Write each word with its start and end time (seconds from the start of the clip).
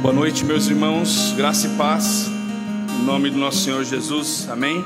Boa 0.00 0.14
noite, 0.14 0.44
meus 0.44 0.68
irmãos, 0.68 1.32
graça 1.36 1.66
e 1.66 1.76
paz, 1.76 2.28
em 2.28 3.04
nome 3.04 3.30
do 3.30 3.36
nosso 3.36 3.64
Senhor 3.64 3.82
Jesus, 3.82 4.48
amém? 4.48 4.84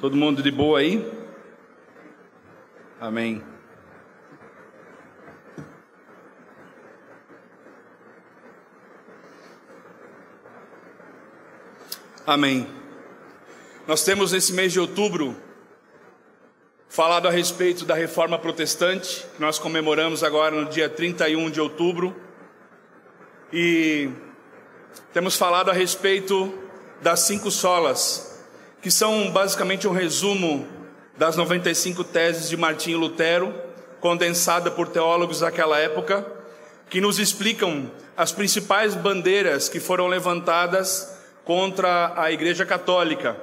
Todo 0.00 0.16
mundo 0.16 0.42
de 0.42 0.50
boa 0.50 0.80
aí? 0.80 1.08
Amém. 3.00 3.40
Amém. 12.26 12.66
Nós 13.86 14.02
temos 14.02 14.32
nesse 14.32 14.52
mês 14.52 14.72
de 14.72 14.80
outubro 14.80 15.36
falado 16.88 17.28
a 17.28 17.30
respeito 17.30 17.84
da 17.84 17.94
reforma 17.94 18.36
protestante, 18.40 19.24
que 19.36 19.40
nós 19.40 19.56
comemoramos 19.56 20.24
agora 20.24 20.60
no 20.60 20.68
dia 20.68 20.88
31 20.88 21.48
de 21.48 21.60
outubro. 21.60 22.27
E 23.52 24.10
temos 25.12 25.36
falado 25.36 25.70
a 25.70 25.72
respeito 25.72 26.52
das 27.00 27.20
cinco 27.20 27.50
solas, 27.50 28.44
que 28.82 28.90
são 28.90 29.30
basicamente 29.30 29.88
um 29.88 29.92
resumo 29.92 30.66
das 31.16 31.34
95 31.34 32.04
teses 32.04 32.50
de 32.50 32.56
Martinho 32.58 32.98
Lutero, 32.98 33.54
condensada 34.00 34.70
por 34.70 34.88
teólogos 34.88 35.40
daquela 35.40 35.78
época, 35.78 36.26
que 36.90 37.00
nos 37.00 37.18
explicam 37.18 37.90
as 38.16 38.32
principais 38.32 38.94
bandeiras 38.94 39.68
que 39.68 39.80
foram 39.80 40.08
levantadas 40.08 41.16
contra 41.42 42.12
a 42.16 42.30
Igreja 42.30 42.66
Católica, 42.66 43.34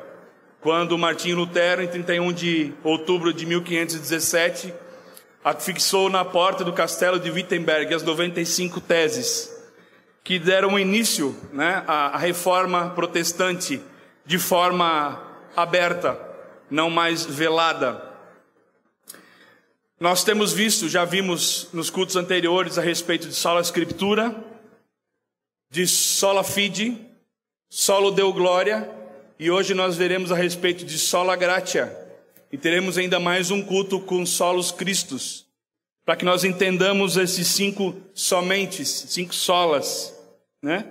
quando 0.61 0.97
Martinho 0.97 1.37
Lutero, 1.37 1.81
em 1.81 1.87
31 1.87 2.31
de 2.31 2.73
outubro 2.83 3.33
de 3.33 3.45
1517, 3.45 4.71
fixou 5.59 6.09
na 6.11 6.23
porta 6.23 6.63
do 6.63 6.73
castelo 6.73 7.19
de 7.19 7.31
Wittenberg 7.31 7.91
as 7.93 8.03
95 8.03 8.79
teses 8.81 9.54
que 10.25 10.37
deram 10.37 10.77
início 10.77 11.33
né, 11.53 11.85
à, 11.87 12.07
à 12.07 12.17
reforma 12.17 12.89
protestante 12.89 13.81
de 14.25 14.37
forma 14.37 15.21
aberta, 15.55 16.19
não 16.69 16.89
mais 16.89 17.25
velada. 17.25 18.03
Nós 19.97 20.25
temos 20.25 20.51
visto, 20.51 20.89
já 20.89 21.05
vimos 21.05 21.69
nos 21.71 21.89
cultos 21.89 22.17
anteriores 22.17 22.77
a 22.77 22.81
respeito 22.81 23.29
de 23.29 23.35
sola 23.35 23.61
escritura, 23.61 24.35
de 25.71 25.87
sola 25.87 26.43
fide, 26.43 27.05
Solo 27.77 28.11
deu 28.11 28.31
glória 28.31 28.89
e 29.37 29.51
hoje 29.51 29.73
nós 29.73 29.97
veremos 29.97 30.31
a 30.31 30.35
respeito 30.35 30.85
de 30.85 30.97
sola 30.97 31.35
gratia 31.35 31.93
e 32.49 32.57
teremos 32.57 32.97
ainda 32.97 33.19
mais 33.19 33.51
um 33.51 33.61
culto 33.61 33.99
com 33.99 34.25
solos 34.25 34.71
Cristos, 34.71 35.45
para 36.05 36.15
que 36.15 36.23
nós 36.23 36.45
entendamos 36.45 37.17
esses 37.17 37.47
cinco 37.49 37.93
somentes, 38.13 38.87
cinco 39.09 39.35
solas, 39.35 40.14
né? 40.65 40.83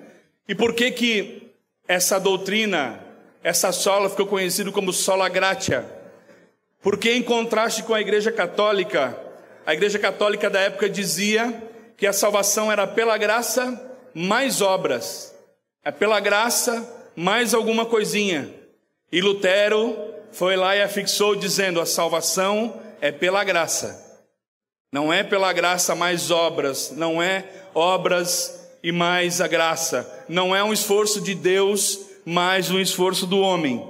E 0.48 0.54
por 0.54 0.72
que 0.72 0.92
que 0.92 1.50
essa 1.88 2.20
doutrina, 2.20 3.00
essa 3.42 3.72
sola 3.72 4.08
ficou 4.08 4.24
conhecido 4.24 4.70
como 4.70 4.92
sola 4.92 5.28
gratia? 5.28 5.84
Porque 6.80 7.10
em 7.10 7.22
contraste 7.24 7.82
com 7.82 7.92
a 7.92 8.00
Igreja 8.00 8.30
Católica, 8.30 9.18
a 9.66 9.74
Igreja 9.74 9.98
Católica 9.98 10.48
da 10.48 10.60
época 10.60 10.88
dizia 10.88 11.60
que 11.96 12.06
a 12.06 12.12
salvação 12.12 12.70
era 12.70 12.86
pela 12.86 13.18
graça 13.18 13.92
mais 14.14 14.60
obras. 14.60 15.34
É 15.84 15.90
pela 15.90 16.20
graça, 16.20 16.88
mais 17.16 17.52
alguma 17.52 17.84
coisinha. 17.84 18.48
E 19.10 19.20
Lutero 19.20 19.96
foi 20.30 20.54
lá 20.54 20.76
e 20.76 20.82
afixou 20.82 21.34
dizendo: 21.34 21.80
a 21.80 21.86
salvação 21.86 22.80
é 23.00 23.10
pela 23.10 23.42
graça. 23.42 24.22
Não 24.92 25.12
é 25.12 25.24
pela 25.24 25.52
graça 25.52 25.96
mais 25.96 26.30
obras, 26.30 26.92
não 26.92 27.20
é 27.20 27.44
obras 27.74 28.63
e 28.84 28.92
mais 28.92 29.40
a 29.40 29.48
graça. 29.48 30.24
Não 30.28 30.54
é 30.54 30.62
um 30.62 30.72
esforço 30.72 31.20
de 31.20 31.34
Deus 31.34 31.98
mais 32.24 32.70
um 32.70 32.78
esforço 32.78 33.26
do 33.26 33.40
homem. 33.40 33.84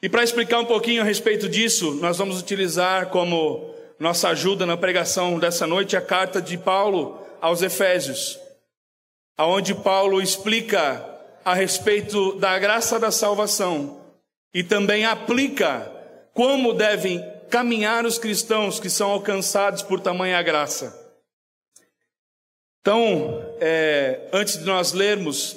E 0.00 0.08
para 0.08 0.24
explicar 0.24 0.60
um 0.60 0.64
pouquinho 0.64 1.02
a 1.02 1.04
respeito 1.04 1.46
disso, 1.46 1.92
nós 1.94 2.16
vamos 2.16 2.40
utilizar 2.40 3.10
como 3.10 3.74
nossa 3.98 4.30
ajuda 4.30 4.64
na 4.64 4.78
pregação 4.78 5.38
dessa 5.38 5.66
noite 5.66 5.94
a 5.96 6.00
carta 6.00 6.40
de 6.40 6.56
Paulo 6.56 7.20
aos 7.42 7.60
Efésios 7.60 8.38
aonde 9.36 9.74
Paulo 9.74 10.22
explica 10.22 11.04
a 11.44 11.54
respeito 11.54 12.36
da 12.36 12.58
graça 12.58 12.98
da 12.98 13.10
salvação 13.10 14.00
e 14.52 14.62
também 14.62 15.04
aplica 15.04 15.90
como 16.32 16.72
devem 16.72 17.22
caminhar 17.50 18.06
os 18.06 18.18
cristãos 18.18 18.80
que 18.80 18.88
são 18.88 19.10
alcançados 19.10 19.82
por 19.82 20.00
tamanha 20.00 20.40
graça. 20.42 21.03
Então, 22.84 23.42
é, 23.62 24.28
antes 24.30 24.58
de 24.58 24.64
nós 24.66 24.92
lermos, 24.92 25.56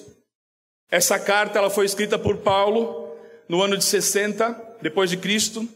essa 0.89 1.19
carta 1.19 1.59
ela 1.59 1.69
foi 1.69 1.85
escrita 1.85 2.17
por 2.17 2.37
Paulo 2.37 3.13
no 3.49 3.61
ano 3.61 3.75
de 3.75 3.83
60 3.83 4.77
depois 4.81 5.09
de 5.09 5.17
Cristo. 5.17 5.67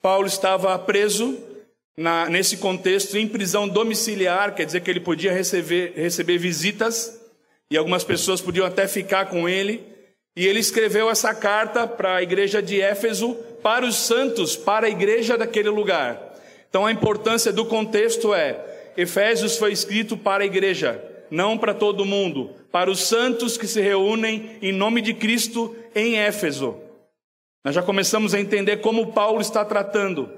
Paulo 0.00 0.26
estava 0.26 0.78
preso 0.78 1.38
na, 1.94 2.30
nesse 2.30 2.56
contexto 2.56 3.18
em 3.18 3.28
prisão 3.28 3.68
domiciliar, 3.68 4.54
quer 4.54 4.64
dizer 4.64 4.80
que 4.80 4.90
ele 4.90 4.98
podia 4.98 5.30
receber, 5.30 5.92
receber 5.94 6.38
visitas 6.38 7.20
e 7.70 7.76
algumas 7.76 8.02
pessoas 8.02 8.40
podiam 8.40 8.66
até 8.66 8.88
ficar 8.88 9.26
com 9.26 9.46
ele. 9.46 9.84
E 10.34 10.46
ele 10.46 10.58
escreveu 10.58 11.10
essa 11.10 11.34
carta 11.34 11.86
para 11.86 12.14
a 12.14 12.22
igreja 12.22 12.62
de 12.62 12.80
Éfeso, 12.80 13.34
para 13.62 13.84
os 13.84 13.96
santos, 13.96 14.56
para 14.56 14.86
a 14.86 14.90
igreja 14.90 15.36
daquele 15.36 15.68
lugar. 15.68 16.34
Então 16.66 16.86
a 16.86 16.90
importância 16.90 17.52
do 17.52 17.66
contexto 17.66 18.32
é: 18.32 18.73
Efésios 18.96 19.56
foi 19.56 19.72
escrito 19.72 20.16
para 20.16 20.42
a 20.42 20.46
igreja, 20.46 21.02
não 21.30 21.58
para 21.58 21.74
todo 21.74 22.04
mundo, 22.04 22.50
para 22.70 22.90
os 22.90 23.06
santos 23.06 23.56
que 23.56 23.66
se 23.66 23.80
reúnem 23.80 24.58
em 24.62 24.72
nome 24.72 25.00
de 25.00 25.14
Cristo 25.14 25.74
em 25.94 26.18
Éfeso. 26.18 26.76
Nós 27.64 27.74
já 27.74 27.82
começamos 27.82 28.34
a 28.34 28.40
entender 28.40 28.78
como 28.78 29.12
Paulo 29.12 29.40
está 29.40 29.64
tratando. 29.64 30.30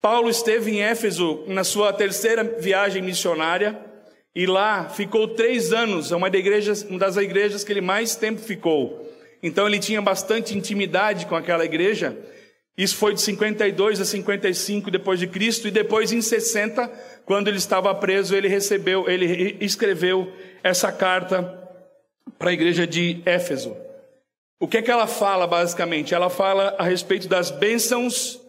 Paulo 0.00 0.28
esteve 0.28 0.70
em 0.70 0.82
Éfeso 0.82 1.44
na 1.46 1.64
sua 1.64 1.92
terceira 1.92 2.44
viagem 2.44 3.02
missionária 3.02 3.78
e 4.34 4.46
lá 4.46 4.88
ficou 4.88 5.26
três 5.28 5.72
anos, 5.72 6.12
é 6.12 6.16
uma, 6.16 6.30
das 6.30 7.16
igrejas 7.16 7.64
que 7.64 7.72
ele 7.72 7.80
mais 7.80 8.14
tempo 8.14 8.40
ficou. 8.40 9.08
Então 9.42 9.66
ele 9.66 9.78
tinha 9.78 10.00
bastante 10.02 10.56
intimidade 10.56 11.26
com 11.26 11.34
aquela 11.34 11.64
igreja. 11.64 12.16
Isso 12.78 12.96
foi 12.96 13.12
de 13.12 13.20
52 13.20 14.00
a 14.00 14.04
55 14.04 14.90
depois 14.90 15.18
de 15.18 15.26
Cristo 15.26 15.66
e 15.66 15.70
depois 15.70 16.12
em 16.12 16.22
60, 16.22 16.86
quando 17.26 17.48
ele 17.48 17.58
estava 17.58 17.92
preso, 17.94 18.34
ele 18.34 18.46
recebeu, 18.46 19.10
ele 19.10 19.58
escreveu 19.60 20.32
essa 20.62 20.90
carta 20.92 21.42
para 22.38 22.50
a 22.50 22.52
igreja 22.52 22.86
de 22.86 23.20
Éfeso. 23.26 23.76
O 24.60 24.68
que 24.68 24.78
é 24.78 24.82
que 24.82 24.90
ela 24.90 25.08
fala 25.08 25.46
basicamente? 25.46 26.14
Ela 26.14 26.30
fala 26.30 26.76
a 26.78 26.84
respeito 26.84 27.26
das 27.28 27.50
bênçãos 27.50 28.40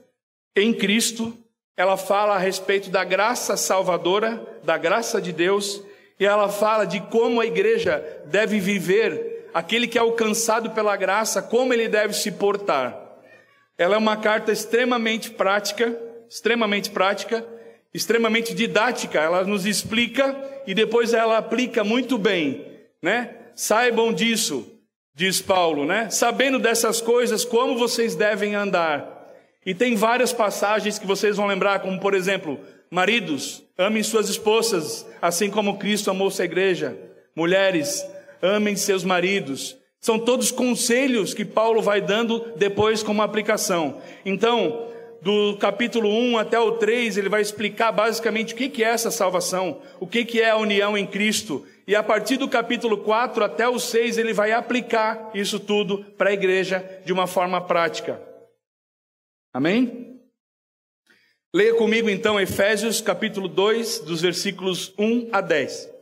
em 0.55 0.71
Cristo 0.73 1.35
ela 1.79 1.95
fala 1.95 2.35
a 2.35 2.37
respeito 2.37 2.89
da 2.89 3.05
graça 3.05 3.55
salvadora, 3.55 4.45
da 4.65 4.77
graça 4.77 5.21
de 5.21 5.31
Deus, 5.31 5.81
e 6.19 6.25
ela 6.25 6.49
fala 6.49 6.83
de 6.83 6.99
como 6.99 7.39
a 7.39 7.45
igreja 7.45 8.05
deve 8.25 8.59
viver, 8.59 9.47
aquele 9.53 9.87
que 9.87 9.97
é 9.97 10.01
alcançado 10.01 10.71
pela 10.71 10.97
graça, 10.97 11.41
como 11.41 11.73
ele 11.73 11.87
deve 11.87 12.13
se 12.13 12.33
portar. 12.33 13.08
Ela 13.79 13.95
é 13.95 13.97
uma 13.97 14.17
carta 14.17 14.51
extremamente 14.51 15.31
prática, 15.31 15.97
extremamente 16.29 16.89
prática, 16.89 17.45
extremamente 17.93 18.53
didática. 18.53 19.21
Ela 19.21 19.45
nos 19.45 19.65
explica 19.65 20.35
e 20.67 20.73
depois 20.73 21.13
ela 21.13 21.37
aplica 21.37 21.81
muito 21.81 22.17
bem, 22.17 22.65
né? 23.01 23.35
Saibam 23.55 24.11
disso, 24.11 24.69
diz 25.15 25.41
Paulo, 25.41 25.85
né? 25.85 26.09
Sabendo 26.09 26.59
dessas 26.59 26.99
coisas, 26.99 27.45
como 27.45 27.77
vocês 27.77 28.15
devem 28.17 28.53
andar. 28.53 29.29
E 29.65 29.73
tem 29.73 29.95
várias 29.95 30.33
passagens 30.33 30.99
que 30.99 31.07
vocês 31.07 31.37
vão 31.37 31.47
lembrar, 31.47 31.79
como 31.79 32.01
por 32.01 32.13
exemplo, 32.13 32.59
maridos, 32.91 33.63
amem 33.77 34.03
suas 34.03 34.27
esposas, 34.27 35.07
assim 35.21 35.49
como 35.49 35.77
Cristo 35.77 36.11
amou 36.11 36.29
sua 36.29 36.43
igreja. 36.43 36.97
Mulheres, 37.33 38.05
amem 38.41 38.75
seus 38.75 39.05
maridos. 39.05 39.78
São 40.01 40.17
todos 40.17 40.51
conselhos 40.51 41.33
que 41.33 41.43
Paulo 41.43 41.81
vai 41.81 42.01
dando 42.01 42.53
depois 42.55 43.03
como 43.03 43.21
aplicação. 43.21 44.01
Então, 44.25 44.87
do 45.21 45.57
capítulo 45.57 46.09
1 46.09 46.37
até 46.37 46.57
o 46.57 46.73
3, 46.73 47.17
ele 47.17 47.27
vai 47.27 47.41
explicar 47.41 47.91
basicamente 47.91 48.53
o 48.53 48.57
que 48.57 48.83
é 48.83 48.87
essa 48.87 49.11
salvação, 49.11 49.81
o 49.99 50.07
que 50.07 50.41
é 50.41 50.49
a 50.49 50.57
união 50.57 50.97
em 50.97 51.05
Cristo. 51.05 51.65
E 51.85 51.95
a 51.95 52.03
partir 52.03 52.37
do 52.37 52.47
capítulo 52.47 52.99
4 52.99 53.43
até 53.43 53.67
o 53.67 53.79
6, 53.79 54.17
ele 54.17 54.31
vai 54.31 54.51
aplicar 54.51 55.31
isso 55.33 55.59
tudo 55.59 56.05
para 56.17 56.29
a 56.29 56.33
igreja 56.33 57.01
de 57.03 57.11
uma 57.11 57.27
forma 57.27 57.59
prática. 57.59 58.21
Amém? 59.53 60.21
Leia 61.53 61.73
comigo 61.73 62.09
então 62.09 62.39
Efésios 62.39 63.01
capítulo 63.01 63.47
2, 63.47 63.99
dos 63.99 64.21
versículos 64.21 64.93
1 64.97 65.29
a 65.31 65.41
10. 65.41 65.98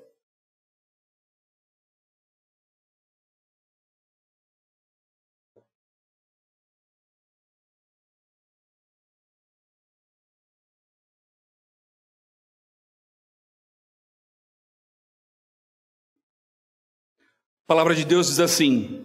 A 17.68 17.74
palavra 17.76 17.94
de 17.94 18.06
Deus 18.06 18.28
diz 18.28 18.40
assim, 18.40 19.02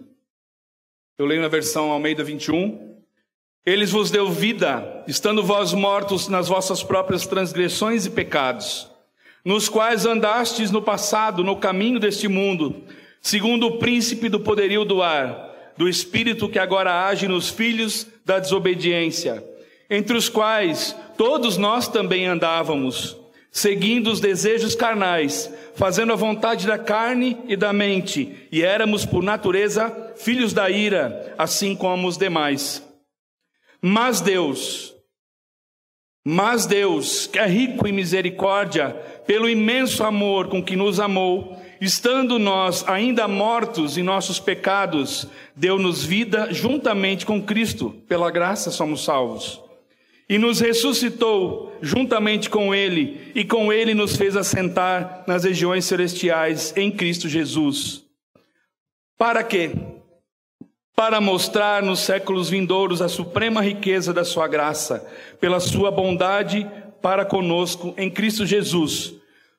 eu 1.17 1.25
leio 1.25 1.41
na 1.41 1.49
versão 1.49 1.91
Almeida 1.91 2.23
21, 2.23 2.95
Eles 3.65 3.91
vos 3.91 4.09
deu 4.09 4.31
vida, 4.31 5.03
estando 5.05 5.43
vós 5.43 5.73
mortos 5.73 6.29
nas 6.29 6.47
vossas 6.47 6.81
próprias 6.81 7.27
transgressões 7.27 8.05
e 8.05 8.09
pecados, 8.09 8.89
nos 9.43 9.67
quais 9.67 10.05
andastes 10.05 10.71
no 10.71 10.81
passado, 10.81 11.43
no 11.43 11.57
caminho 11.57 11.99
deste 11.99 12.29
mundo, 12.29 12.85
segundo 13.21 13.67
o 13.67 13.79
príncipe 13.79 14.29
do 14.29 14.39
poderio 14.39 14.85
do 14.85 15.01
ar, 15.03 15.73
do 15.75 15.89
espírito 15.89 16.47
que 16.47 16.57
agora 16.57 17.05
age 17.05 17.27
nos 17.27 17.49
filhos 17.49 18.07
da 18.23 18.39
desobediência, 18.39 19.43
entre 19.89 20.15
os 20.15 20.29
quais 20.29 20.95
todos 21.17 21.57
nós 21.57 21.89
também 21.89 22.27
andávamos, 22.27 23.17
seguindo 23.53 24.11
os 24.11 24.19
desejos 24.19 24.73
carnais, 24.73 25.53
fazendo 25.75 26.11
a 26.11 26.15
vontade 26.15 26.65
da 26.65 26.79
carne 26.79 27.37
e 27.47 27.55
da 27.55 27.71
mente, 27.71 28.47
e 28.51 28.63
éramos 28.63 29.05
por 29.05 29.21
natureza 29.21 30.11
filhos 30.17 30.53
da 30.53 30.71
ira, 30.71 31.35
assim 31.37 31.75
como 31.75 32.07
os 32.07 32.17
demais. 32.17 32.83
Mas 33.79 34.19
Deus, 34.21 34.95
mas 36.25 36.65
Deus, 36.65 37.27
que 37.27 37.37
é 37.37 37.45
rico 37.45 37.87
em 37.87 37.91
misericórdia, 37.91 38.89
pelo 39.27 39.47
imenso 39.47 40.03
amor 40.03 40.47
com 40.47 40.63
que 40.63 40.75
nos 40.75 40.99
amou, 40.99 41.61
estando 41.79 42.39
nós 42.39 42.83
ainda 42.89 43.27
mortos 43.27 43.99
em 43.99 44.03
nossos 44.03 44.39
pecados, 44.39 45.27
deu-nos 45.55 46.03
vida 46.03 46.47
juntamente 46.51 47.23
com 47.23 47.39
Cristo, 47.39 47.91
pela 48.07 48.31
graça 48.31 48.71
somos 48.71 49.03
salvos 49.03 49.61
e 50.27 50.37
nos 50.37 50.59
ressuscitou 50.59 51.77
juntamente 51.81 52.49
com 52.49 52.73
Ele, 52.73 53.31
e 53.35 53.43
com 53.43 53.71
Ele 53.71 53.93
nos 53.93 54.15
fez 54.15 54.35
assentar 54.37 55.23
nas 55.27 55.43
regiões 55.43 55.85
celestiais 55.85 56.73
em 56.77 56.89
Cristo 56.89 57.27
Jesus. 57.27 58.03
Para 59.17 59.43
quê? 59.43 59.71
Para 60.95 61.19
mostrar 61.19 61.83
nos 61.83 61.99
séculos 61.99 62.49
vindouros 62.49 63.01
a 63.01 63.09
suprema 63.09 63.61
riqueza 63.61 64.13
da 64.13 64.23
Sua 64.23 64.47
graça, 64.47 65.05
pela 65.39 65.59
Sua 65.59 65.91
bondade 65.91 66.69
para 67.01 67.25
conosco 67.25 67.93
em 67.97 68.09
Cristo 68.09 68.45
Jesus. 68.45 69.13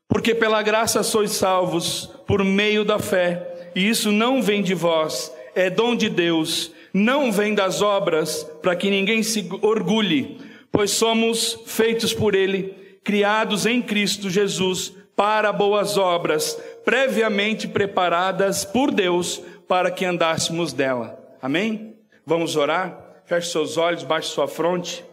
Porque 0.09 0.35
pela 0.35 0.63
graça 0.63 1.03
sois 1.03 1.33
salvos 1.33 2.11
por 2.27 2.43
meio 2.43 2.85
da 2.85 2.99
fé, 2.99 3.71
e 3.75 3.89
isso 3.89 4.11
não 4.11 4.43
vem 4.43 4.63
de 4.63 4.75
vós, 4.75 5.33
é 5.55 5.69
dom 5.69 5.95
de 5.95 6.09
Deus, 6.09 6.71
não 6.93 7.31
vem 7.33 7.55
das 7.55 7.83
obras, 7.83 8.45
para 8.63 8.77
que 8.77 8.89
ninguém 8.89 9.23
se 9.23 9.49
orgulhe 9.61 10.39
pois 10.75 10.91
somos 10.91 11.61
feitos 11.67 12.13
por 12.13 12.35
Ele, 12.35 12.99
criados 13.05 13.65
em 13.65 13.81
Cristo 13.81 14.29
Jesus 14.29 14.93
para 15.15 15.53
boas 15.53 15.97
obras, 15.97 16.61
previamente 16.85 17.69
preparadas 17.69 18.65
por 18.65 18.91
Deus 18.91 19.41
para 19.69 19.89
que 19.89 20.05
andássemos 20.05 20.73
dela. 20.73 21.17
Amém? 21.41 21.95
Vamos 22.27 22.57
orar? 22.57 23.23
Feche 23.25 23.53
seus 23.53 23.77
olhos, 23.77 24.03
baixe 24.03 24.31
sua 24.31 24.49
fronte. 24.49 25.05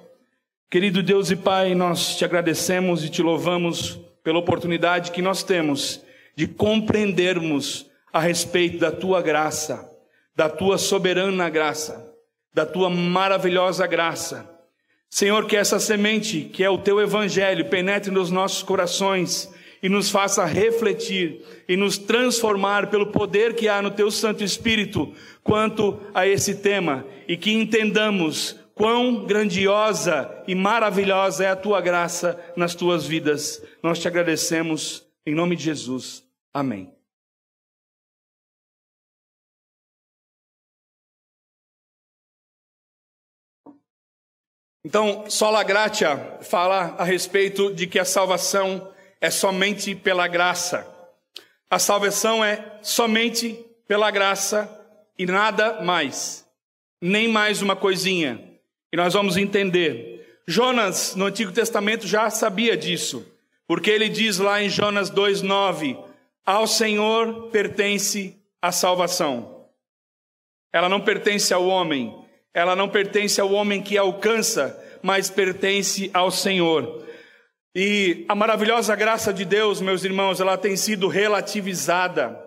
Querido 0.68 1.04
Deus 1.04 1.30
e 1.30 1.36
Pai, 1.36 1.76
nós 1.76 2.18
te 2.18 2.26
agradecemos 2.26 3.06
e 3.06 3.10
te 3.10 3.22
louvamos 3.22 4.00
pela 4.24 4.40
oportunidade 4.40 5.12
que 5.12 5.22
nós 5.22 5.44
temos 5.44 6.02
de 6.36 6.48
compreendermos 6.48 7.86
a 8.12 8.20
respeito 8.20 8.80
da 8.80 8.92
tua 8.92 9.22
graça, 9.22 9.88
da 10.36 10.50
tua 10.50 10.80
soberana 10.80 11.52
graça, 11.52 12.12
da 12.52 12.66
tua 12.66 12.90
maravilhosa 12.90 13.86
graça 13.86 14.60
Senhor, 15.14 15.46
que 15.46 15.58
essa 15.58 15.78
semente, 15.78 16.50
que 16.54 16.64
é 16.64 16.70
o 16.70 16.78
teu 16.78 17.02
evangelho, 17.02 17.66
penetre 17.66 18.10
nos 18.10 18.32
nossos 18.32 18.64
corações 18.64 19.54
e 19.84 19.90
nos 19.90 20.10
faça 20.10 20.46
refletir 20.46 21.42
e 21.68 21.76
nos 21.76 21.98
transformar 21.98 22.90
pelo 22.90 23.08
poder 23.08 23.54
que 23.54 23.68
há 23.68 23.82
no 23.82 23.92
teu 23.92 24.10
Santo 24.10 24.42
Espírito 24.42 25.14
quanto 25.44 26.00
a 26.14 26.26
esse 26.26 26.56
tema 26.56 27.06
e 27.28 27.36
que 27.36 27.52
entendamos 27.52 28.58
quão 28.74 29.26
grandiosa 29.26 30.32
e 30.48 30.56
maravilhosa 30.56 31.44
é 31.44 31.50
a 31.50 31.58
tua 31.58 31.82
graça 31.82 32.40
nas 32.56 32.74
tuas 32.74 33.06
vidas. 33.06 33.62
Nós 33.84 34.00
te 34.00 34.08
agradecemos 34.08 35.06
em 35.26 35.36
nome 35.36 35.58
de 35.58 35.64
Jesus. 35.66 36.24
Amém. 36.54 37.01
Então, 44.84 45.30
sola 45.30 45.62
gratia 45.64 46.40
fala 46.42 46.96
a 46.98 47.04
respeito 47.04 47.72
de 47.74 47.86
que 47.86 48.00
a 48.00 48.06
salvação 48.06 48.92
é 49.20 49.30
somente 49.30 49.94
pela 49.94 50.28
graça. 50.28 50.88
A 51.70 51.78
salvação 51.78 52.44
é 52.44 52.80
somente 52.82 53.64
pela 53.88 54.10
graça 54.10 54.70
e 55.18 55.26
nada 55.26 55.82
mais. 55.82 56.48
Nem 57.00 57.28
mais 57.28 57.62
uma 57.62 57.76
coisinha. 57.76 58.60
E 58.92 58.98
nós 58.98 59.14
vamos 59.14 59.38
entender. 59.38 60.42
Jonas, 60.48 61.16
no 61.16 61.26
Antigo 61.26 61.52
Testamento, 61.52 62.08
já 62.08 62.30
sabia 62.32 62.76
disso. 62.76 63.26
Porque 63.68 63.90
ele 63.90 64.10
diz 64.10 64.40
lá 64.40 64.62
em 64.62 64.68
Jonas 64.68 65.12
2,9: 65.12 65.98
Ao 66.46 66.66
Senhor 66.66 67.50
pertence 67.52 68.36
a 68.62 68.72
salvação. 68.72 69.68
Ela 70.74 70.90
não 70.90 71.02
pertence 71.02 71.54
ao 71.54 71.68
homem, 71.68 72.21
ela 72.54 72.76
não 72.76 72.90
pertence 72.90 73.40
ao 73.40 73.52
homem 73.52 73.82
que 73.82 73.98
alcança, 73.98 74.78
mas 75.02 75.30
pertence 75.30 76.10
ao 76.14 76.30
Senhor. 76.30 77.06
E 77.74 78.26
a 78.28 78.36
maravilhosa 78.36 78.96
graça 78.96 79.34
de 79.34 79.46
Deus, 79.46 79.80
meus 79.80 80.04
irmãos, 80.04 80.42
ela 80.42 80.58
tem 80.58 80.76
sido 80.76 81.08
relativizada, 81.08 82.38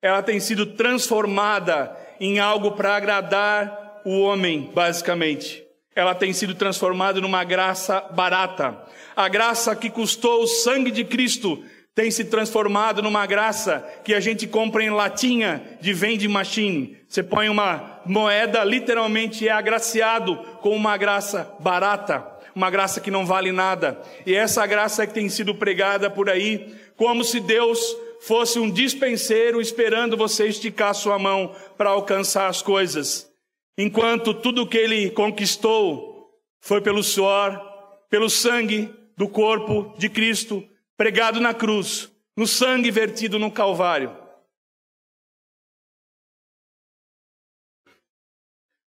ela 0.00 0.22
tem 0.22 0.38
sido 0.38 0.66
transformada 0.66 1.96
em 2.20 2.38
algo 2.38 2.72
para 2.72 2.94
agradar 2.94 4.00
o 4.04 4.20
homem, 4.20 4.70
basicamente. 4.72 5.64
Ela 5.94 6.14
tem 6.14 6.32
sido 6.32 6.54
transformada 6.54 7.20
numa 7.20 7.44
graça 7.44 8.00
barata. 8.12 8.78
A 9.14 9.28
graça 9.28 9.74
que 9.74 9.90
custou 9.90 10.42
o 10.42 10.46
sangue 10.46 10.90
de 10.90 11.04
Cristo 11.04 11.62
tem 11.94 12.10
se 12.10 12.24
transformado 12.24 13.02
numa 13.02 13.26
graça 13.26 13.86
que 14.04 14.14
a 14.14 14.20
gente 14.20 14.46
compra 14.46 14.82
em 14.82 14.90
latinha 14.90 15.76
de 15.80 15.92
vende 15.92 16.26
machine. 16.28 16.96
Você 17.06 17.22
põe 17.22 17.48
uma 17.48 17.91
moeda, 18.04 18.64
literalmente 18.64 19.46
é 19.46 19.50
agraciado 19.50 20.36
com 20.60 20.74
uma 20.74 20.96
graça 20.96 21.54
barata, 21.60 22.26
uma 22.54 22.70
graça 22.70 23.00
que 23.00 23.10
não 23.10 23.24
vale 23.24 23.52
nada. 23.52 24.00
E 24.26 24.34
essa 24.34 24.66
graça 24.66 25.02
é 25.02 25.06
que 25.06 25.14
tem 25.14 25.28
sido 25.28 25.54
pregada 25.54 26.10
por 26.10 26.28
aí, 26.28 26.74
como 26.96 27.24
se 27.24 27.40
Deus 27.40 27.80
fosse 28.20 28.58
um 28.58 28.70
dispenseiro 28.70 29.60
esperando 29.60 30.16
você 30.16 30.46
esticar 30.46 30.94
sua 30.94 31.18
mão 31.18 31.54
para 31.76 31.90
alcançar 31.90 32.48
as 32.48 32.62
coisas. 32.62 33.28
Enquanto 33.76 34.34
tudo 34.34 34.66
que 34.66 34.78
ele 34.78 35.10
conquistou 35.10 36.30
foi 36.60 36.80
pelo 36.80 37.02
suor, 37.02 37.60
pelo 38.08 38.30
sangue 38.30 38.94
do 39.16 39.28
corpo 39.28 39.94
de 39.98 40.08
Cristo, 40.08 40.62
pregado 40.96 41.40
na 41.40 41.52
cruz, 41.52 42.10
no 42.36 42.46
sangue 42.46 42.90
vertido 42.90 43.38
no 43.38 43.50
Calvário. 43.50 44.21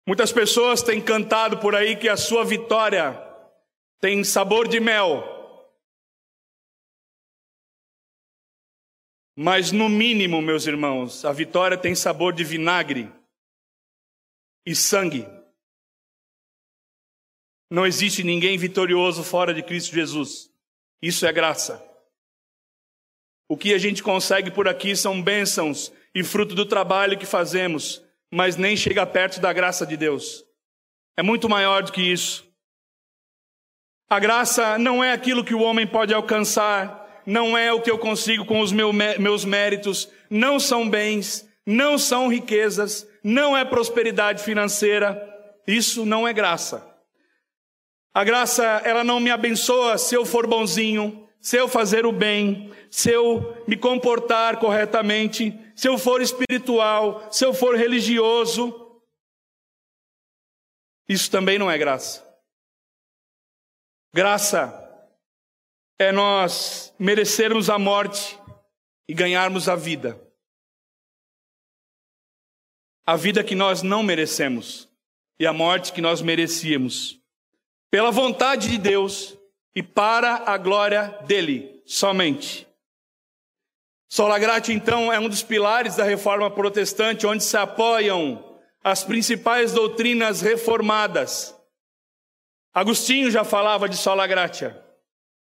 Muitas 0.06 0.30
pessoas 0.30 0.82
têm 0.82 1.02
cantado 1.02 1.58
por 1.58 1.74
aí 1.74 1.96
que 1.96 2.08
a 2.08 2.16
sua 2.16 2.44
vitória 2.44 3.18
tem 4.00 4.22
sabor 4.22 4.68
de 4.68 4.78
mel. 4.78 5.24
Mas 9.34 9.72
no 9.72 9.88
mínimo, 9.88 10.42
meus 10.42 10.66
irmãos, 10.66 11.24
a 11.24 11.32
vitória 11.32 11.78
tem 11.78 11.94
sabor 11.94 12.34
de 12.34 12.44
vinagre 12.44 13.10
e 14.66 14.74
sangue. 14.76 15.26
Não 17.70 17.86
existe 17.86 18.22
ninguém 18.22 18.58
vitorioso 18.58 19.24
fora 19.24 19.54
de 19.54 19.62
Cristo 19.62 19.94
Jesus. 19.94 20.52
Isso 21.00 21.26
é 21.26 21.32
graça. 21.32 21.82
O 23.48 23.56
que 23.56 23.72
a 23.72 23.78
gente 23.78 24.02
consegue 24.02 24.50
por 24.50 24.68
aqui 24.68 24.94
são 24.94 25.20
bênçãos 25.20 25.90
e 26.14 26.22
fruto 26.22 26.54
do 26.54 26.66
trabalho 26.66 27.18
que 27.18 27.26
fazemos, 27.26 28.03
mas 28.34 28.56
nem 28.56 28.76
chega 28.76 29.06
perto 29.06 29.40
da 29.40 29.52
graça 29.52 29.86
de 29.86 29.96
Deus. 29.96 30.42
É 31.16 31.22
muito 31.22 31.48
maior 31.48 31.84
do 31.84 31.92
que 31.92 32.02
isso. 32.02 32.44
A 34.10 34.18
graça 34.18 34.76
não 34.76 35.04
é 35.04 35.12
aquilo 35.12 35.44
que 35.44 35.54
o 35.54 35.60
homem 35.60 35.86
pode 35.86 36.12
alcançar, 36.12 37.22
não 37.24 37.56
é 37.56 37.72
o 37.72 37.80
que 37.80 37.88
eu 37.88 37.96
consigo 37.96 38.44
com 38.44 38.58
os 38.58 38.72
meus 38.72 39.44
méritos, 39.44 40.10
não 40.28 40.58
são 40.58 40.90
bens, 40.90 41.48
não 41.64 41.96
são 41.96 42.26
riquezas, 42.26 43.06
não 43.22 43.56
é 43.56 43.64
prosperidade 43.64 44.42
financeira. 44.42 45.16
Isso 45.64 46.04
não 46.04 46.26
é 46.26 46.32
graça. 46.32 46.84
A 48.12 48.24
graça, 48.24 48.64
ela 48.84 49.04
não 49.04 49.20
me 49.20 49.30
abençoa 49.30 49.96
se 49.96 50.16
eu 50.16 50.26
for 50.26 50.44
bonzinho, 50.44 51.23
se 51.44 51.58
eu 51.58 51.68
fazer 51.68 52.06
o 52.06 52.12
bem, 52.12 52.72
se 52.90 53.10
eu 53.10 53.62
me 53.68 53.76
comportar 53.76 54.58
corretamente, 54.58 55.52
se 55.76 55.86
eu 55.86 55.98
for 55.98 56.22
espiritual, 56.22 57.30
se 57.30 57.44
eu 57.44 57.52
for 57.52 57.76
religioso, 57.76 59.02
isso 61.06 61.30
também 61.30 61.58
não 61.58 61.70
é 61.70 61.76
graça. 61.76 62.24
Graça 64.14 64.80
é 65.98 66.10
nós 66.10 66.94
merecermos 66.98 67.68
a 67.68 67.78
morte 67.78 68.40
e 69.06 69.12
ganharmos 69.12 69.68
a 69.68 69.76
vida. 69.76 70.18
a 73.06 73.16
vida 73.16 73.44
que 73.44 73.54
nós 73.54 73.82
não 73.82 74.02
merecemos 74.02 74.88
e 75.38 75.46
a 75.46 75.52
morte 75.52 75.92
que 75.92 76.00
nós 76.00 76.22
merecíamos. 76.22 77.20
Pela 77.90 78.10
vontade 78.10 78.70
de 78.70 78.78
Deus 78.78 79.36
e 79.74 79.82
para 79.82 80.44
a 80.46 80.56
glória 80.56 81.18
dele 81.26 81.82
somente. 81.84 82.66
Sola 84.08 84.38
Gratia, 84.38 84.74
então, 84.74 85.12
é 85.12 85.18
um 85.18 85.28
dos 85.28 85.42
pilares 85.42 85.96
da 85.96 86.04
reforma 86.04 86.48
protestante, 86.50 87.26
onde 87.26 87.42
se 87.42 87.56
apoiam 87.56 88.58
as 88.82 89.02
principais 89.02 89.72
doutrinas 89.72 90.40
reformadas. 90.40 91.52
Agostinho 92.72 93.30
já 93.30 93.42
falava 93.42 93.88
de 93.88 93.96
sola 93.96 94.26
gratia. 94.26 94.80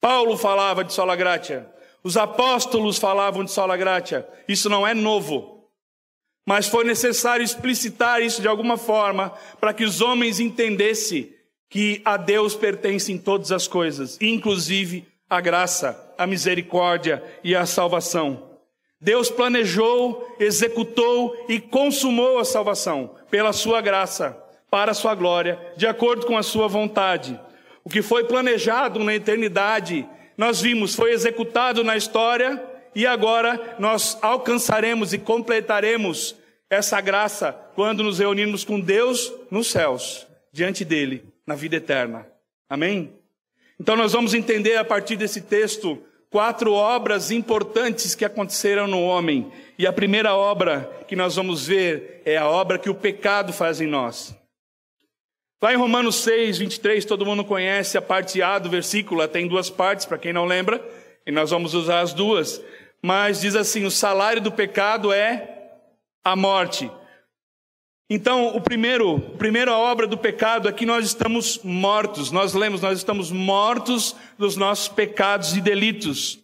Paulo 0.01 0.37
falava 0.37 0.85
de 0.85 0.93
sola 0.93 1.17
gratia. 1.17 1.71
Os 2.03 2.17
apóstolos 2.17 2.99
falavam 2.99 3.43
de 3.43 3.51
sola 3.51 3.77
gratia. 3.77 4.29
Isso 4.47 4.69
não 4.69 4.87
é 4.87 4.95
novo. 4.95 5.71
Mas 6.47 6.69
foi 6.69 6.85
necessário 6.85 7.43
explicitar 7.43 8.23
isso 8.23 8.41
de 8.41 8.49
alguma 8.49 8.77
forma 8.77 9.31
para 9.59 9.73
que 9.73 9.85
os 9.85 10.01
homens 10.01 10.39
entendessem 10.39 11.34
que 11.69 12.01
a 12.05 12.17
Deus 12.17 12.55
pertencem 12.55 13.19
todas 13.19 13.51
as 13.51 13.67
coisas, 13.67 14.19
inclusive 14.21 15.07
a 15.29 15.41
graça, 15.41 16.15
a 16.17 16.27
misericórdia 16.27 17.23
e 17.43 17.55
a 17.55 17.67
salvação. 17.67 18.55
Deus 19.01 19.31
planejou, 19.31 20.37
executou 20.39 21.37
e 21.49 21.61
consumou 21.61 22.39
a 22.39 22.45
salvação 22.45 23.17
pela 23.31 23.53
sua 23.53 23.81
graça, 23.81 24.39
para 24.71 24.93
a 24.93 24.95
sua 24.95 25.15
glória, 25.15 25.59
de 25.77 25.87
acordo 25.87 26.27
com 26.27 26.39
a 26.39 26.43
sua 26.43 26.69
vontade. 26.69 27.39
O 27.85 27.91
que 27.91 28.01
foi 28.01 28.25
planejado 28.25 28.99
na 29.01 29.15
eternidade, 29.15 30.09
nós 30.39 30.61
vimos, 30.61 30.95
foi 30.95 31.13
executado 31.13 31.85
na 31.85 31.97
história 31.97 32.63
e 32.95 33.07
agora 33.07 33.77
nós 33.79 34.17
alcançaremos 34.23 35.13
e 35.13 35.19
completaremos 35.19 36.35
essa 36.71 37.01
graça 37.01 37.53
quando 37.75 38.03
nos 38.03 38.19
reunirmos 38.19 38.65
com 38.65 38.81
Deus 38.81 39.33
nos 39.51 39.71
céus, 39.71 40.27
diante 40.53 40.85
dele, 40.85 41.25
na 41.47 41.55
vida 41.55 41.77
eterna. 41.77 42.27
Amém? 42.69 43.13
Então 43.79 43.97
nós 43.97 44.13
vamos 44.13 44.35
entender 44.35 44.77
a 44.77 44.85
partir 44.85 45.17
desse 45.17 45.43
texto 45.43 46.03
quatro 46.31 46.73
obras 46.73 47.31
importantes 47.31 48.15
que 48.15 48.25
aconteceram 48.25 48.87
no 48.87 49.01
homem. 49.01 49.53
E 49.79 49.87
a 49.87 49.93
primeira 49.93 50.35
obra 50.35 50.91
que 51.07 51.15
nós 51.15 51.37
vamos 51.37 51.67
ver 51.67 52.23
é 52.25 52.37
a 52.37 52.49
obra 52.49 52.79
que 52.79 52.91
o 52.91 52.95
pecado 52.95 53.53
faz 53.53 53.81
em 53.81 53.87
nós. 53.87 54.35
Lá 55.63 55.73
em 55.73 55.77
Romanos 55.77 56.17
6, 56.17 56.59
23, 56.59 57.05
todo 57.05 57.25
mundo 57.25 57.45
conhece 57.45 57.97
a 57.97 58.03
parte 58.03 58.43
A 58.43 58.59
do 58.59 58.69
versículo, 58.69 59.27
tem 59.29 59.49
duas 59.49 59.71
partes, 59.71 60.05
para 60.05 60.19
quem 60.19 60.33
não 60.33 60.45
lembra, 60.45 60.85
e 61.27 61.31
nós 61.31 61.51
vamos 61.51 61.73
usar 61.73 62.01
as 62.01 62.13
duas. 62.13 62.61
Mas 63.01 63.41
diz 63.41 63.55
assim: 63.55 63.85
o 63.85 63.91
salário 63.91 64.43
do 64.43 64.53
pecado 64.53 65.13
é 65.13 65.71
a 66.25 66.35
morte. 66.35 66.91
Então, 68.09 68.55
o 68.55 68.61
primeiro, 68.61 69.17
a 69.17 69.39
primeira 69.39 69.77
obra 69.77 70.07
do 70.07 70.19
pecado 70.19 70.69
é 70.69 70.73
que 70.73 70.85
nós 70.85 71.07
estamos 71.07 71.61
mortos. 71.65 72.31
Nós 72.31 72.53
lemos, 72.53 72.83
nós 72.83 72.99
estamos 72.99 73.31
mortos 73.31 74.15
dos 74.39 74.57
nossos 74.57 74.89
pecados 74.89 75.57
e 75.57 75.61
delitos. 75.61 76.39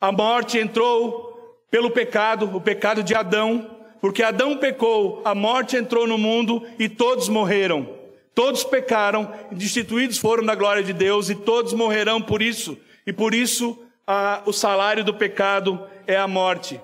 A 0.00 0.12
morte 0.12 0.58
entrou 0.58 1.34
pelo 1.70 1.90
pecado, 1.90 2.54
o 2.54 2.60
pecado 2.60 3.02
de 3.02 3.14
Adão, 3.14 3.70
porque 4.00 4.22
Adão 4.22 4.56
pecou, 4.56 5.20
a 5.24 5.34
morte 5.34 5.76
entrou 5.76 6.06
no 6.06 6.16
mundo 6.16 6.62
e 6.78 6.88
todos 6.88 7.28
morreram. 7.28 7.88
Todos 8.34 8.62
pecaram, 8.62 9.32
destituídos 9.50 10.18
foram 10.18 10.44
da 10.44 10.54
glória 10.54 10.82
de 10.82 10.92
Deus 10.92 11.30
e 11.30 11.34
todos 11.34 11.72
morrerão 11.72 12.20
por 12.20 12.42
isso. 12.42 12.76
E 13.06 13.12
por 13.12 13.34
isso 13.34 13.78
a, 14.06 14.42
o 14.46 14.52
salário 14.52 15.02
do 15.02 15.14
pecado 15.14 15.80
é 16.06 16.16
a 16.16 16.28
morte. 16.28 16.80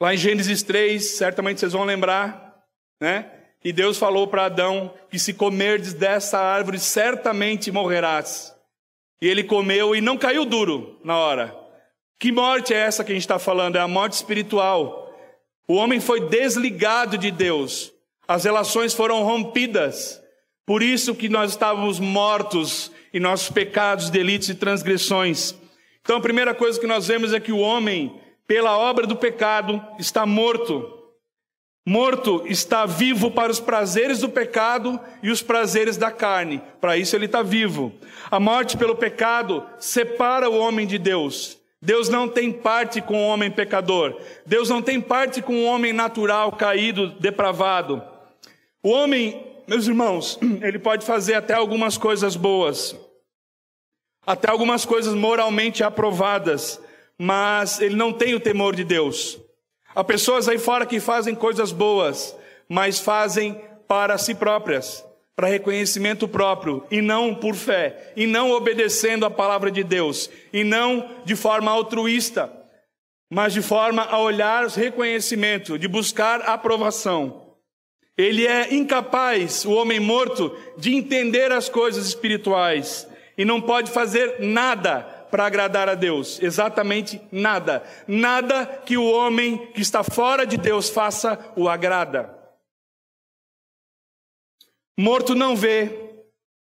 Lá 0.00 0.14
em 0.14 0.16
Gênesis 0.16 0.62
3, 0.62 1.16
certamente 1.16 1.60
vocês 1.60 1.72
vão 1.72 1.84
lembrar, 1.84 2.62
né? 3.00 3.30
E 3.64 3.72
Deus 3.72 3.96
falou 3.96 4.26
para 4.26 4.44
Adão 4.44 4.92
que 5.10 5.18
se 5.18 5.32
comerdes 5.32 5.94
dessa 5.94 6.38
árvore, 6.38 6.78
certamente 6.78 7.72
morrerás. 7.72 8.54
E 9.22 9.28
ele 9.28 9.42
comeu 9.42 9.96
e 9.96 10.00
não 10.00 10.18
caiu 10.18 10.44
duro 10.44 11.00
na 11.02 11.16
hora. 11.16 11.56
Que 12.18 12.30
morte 12.30 12.74
é 12.74 12.76
essa 12.76 13.02
que 13.02 13.12
a 13.12 13.14
gente 13.14 13.24
está 13.24 13.38
falando? 13.38 13.76
É 13.76 13.80
a 13.80 13.88
morte 13.88 14.14
espiritual. 14.14 15.14
O 15.66 15.74
homem 15.74 15.98
foi 15.98 16.28
desligado 16.28 17.16
de 17.16 17.30
Deus. 17.30 17.92
As 18.28 18.44
relações 18.44 18.92
foram 18.92 19.22
rompidas. 19.22 20.20
Por 20.66 20.82
isso 20.82 21.14
que 21.14 21.28
nós 21.28 21.52
estávamos 21.52 21.98
mortos 21.98 22.90
em 23.14 23.20
nossos 23.20 23.50
pecados, 23.50 24.10
delitos 24.10 24.48
e 24.48 24.54
transgressões. 24.54 25.54
Então 26.02 26.16
a 26.16 26.20
primeira 26.20 26.54
coisa 26.54 26.78
que 26.78 26.86
nós 26.86 27.06
vemos 27.06 27.32
é 27.32 27.40
que 27.40 27.52
o 27.52 27.58
homem 27.58 28.20
pela 28.46 28.76
obra 28.76 29.06
do 29.06 29.16
pecado, 29.16 29.82
está 29.98 30.26
morto. 30.26 30.90
Morto 31.86 32.42
está 32.46 32.86
vivo 32.86 33.30
para 33.30 33.52
os 33.52 33.60
prazeres 33.60 34.20
do 34.20 34.28
pecado 34.28 34.98
e 35.22 35.30
os 35.30 35.42
prazeres 35.42 35.98
da 35.98 36.10
carne. 36.10 36.62
Para 36.80 36.96
isso 36.96 37.14
ele 37.14 37.26
está 37.26 37.42
vivo. 37.42 37.92
A 38.30 38.40
morte 38.40 38.76
pelo 38.76 38.96
pecado 38.96 39.62
separa 39.78 40.48
o 40.48 40.56
homem 40.56 40.86
de 40.86 40.98
Deus. 40.98 41.58
Deus 41.84 42.08
não 42.08 42.26
tem 42.26 42.50
parte 42.50 43.02
com 43.02 43.18
o 43.18 43.28
homem 43.28 43.50
pecador. 43.50 44.18
Deus 44.46 44.70
não 44.70 44.80
tem 44.80 44.98
parte 44.98 45.42
com 45.42 45.56
o 45.56 45.64
homem 45.64 45.92
natural, 45.92 46.52
caído, 46.52 47.08
depravado. 47.20 48.02
O 48.82 48.88
homem, 48.88 49.46
meus 49.66 49.86
irmãos, 49.86 50.38
ele 50.62 50.78
pode 50.78 51.04
fazer 51.04 51.34
até 51.34 51.52
algumas 51.52 51.98
coisas 51.98 52.36
boas, 52.36 52.96
até 54.26 54.50
algumas 54.50 54.86
coisas 54.86 55.12
moralmente 55.12 55.84
aprovadas, 55.84 56.80
mas 57.18 57.80
ele 57.80 57.96
não 57.96 58.12
tem 58.12 58.34
o 58.34 58.40
temor 58.40 58.74
de 58.74 58.84
Deus. 58.84 59.38
Há 59.94 60.02
pessoas 60.02 60.48
aí 60.48 60.58
fora 60.58 60.86
que 60.86 60.98
fazem 60.98 61.34
coisas 61.34 61.70
boas, 61.70 62.36
mas 62.68 62.98
fazem 62.98 63.60
para 63.86 64.18
si 64.18 64.34
próprias, 64.34 65.04
para 65.36 65.48
reconhecimento 65.48 66.26
próprio, 66.26 66.84
e 66.90 67.00
não 67.00 67.34
por 67.34 67.54
fé, 67.54 68.12
e 68.16 68.26
não 68.26 68.50
obedecendo 68.50 69.24
a 69.24 69.30
palavra 69.30 69.70
de 69.70 69.84
Deus, 69.84 70.30
e 70.52 70.64
não 70.64 71.22
de 71.24 71.36
forma 71.36 71.70
altruísta, 71.70 72.52
mas 73.30 73.52
de 73.52 73.62
forma 73.62 74.02
a 74.02 74.18
olhar 74.18 74.66
reconhecimento, 74.66 75.78
de 75.78 75.88
buscar 75.88 76.40
aprovação. 76.42 77.44
Ele 78.16 78.46
é 78.46 78.72
incapaz, 78.72 79.64
o 79.64 79.72
homem 79.72 79.98
morto, 79.98 80.56
de 80.78 80.94
entender 80.94 81.50
as 81.50 81.68
coisas 81.68 82.06
espirituais 82.06 83.08
e 83.36 83.44
não 83.44 83.60
pode 83.60 83.90
fazer 83.90 84.36
nada 84.38 85.06
para 85.34 85.46
agradar 85.46 85.88
a 85.88 85.96
Deus? 85.96 86.40
Exatamente 86.40 87.20
nada. 87.32 87.82
Nada 88.06 88.64
que 88.86 88.96
o 88.96 89.10
homem 89.10 89.66
que 89.72 89.80
está 89.80 90.04
fora 90.04 90.46
de 90.46 90.56
Deus 90.56 90.88
faça 90.88 91.52
o 91.56 91.68
agrada. 91.68 92.32
Morto 94.96 95.34
não 95.34 95.56
vê, 95.56 96.22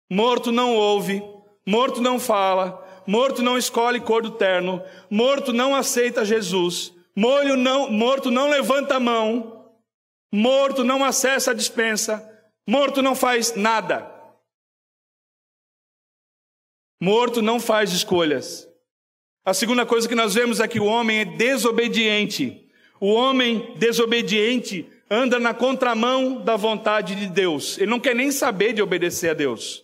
morto 0.08 0.52
não 0.52 0.76
ouve, 0.76 1.20
morto 1.66 2.00
não 2.00 2.20
fala, 2.20 2.86
morto 3.04 3.42
não 3.42 3.58
escolhe 3.58 3.98
cor 3.98 4.22
do 4.22 4.30
terno, 4.30 4.80
morto 5.10 5.52
não 5.52 5.74
aceita 5.74 6.24
Jesus, 6.24 6.92
molho 7.16 7.56
não, 7.56 7.90
morto 7.90 8.30
não 8.30 8.48
levanta 8.48 8.94
a 8.94 9.00
mão, 9.00 9.68
morto 10.32 10.84
não 10.84 11.04
acessa 11.04 11.50
a 11.50 11.54
dispensa, 11.54 12.24
morto 12.68 13.02
não 13.02 13.16
faz 13.16 13.56
nada. 13.56 14.08
Morto 17.00 17.40
não 17.40 17.58
faz 17.58 17.92
escolhas. 17.92 18.68
A 19.44 19.54
segunda 19.54 19.86
coisa 19.86 20.06
que 20.06 20.14
nós 20.14 20.34
vemos 20.34 20.60
é 20.60 20.68
que 20.68 20.78
o 20.78 20.84
homem 20.84 21.20
é 21.20 21.24
desobediente. 21.24 22.68
O 23.00 23.12
homem 23.12 23.74
desobediente 23.78 24.86
anda 25.10 25.38
na 25.38 25.54
contramão 25.54 26.42
da 26.42 26.56
vontade 26.56 27.14
de 27.14 27.26
Deus. 27.26 27.78
Ele 27.78 27.90
não 27.90 27.98
quer 27.98 28.14
nem 28.14 28.30
saber 28.30 28.74
de 28.74 28.82
obedecer 28.82 29.30
a 29.30 29.34
Deus. 29.34 29.82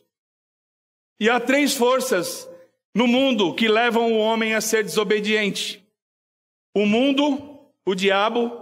E 1.18 1.30
há 1.30 1.40
três 1.40 1.75
forças 1.75 2.49
no 2.94 3.06
mundo 3.06 3.54
que 3.54 3.66
levam 3.66 4.12
o 4.12 4.18
homem 4.18 4.54
a 4.54 4.61
ser 4.61 4.85
desobediente: 4.85 5.82
o 6.75 6.85
mundo, 6.85 7.58
o 7.87 7.94
diabo 7.94 8.52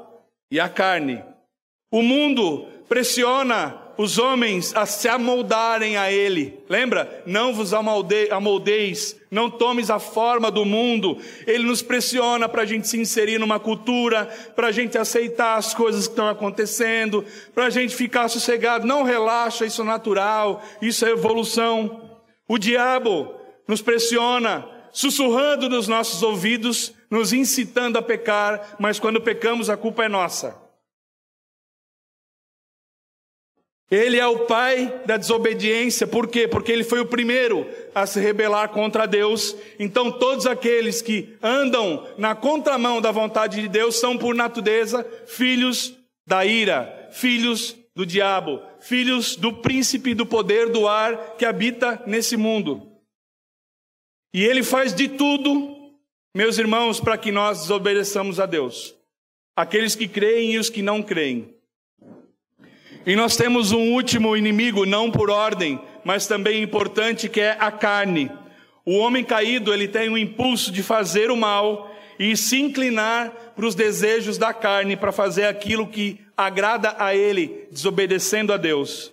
e 0.49 0.61
a 0.61 0.69
carne. 0.69 1.23
O 1.91 2.03
mundo 2.03 2.67
pressiona 2.89 3.84
os 3.97 4.19
homens 4.19 4.75
a 4.75 4.87
se 4.87 5.09
amoldarem 5.09 5.97
a 5.97 6.11
ele. 6.11 6.59
Lembra? 6.69 7.23
Não 7.27 7.55
vos 7.55 7.73
amoldeis, 7.73 9.17
não 9.31 9.49
tomes 9.51 9.91
a 9.91 9.99
forma 9.99 10.51
do 10.51 10.65
mundo. 10.65 11.19
Ele 11.47 11.65
nos 11.65 11.83
pressiona 11.83 12.49
para 12.49 12.63
a 12.63 12.67
gente 12.67 12.89
se 12.89 12.99
inserir 12.99 13.39
numa 13.39 13.61
cultura, 13.61 14.27
para 14.57 14.69
a 14.69 14.73
gente 14.73 14.99
aceitar 14.99 15.57
as 15.57 15.75
coisas 15.75 16.07
que 16.07 16.13
estão 16.13 16.29
acontecendo, 16.29 17.25
para 17.55 17.67
a 17.67 17.71
gente 17.71 17.95
ficar 17.95 18.29
sossegado. 18.29 18.87
Não 18.87 19.03
relaxa, 19.03 19.67
isso 19.67 19.83
é 19.83 19.85
natural, 19.85 20.63
isso 20.83 21.05
é 21.07 21.11
evolução. 21.11 22.19
O 22.49 22.59
diabo 22.59 23.35
nos 23.67 23.81
pressiona, 23.81 24.69
sussurrando 24.93 25.69
nos 25.69 25.89
nossos 25.89 26.23
ouvidos, 26.23 26.93
nos 27.11 27.33
incitando 27.33 27.97
a 27.97 28.03
pecar, 28.03 28.77
mas 28.79 28.99
quando 28.99 29.21
pecamos 29.21 29.71
a 29.71 29.77
culpa 29.77 30.05
é 30.05 30.09
nossa. 30.09 30.64
Ele 33.91 34.19
é 34.19 34.27
o 34.27 34.47
pai 34.47 35.03
da 35.07 35.17
desobediência, 35.17 36.07
por 36.07 36.27
quê? 36.27 36.49
Porque 36.49 36.73
ele 36.73 36.85
foi 36.85 37.01
o 37.01 37.07
primeiro 37.07 37.67
a 37.95 38.07
se 38.07 38.19
rebelar 38.19 38.71
contra 38.71 39.07
Deus. 39.07 39.55
Então, 39.79 40.11
todos 40.11 40.47
aqueles 40.47 41.03
que 41.03 41.37
andam 41.43 42.07
na 42.17 42.35
contramão 42.35 43.01
da 43.01 43.13
vontade 43.13 43.61
de 43.61 43.69
Deus 43.69 43.97
são, 43.97 44.17
por 44.17 44.35
natureza, 44.35 45.07
filhos 45.27 45.95
da 46.27 46.45
ira, 46.47 47.09
filhos 47.13 47.77
do 47.95 48.05
diabo, 48.05 48.61
filhos 48.81 49.37
do 49.37 49.53
príncipe 49.53 50.15
do 50.15 50.27
poder 50.27 50.71
do 50.71 50.89
ar 50.89 51.37
que 51.37 51.45
habita 51.45 52.03
nesse 52.07 52.37
mundo. 52.37 52.91
E 54.33 54.43
ele 54.43 54.65
faz 54.65 54.93
de 54.93 55.09
tudo, 55.09 55.93
meus 56.35 56.59
irmãos, 56.59 56.99
para 56.99 57.17
que 57.17 57.31
nós 57.31 57.61
desobedeçamos 57.61 58.41
a 58.41 58.47
Deus. 58.47 58.97
Aqueles 59.55 59.95
que 59.95 60.09
creem 60.09 60.55
e 60.55 60.59
os 60.59 60.69
que 60.69 60.83
não 60.83 61.01
creem. 61.01 61.54
E 63.07 63.15
nós 63.15 63.37
temos 63.37 63.71
um 63.71 63.93
último 63.93 64.37
inimigo, 64.37 64.87
não 64.87 65.11
por 65.11 65.31
ordem, 65.31 65.81
mas 66.05 66.27
também 66.27 66.63
importante, 66.63 67.29
que 67.29 67.41
é 67.41 67.57
a 67.61 67.71
carne. 67.71 68.31
O 68.85 68.97
homem 68.97 69.23
caído, 69.23 69.73
ele 69.73 69.87
tem 69.89 70.09
o 70.09 70.17
impulso 70.17 70.73
de 70.73 70.83
fazer 70.83 71.31
o 71.31 71.37
mal 71.37 71.95
e 72.19 72.37
se 72.37 72.59
inclinar 72.59 73.31
para 73.55 73.67
os 73.67 73.75
desejos 73.75 74.39
da 74.39 74.55
carne, 74.55 74.97
para 74.97 75.13
fazer 75.13 75.45
aquilo 75.45 75.87
que 75.87 76.25
agrada 76.37 76.95
a 76.99 77.15
ele, 77.15 77.69
desobedecendo 77.71 78.53
a 78.53 78.57
Deus. 78.57 79.13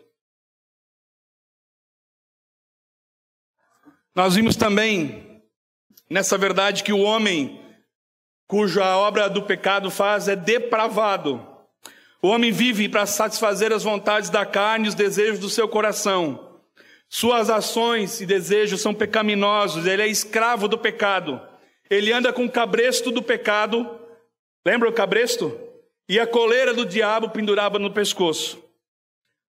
Nós 4.15 4.36
vimos 4.36 4.55
também 4.55 5.41
nessa 6.10 6.38
verdade 6.38 6.83
que 6.83 6.91
o 6.91 7.00
homem 7.00 7.60
cuja 8.48 8.98
obra 8.98 9.29
do 9.29 9.43
pecado 9.43 9.89
faz 9.89 10.27
é 10.27 10.36
depravado. 10.36 11.50
O 12.22 12.28
homem 12.28 12.51
vive 12.51 12.88
para 12.88 13.06
satisfazer 13.08 13.74
as 13.74 13.84
vontades 13.84 14.30
da 14.30 14.46
carne 14.46 14.86
e 14.86 14.90
os 14.90 14.96
desejos 14.96 15.40
do 15.40 15.50
seu 15.50 15.68
coração. 15.68 16.60
Suas 17.10 17.50
ações 17.50 18.22
e 18.22 18.25
desejos 18.25 18.82
são 18.82 18.94
pecaminosos, 18.94 19.86
ele 19.86 20.04
é 20.04 20.08
escravo 20.08 20.68
do 20.68 20.78
pecado. 20.78 21.42
Ele 21.90 22.13
anda 22.13 22.32
com 22.32 22.46
o 22.46 22.51
cabresto 22.51 23.12
do 23.12 23.22
pecado, 23.22 24.00
lembra 24.66 24.88
o 24.88 24.94
cabresto? 24.94 25.60
E 26.08 26.20
a 26.20 26.28
coleira 26.28 26.74
do 26.74 26.86
diabo 26.86 27.30
pendurava 27.30 27.80
no 27.80 27.92
pescoço. 27.92 28.63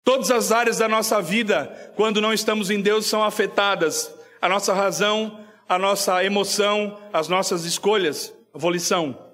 Todas 0.04 0.32
as 0.32 0.52
áreas 0.52 0.78
da 0.78 0.88
nossa 0.88 1.22
vida, 1.22 1.94
quando 1.96 2.22
não 2.22 2.34
estamos 2.34 2.70
em 2.70 2.82
Deus, 2.82 3.06
são 3.06 3.24
afetadas. 3.24 4.14
A 4.42 4.48
nossa 4.48 4.74
razão, 4.74 5.46
a 5.68 5.78
nossa 5.78 6.24
emoção, 6.24 6.98
as 7.12 7.28
nossas 7.28 7.66
escolhas, 7.66 8.34
a 8.54 8.58
volição. 8.58 9.29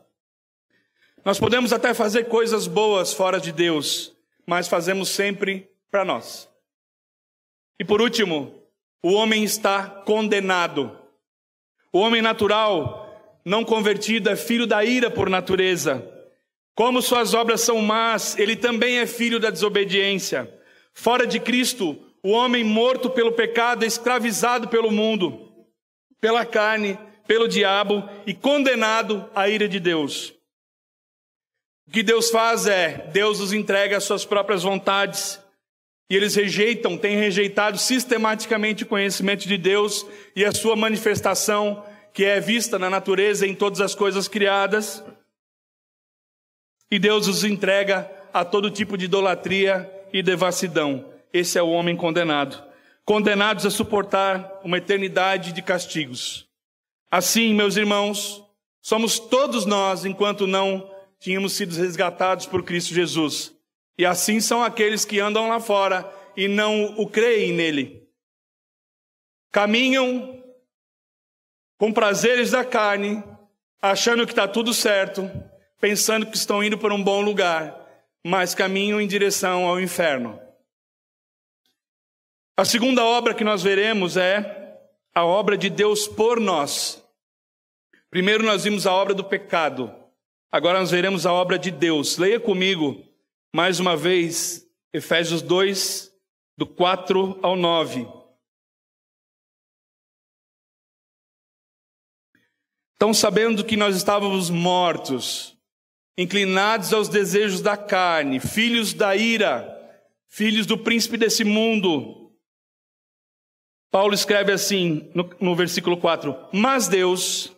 Nós 1.26 1.40
podemos 1.40 1.74
até 1.74 1.92
fazer 1.92 2.26
coisas 2.26 2.68
boas 2.68 3.12
fora 3.12 3.40
de 3.40 3.52
Deus, 3.52 4.16
mas 4.46 4.68
fazemos 4.68 5.10
sempre 5.10 5.68
para 5.90 6.06
nós. 6.06 6.48
E 7.80 7.84
por 7.84 8.00
último, 8.00 8.62
o 9.02 9.14
homem 9.14 9.44
está 9.44 9.90
condenado. 9.90 10.96
O 11.92 11.98
homem 11.98 12.22
natural, 12.22 13.42
não 13.44 13.66
convertido, 13.66 14.30
é 14.30 14.36
filho 14.36 14.68
da 14.68 14.86
ira 14.86 15.10
por 15.10 15.28
natureza. 15.28 16.08
Como 16.76 17.02
suas 17.02 17.34
obras 17.34 17.62
são 17.62 17.82
más, 17.82 18.38
ele 18.38 18.56
também 18.56 19.00
é 19.00 19.08
filho 19.08 19.40
da 19.40 19.50
desobediência. 19.50 20.48
Fora 20.94 21.26
de 21.26 21.40
Cristo, 21.40 21.98
o 22.22 22.30
homem 22.30 22.64
morto 22.64 23.10
pelo 23.10 23.32
pecado, 23.32 23.84
escravizado 23.84 24.68
pelo 24.68 24.92
mundo, 24.92 25.52
pela 26.22 26.46
carne, 26.46 27.00
pelo 27.26 27.48
diabo 27.48 28.08
e 28.28 28.34
condenado 28.36 29.28
à 29.34 29.50
ira 29.50 29.68
de 29.68 29.80
Deus. 29.80 30.35
O 31.88 31.92
que 31.92 32.02
Deus 32.02 32.30
faz 32.30 32.66
é, 32.66 33.10
Deus 33.12 33.40
os 33.40 33.54
entrega 33.54 33.98
às 33.98 34.04
suas 34.04 34.26
próprias 34.26 34.64
vontades, 34.64 35.40
e 36.10 36.16
eles 36.16 36.36
rejeitam, 36.36 36.98
têm 36.98 37.18
rejeitado 37.18 37.78
sistematicamente 37.78 38.84
o 38.84 38.88
conhecimento 38.88 39.48
de 39.48 39.58
Deus 39.58 40.06
e 40.36 40.46
a 40.46 40.52
sua 40.52 40.76
manifestação, 40.76 41.84
que 42.14 42.24
é 42.24 42.40
vista 42.40 42.78
na 42.78 42.90
natureza 42.90 43.46
em 43.46 43.56
todas 43.56 43.82
as 43.82 43.96
coisas 43.96 44.28
criadas. 44.28 45.04
E 46.92 47.00
Deus 47.00 47.28
os 47.28 47.44
entrega 47.44 48.10
a 48.32 48.46
todo 48.46 48.70
tipo 48.70 48.98
de 48.98 49.06
idolatria 49.06 49.92
e 50.14 50.22
devassidão. 50.22 51.12
Esse 51.34 51.58
é 51.58 51.62
o 51.62 51.72
homem 51.72 51.96
condenado. 51.96 52.64
Condenados 53.04 53.66
a 53.66 53.72
suportar 53.72 54.62
uma 54.64 54.78
eternidade 54.78 55.52
de 55.52 55.62
castigos. 55.62 56.48
Assim, 57.10 57.54
meus 57.54 57.78
irmãos, 57.78 58.44
somos 58.82 59.20
todos 59.20 59.66
nós, 59.66 60.06
enquanto 60.06 60.46
não 60.46 60.95
tínhamos 61.20 61.54
sido 61.54 61.76
resgatados 61.76 62.46
por 62.46 62.64
Cristo 62.64 62.94
Jesus. 62.94 63.56
E 63.98 64.06
assim 64.06 64.40
são 64.40 64.64
aqueles 64.64 65.06
que 65.06 65.20
andam 65.20 65.48
lá 65.48 65.60
fora 65.60 66.10
e 66.36 66.48
não 66.48 66.96
o 66.98 67.08
creem 67.08 67.54
nele. 67.54 68.08
Caminham 69.52 70.44
com 71.78 71.92
prazeres 71.92 72.52
da 72.52 72.64
carne, 72.64 73.24
achando 73.82 74.26
que 74.26 74.32
está 74.32 74.48
tudo 74.48 74.74
certo, 74.74 75.30
pensando 75.80 76.26
que 76.26 76.38
estão 76.38 76.64
indo 76.64 76.78
para 76.78 76.94
um 76.94 77.04
bom 77.04 77.22
lugar, 77.22 77.76
mas 78.26 78.56
caminham 78.56 79.00
em 79.00 79.08
direção 79.08 79.66
ao 79.66 79.80
inferno. 79.80 80.40
A 82.58 82.64
segunda 82.64 83.04
obra 83.04 83.34
que 83.34 83.44
nós 83.44 83.62
veremos 83.62 84.16
é 84.16 84.80
a 85.14 85.26
obra 85.26 85.58
de 85.58 85.70
Deus 85.70 86.08
por 86.08 86.40
nós. 86.40 87.04
Primeiro 88.10 88.44
nós 88.44 88.64
vimos 88.64 88.88
a 88.88 88.94
obra 88.94 89.14
do 89.14 89.24
pecado. 89.24 89.94
Agora 90.52 90.80
nós 90.80 90.92
veremos 90.92 91.26
a 91.26 91.34
obra 91.34 91.60
de 91.60 91.72
Deus. 91.72 92.18
Leia 92.18 92.40
comigo 92.40 93.04
mais 93.54 93.80
uma 93.80 93.96
vez 93.96 94.66
Efésios 94.94 95.42
2, 95.42 96.12
do 96.58 96.66
4 96.66 97.40
ao 97.42 97.56
9. 97.56 98.08
Então, 102.96 103.14
sabendo 103.14 103.64
que 103.64 103.76
nós 103.76 103.96
estávamos 103.96 104.50
mortos, 104.50 105.58
inclinados 106.18 106.94
aos 106.94 107.10
desejos 107.10 107.62
da 107.62 107.76
carne, 107.76 108.40
filhos 108.40 108.94
da 108.94 109.16
ira, 109.16 109.72
filhos 110.28 110.66
do 110.66 110.78
príncipe 110.78 111.18
desse 111.18 111.44
mundo, 111.44 112.34
Paulo 113.92 114.14
escreve 114.14 114.52
assim 114.52 115.10
no, 115.14 115.30
no 115.40 115.56
versículo 115.56 115.98
4: 115.98 116.36
Mas 116.52 116.88
Deus, 116.88 117.55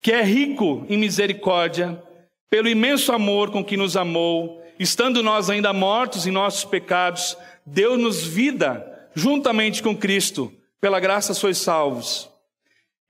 que 0.00 0.12
é 0.12 0.22
rico 0.22 0.86
em 0.88 0.96
misericórdia, 0.96 2.02
pelo 2.48 2.68
imenso 2.68 3.12
amor 3.12 3.50
com 3.50 3.64
que 3.64 3.76
nos 3.76 3.96
amou, 3.96 4.62
estando 4.78 5.22
nós 5.22 5.50
ainda 5.50 5.72
mortos 5.72 6.26
em 6.26 6.30
nossos 6.30 6.64
pecados, 6.64 7.36
deu-nos 7.66 8.22
vida 8.24 8.86
juntamente 9.14 9.82
com 9.82 9.96
Cristo, 9.96 10.52
pela 10.80 10.98
graça 10.98 11.34
sois 11.34 11.58
salvos. 11.58 12.28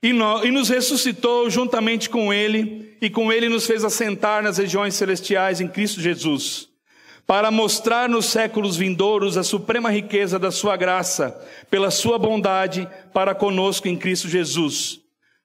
E, 0.03 0.11
no, 0.11 0.43
e 0.43 0.51
nos 0.51 0.67
ressuscitou 0.67 1.49
juntamente 1.49 2.09
com 2.09 2.33
Ele, 2.33 2.97
e 3.01 3.09
com 3.09 3.31
Ele 3.31 3.47
nos 3.47 3.65
fez 3.65 3.83
assentar 3.83 4.43
nas 4.43 4.57
regiões 4.57 4.95
celestiais 4.95 5.61
em 5.61 5.67
Cristo 5.67 6.01
Jesus, 6.01 6.67
para 7.25 7.51
mostrar 7.51 8.09
nos 8.09 8.25
séculos 8.25 8.75
vindouros 8.75 9.37
a 9.37 9.43
suprema 9.43 9.89
riqueza 9.89 10.37
da 10.37 10.51
Sua 10.51 10.75
graça, 10.75 11.39
pela 11.69 11.89
Sua 11.89 12.17
bondade 12.17 12.87
para 13.13 13.33
conosco 13.33 13.87
em 13.87 13.95
Cristo 13.95 14.27
Jesus. 14.27 15.00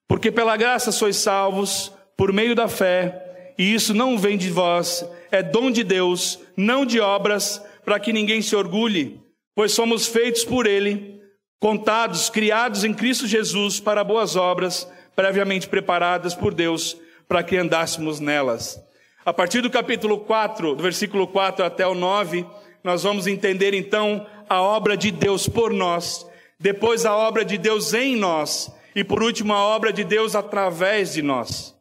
Porque 0.08 0.30
pela 0.30 0.56
graça 0.56 0.92
sois 0.92 1.16
salvos, 1.16 1.92
por 2.16 2.32
meio 2.32 2.54
da 2.54 2.68
fé, 2.68 3.52
e 3.58 3.74
isso 3.74 3.92
não 3.94 4.18
vem 4.18 4.36
de 4.36 4.50
vós, 4.50 5.04
é 5.30 5.42
dom 5.42 5.70
de 5.70 5.82
Deus, 5.82 6.38
não 6.56 6.86
de 6.86 7.00
obras, 7.00 7.62
para 7.84 8.00
que 8.00 8.12
ninguém 8.12 8.42
se 8.42 8.54
orgulhe, 8.54 9.20
pois 9.54 9.72
somos 9.72 10.06
feitos 10.06 10.44
por 10.44 10.66
Ele, 10.66 11.20
contados, 11.58 12.28
criados 12.28 12.84
em 12.84 12.92
Cristo 12.92 13.26
Jesus 13.26 13.80
para 13.80 14.04
boas 14.04 14.36
obras, 14.36 14.90
previamente 15.14 15.68
preparadas 15.68 16.34
por 16.34 16.52
Deus, 16.52 16.96
para 17.28 17.42
que 17.42 17.56
andássemos 17.56 18.20
nelas. 18.20 18.80
A 19.24 19.32
partir 19.32 19.60
do 19.60 19.70
capítulo 19.70 20.18
4, 20.20 20.74
do 20.74 20.82
versículo 20.82 21.26
4 21.26 21.64
até 21.64 21.86
o 21.86 21.94
9, 21.94 22.46
nós 22.84 23.02
vamos 23.02 23.26
entender 23.26 23.74
então 23.74 24.24
a 24.48 24.62
obra 24.62 24.96
de 24.96 25.10
Deus 25.10 25.48
por 25.48 25.72
nós, 25.72 26.26
depois 26.60 27.04
a 27.04 27.16
obra 27.16 27.44
de 27.44 27.58
Deus 27.58 27.92
em 27.92 28.14
nós, 28.14 28.72
e 28.96 29.04
por 29.04 29.22
último 29.22 29.52
a 29.52 29.62
obra 29.62 29.92
de 29.92 30.02
Deus 30.02 30.34
através 30.34 31.12
de 31.12 31.20
nós. 31.20 31.78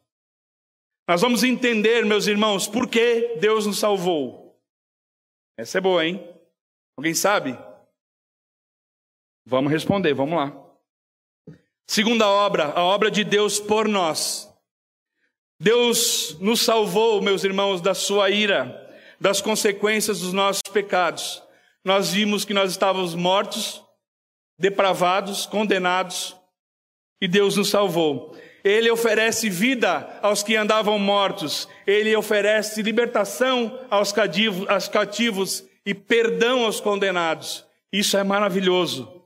Nós 1.08 1.22
vamos 1.22 1.42
entender, 1.42 2.04
meus 2.04 2.26
irmãos, 2.26 2.68
por 2.68 2.86
que 2.86 3.38
Deus 3.40 3.64
nos 3.64 3.78
salvou. 3.78 4.60
Essa 5.56 5.78
é 5.78 5.80
boa, 5.80 6.04
hein? 6.04 6.22
Alguém 6.94 7.14
sabe? 7.14 7.58
Vamos 9.46 9.72
responder, 9.72 10.12
vamos 10.12 10.36
lá. 10.36 10.62
Segunda 11.86 12.28
obra, 12.28 12.72
a 12.72 12.82
obra 12.82 13.10
de 13.10 13.24
Deus 13.24 13.58
por 13.58 13.88
nós. 13.88 14.52
Deus 15.58 16.38
nos 16.38 16.60
salvou, 16.60 17.22
meus 17.22 17.44
irmãos, 17.44 17.80
da 17.80 17.94
sua 17.94 18.28
ira, 18.28 18.78
das 19.18 19.40
consequências 19.40 20.20
dos 20.20 20.34
nossos 20.34 20.60
pecados. 20.70 21.42
Nós 21.82 22.12
vimos 22.12 22.44
que 22.44 22.52
nós 22.52 22.72
estávamos 22.72 23.14
mortos, 23.14 23.82
depravados, 24.58 25.46
condenados, 25.46 26.36
e 27.20 27.26
Deus 27.28 27.56
nos 27.56 27.70
salvou. 27.70 28.36
Ele 28.64 28.90
oferece 28.90 29.48
vida 29.48 30.18
aos 30.20 30.42
que 30.42 30.56
andavam 30.56 30.98
mortos. 30.98 31.68
Ele 31.86 32.14
oferece 32.16 32.82
libertação 32.82 33.78
aos 33.88 34.10
cativos, 34.10 34.68
aos 34.68 34.88
cativos 34.88 35.64
e 35.84 35.94
perdão 35.94 36.64
aos 36.64 36.80
condenados. 36.80 37.64
Isso 37.92 38.16
é 38.16 38.24
maravilhoso. 38.24 39.22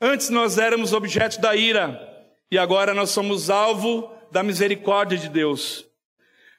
Antes 0.00 0.28
nós 0.28 0.58
éramos 0.58 0.92
objeto 0.92 1.40
da 1.40 1.56
ira 1.56 1.98
e 2.50 2.58
agora 2.58 2.92
nós 2.92 3.10
somos 3.10 3.48
alvo 3.48 4.10
da 4.30 4.42
misericórdia 4.42 5.16
de 5.16 5.28
Deus. 5.28 5.86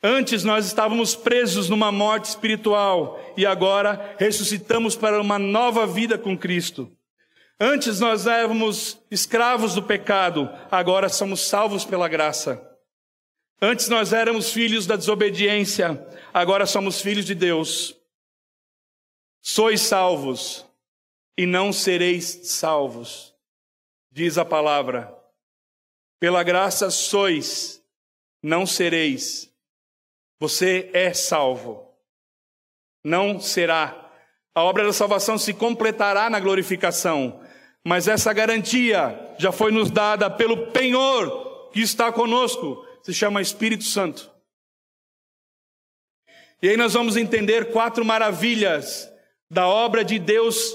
Antes 0.01 0.43
nós 0.43 0.65
estávamos 0.65 1.15
presos 1.15 1.69
numa 1.69 1.91
morte 1.91 2.25
espiritual 2.25 3.19
e 3.37 3.45
agora 3.45 4.15
ressuscitamos 4.17 4.95
para 4.95 5.21
uma 5.21 5.37
nova 5.37 5.85
vida 5.85 6.17
com 6.17 6.37
Cristo. 6.37 6.91
Antes 7.65 8.02
nós 8.02 8.28
éramos 8.28 9.02
escravos 9.10 9.73
do 9.73 9.82
pecado, 9.82 10.49
agora 10.69 11.08
somos 11.08 11.47
salvos 11.47 11.86
pela 11.86 12.10
graça. 12.10 12.62
Antes 13.62 13.88
nós 13.88 14.12
éramos 14.12 14.52
filhos 14.52 14.86
da 14.86 14.97
desobediência, 14.97 16.06
agora 16.34 16.65
somos 16.65 16.99
filhos 16.99 17.23
de 17.23 17.34
Deus. 17.34 17.95
Sois 19.41 19.80
salvos 19.80 20.65
e 21.38 21.45
não 21.45 21.71
sereis 21.71 22.41
salvos, 22.49 23.34
diz 24.12 24.38
a 24.38 24.43
palavra. 24.43 25.17
Pela 26.19 26.43
graça 26.43 26.91
sois, 26.91 27.82
não 28.43 28.65
sereis. 28.65 29.49
Você 30.38 30.89
é 30.91 31.13
salvo. 31.13 31.95
Não 33.02 33.39
será. 33.39 34.12
A 34.54 34.63
obra 34.63 34.84
da 34.84 34.91
salvação 34.91 35.38
se 35.38 35.54
completará 35.54 36.30
na 36.30 36.41
glorificação, 36.41 37.42
mas 37.85 38.07
essa 38.07 38.31
garantia 38.31 39.35
já 39.37 39.51
foi 39.51 39.71
nos 39.71 39.91
dada 39.91 40.29
pelo 40.29 40.67
penhor 40.67 41.69
que 41.71 41.81
está 41.81 42.11
conosco, 42.11 42.85
se 43.01 43.13
chama 43.13 43.41
Espírito 43.41 43.83
Santo. 43.83 44.31
E 46.61 46.69
aí 46.69 46.77
nós 46.77 46.93
vamos 46.93 47.17
entender 47.17 47.71
quatro 47.71 48.05
maravilhas 48.05 49.11
da 49.51 49.67
obra 49.67 50.03
de 50.05 50.17
Deus 50.17 50.73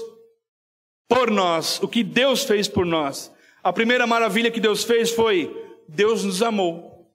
por 1.07 1.31
nós, 1.31 1.81
o 1.81 1.87
que 1.87 2.03
Deus 2.03 2.43
fez 2.43 2.67
por 2.67 2.85
nós. 2.85 3.33
A 3.63 3.73
primeira 3.73 4.05
maravilha 4.05 4.51
que 4.51 4.59
Deus 4.59 4.83
fez 4.83 5.09
foi: 5.09 5.51
Deus 5.87 6.23
nos 6.23 6.43
amou. 6.43 7.11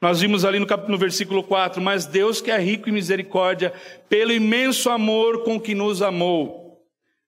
Nós 0.00 0.20
vimos 0.20 0.44
ali 0.44 0.58
no, 0.58 0.66
no 0.88 0.98
versículo 0.98 1.42
4, 1.42 1.82
mas 1.82 2.06
Deus 2.06 2.40
que 2.40 2.50
é 2.50 2.58
rico 2.58 2.88
em 2.88 2.92
misericórdia, 2.92 3.72
pelo 4.08 4.32
imenso 4.32 4.88
amor 4.90 5.44
com 5.44 5.60
que 5.60 5.74
nos 5.74 6.00
amou. 6.00 6.63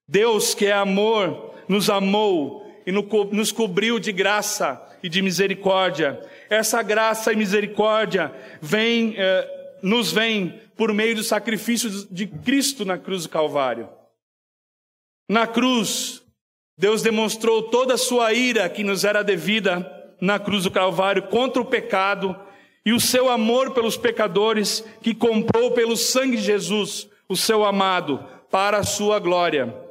Deus 0.08 0.54
que 0.54 0.66
é 0.66 0.72
amor, 0.72 1.54
nos 1.68 1.90
amou 1.90 2.64
e 2.86 2.92
nos 2.92 3.50
cobriu 3.50 3.98
de 3.98 4.12
graça 4.12 4.80
e 5.02 5.08
de 5.08 5.20
misericórdia. 5.20 6.20
Essa 6.48 6.82
graça 6.82 7.32
e 7.32 7.36
misericórdia 7.36 8.32
vem, 8.60 9.14
eh, 9.16 9.78
nos 9.82 10.12
vem 10.12 10.60
por 10.76 10.92
meio 10.92 11.16
do 11.16 11.24
sacrifício 11.24 11.90
de 12.10 12.26
Cristo 12.26 12.84
na 12.84 12.96
cruz 12.96 13.24
do 13.24 13.28
Calvário. 13.28 13.88
Na 15.28 15.46
cruz, 15.46 16.22
Deus 16.78 17.02
demonstrou 17.02 17.64
toda 17.64 17.94
a 17.94 17.98
sua 17.98 18.32
ira 18.32 18.68
que 18.68 18.84
nos 18.84 19.04
era 19.04 19.24
devida 19.24 19.92
na 20.20 20.38
cruz 20.38 20.62
do 20.62 20.70
Calvário 20.70 21.24
contra 21.24 21.60
o 21.60 21.66
pecado 21.66 22.36
e 22.84 22.92
o 22.92 23.00
seu 23.00 23.28
amor 23.28 23.72
pelos 23.72 23.96
pecadores, 23.96 24.84
que 25.02 25.12
comprou 25.12 25.72
pelo 25.72 25.96
sangue 25.96 26.36
de 26.36 26.44
Jesus, 26.44 27.08
o 27.28 27.36
seu 27.36 27.64
amado, 27.64 28.24
para 28.48 28.78
a 28.78 28.84
sua 28.84 29.18
glória. 29.18 29.85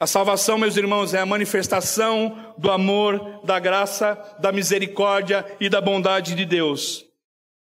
A 0.00 0.06
salvação, 0.06 0.56
meus 0.56 0.78
irmãos, 0.78 1.12
é 1.12 1.18
a 1.18 1.26
manifestação 1.26 2.54
do 2.56 2.70
amor, 2.70 3.42
da 3.44 3.58
graça, 3.58 4.14
da 4.40 4.50
misericórdia 4.50 5.44
e 5.60 5.68
da 5.68 5.78
bondade 5.78 6.34
de 6.34 6.46
Deus. 6.46 7.04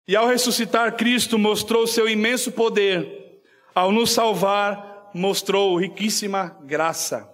E 0.07 0.15
ao 0.15 0.27
ressuscitar, 0.27 0.95
Cristo 0.95 1.39
mostrou 1.39 1.87
seu 1.87 2.07
imenso 2.07 2.53
poder. 2.53 3.41
Ao 3.75 3.91
nos 3.91 4.11
salvar, 4.11 5.11
mostrou 5.15 5.79
riquíssima 5.79 6.55
graça. 6.65 7.27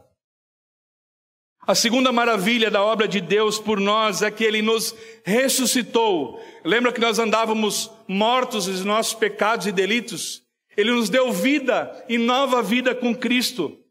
A 1.67 1.75
segunda 1.75 2.13
maravilha 2.13 2.71
da 2.71 2.85
obra 2.85 3.09
de 3.09 3.21
Deus 3.21 3.59
por 3.59 3.81
nós 3.81 4.23
é 4.23 4.31
que 4.31 4.45
Ele 4.45 4.63
nos 4.63 4.95
ressuscitou. 5.25 6.41
Lembra 6.65 6.93
que 6.93 7.01
nós 7.01 7.19
andávamos 7.19 7.91
mortos 8.07 8.69
nos 8.69 8.85
nossos 8.85 9.15
pecados 9.15 9.67
e 9.67 9.73
delitos? 9.73 10.45
Ele 10.77 10.93
nos 10.93 11.09
deu 11.09 11.33
vida 11.33 12.05
e 12.09 12.17
nova 12.17 12.63
vida 12.63 12.95
com 12.95 13.13
Cristo. 13.13 13.84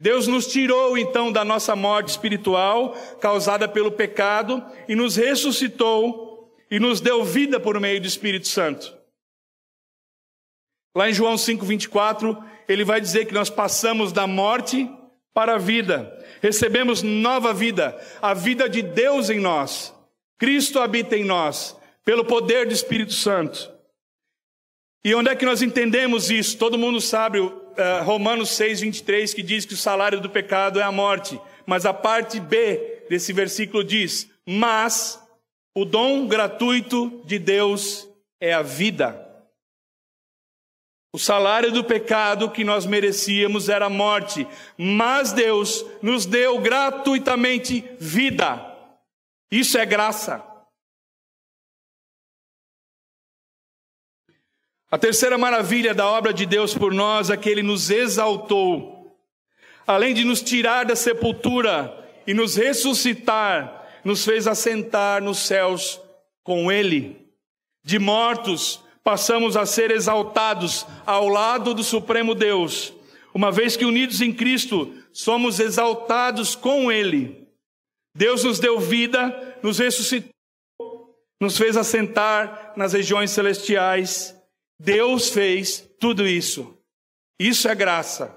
Deus 0.00 0.26
nos 0.26 0.46
tirou 0.46 0.96
então 0.96 1.32
da 1.32 1.44
nossa 1.44 1.74
morte 1.74 2.10
espiritual 2.10 2.92
causada 3.20 3.68
pelo 3.68 3.90
pecado 3.90 4.64
e 4.88 4.94
nos 4.94 5.16
ressuscitou 5.16 6.54
e 6.70 6.78
nos 6.78 7.00
deu 7.00 7.24
vida 7.24 7.58
por 7.58 7.78
meio 7.80 8.00
do 8.00 8.06
Espírito 8.06 8.46
Santo. 8.46 8.96
Lá 10.94 11.10
em 11.10 11.14
João 11.14 11.36
5:24, 11.36 12.36
ele 12.68 12.84
vai 12.84 13.00
dizer 13.00 13.26
que 13.26 13.34
nós 13.34 13.50
passamos 13.50 14.12
da 14.12 14.26
morte 14.26 14.88
para 15.34 15.54
a 15.54 15.58
vida 15.58 16.18
recebemos 16.40 17.02
nova 17.02 17.52
vida, 17.52 17.98
a 18.20 18.34
vida 18.34 18.68
de 18.68 18.82
Deus 18.82 19.30
em 19.30 19.38
nós. 19.38 19.94
Cristo 20.38 20.80
habita 20.80 21.16
em 21.16 21.24
nós, 21.24 21.76
pelo 22.04 22.24
poder 22.24 22.66
do 22.66 22.72
Espírito 22.72 23.12
Santo. 23.12 23.72
E 25.04 25.14
onde 25.14 25.30
é 25.30 25.36
que 25.36 25.44
nós 25.44 25.62
entendemos 25.62 26.30
isso? 26.30 26.56
Todo 26.58 26.78
mundo 26.78 27.00
sabe 27.00 27.40
uh, 27.78 28.04
Romanos 28.04 28.50
6, 28.50 28.80
23, 28.80 29.32
que 29.32 29.42
diz 29.42 29.64
que 29.64 29.74
o 29.74 29.76
salário 29.76 30.20
do 30.20 30.28
pecado 30.28 30.80
é 30.80 30.82
a 30.82 30.92
morte. 30.92 31.40
Mas 31.64 31.86
a 31.86 31.94
parte 31.94 32.40
B 32.40 33.04
desse 33.08 33.32
versículo 33.32 33.84
diz: 33.84 34.28
Mas 34.46 35.22
o 35.74 35.84
dom 35.84 36.26
gratuito 36.26 37.22
de 37.24 37.38
Deus 37.38 38.08
é 38.40 38.52
a 38.52 38.62
vida. 38.62 39.24
O 41.12 41.18
salário 41.18 41.72
do 41.72 41.82
pecado 41.82 42.50
que 42.50 42.64
nós 42.64 42.84
merecíamos 42.84 43.68
era 43.68 43.86
a 43.86 43.90
morte, 43.90 44.46
mas 44.76 45.32
Deus 45.32 45.84
nos 46.02 46.26
deu 46.26 46.58
gratuitamente 46.58 47.84
vida. 47.98 48.64
Isso 49.50 49.78
é 49.78 49.86
graça. 49.86 50.44
A 54.90 54.96
terceira 54.96 55.36
maravilha 55.36 55.94
da 55.94 56.06
obra 56.06 56.32
de 56.32 56.46
Deus 56.46 56.74
por 56.74 56.94
nós 56.94 57.28
é 57.28 57.36
que 57.36 57.48
Ele 57.48 57.62
nos 57.62 57.90
exaltou. 57.90 59.14
Além 59.86 60.14
de 60.14 60.24
nos 60.24 60.40
tirar 60.40 60.86
da 60.86 60.96
sepultura 60.96 61.94
e 62.26 62.32
nos 62.32 62.56
ressuscitar, 62.56 63.86
nos 64.02 64.24
fez 64.24 64.46
assentar 64.46 65.22
nos 65.22 65.40
céus 65.40 66.00
com 66.42 66.72
Ele. 66.72 67.28
De 67.84 67.98
mortos, 67.98 68.82
passamos 69.04 69.56
a 69.58 69.66
ser 69.66 69.90
exaltados 69.90 70.86
ao 71.04 71.28
lado 71.28 71.74
do 71.74 71.84
Supremo 71.84 72.34
Deus. 72.34 72.94
Uma 73.34 73.52
vez 73.52 73.76
que 73.76 73.84
unidos 73.84 74.22
em 74.22 74.32
Cristo, 74.32 74.94
somos 75.12 75.60
exaltados 75.60 76.54
com 76.54 76.90
Ele. 76.90 77.46
Deus 78.14 78.42
nos 78.42 78.58
deu 78.58 78.80
vida, 78.80 79.58
nos 79.62 79.78
ressuscitou, 79.78 80.32
nos 81.38 81.58
fez 81.58 81.76
assentar 81.76 82.72
nas 82.74 82.94
regiões 82.94 83.30
celestiais. 83.30 84.37
Deus 84.78 85.30
fez 85.30 85.80
tudo 85.98 86.26
isso. 86.26 86.78
Isso 87.38 87.68
é 87.68 87.74
graça. 87.74 88.36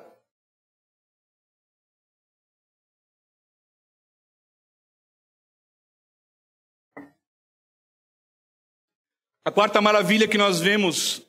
A 9.44 9.52
quarta 9.52 9.82
maravilha 9.82 10.28
que 10.28 10.38
nós 10.38 10.60
vemos 10.60 11.22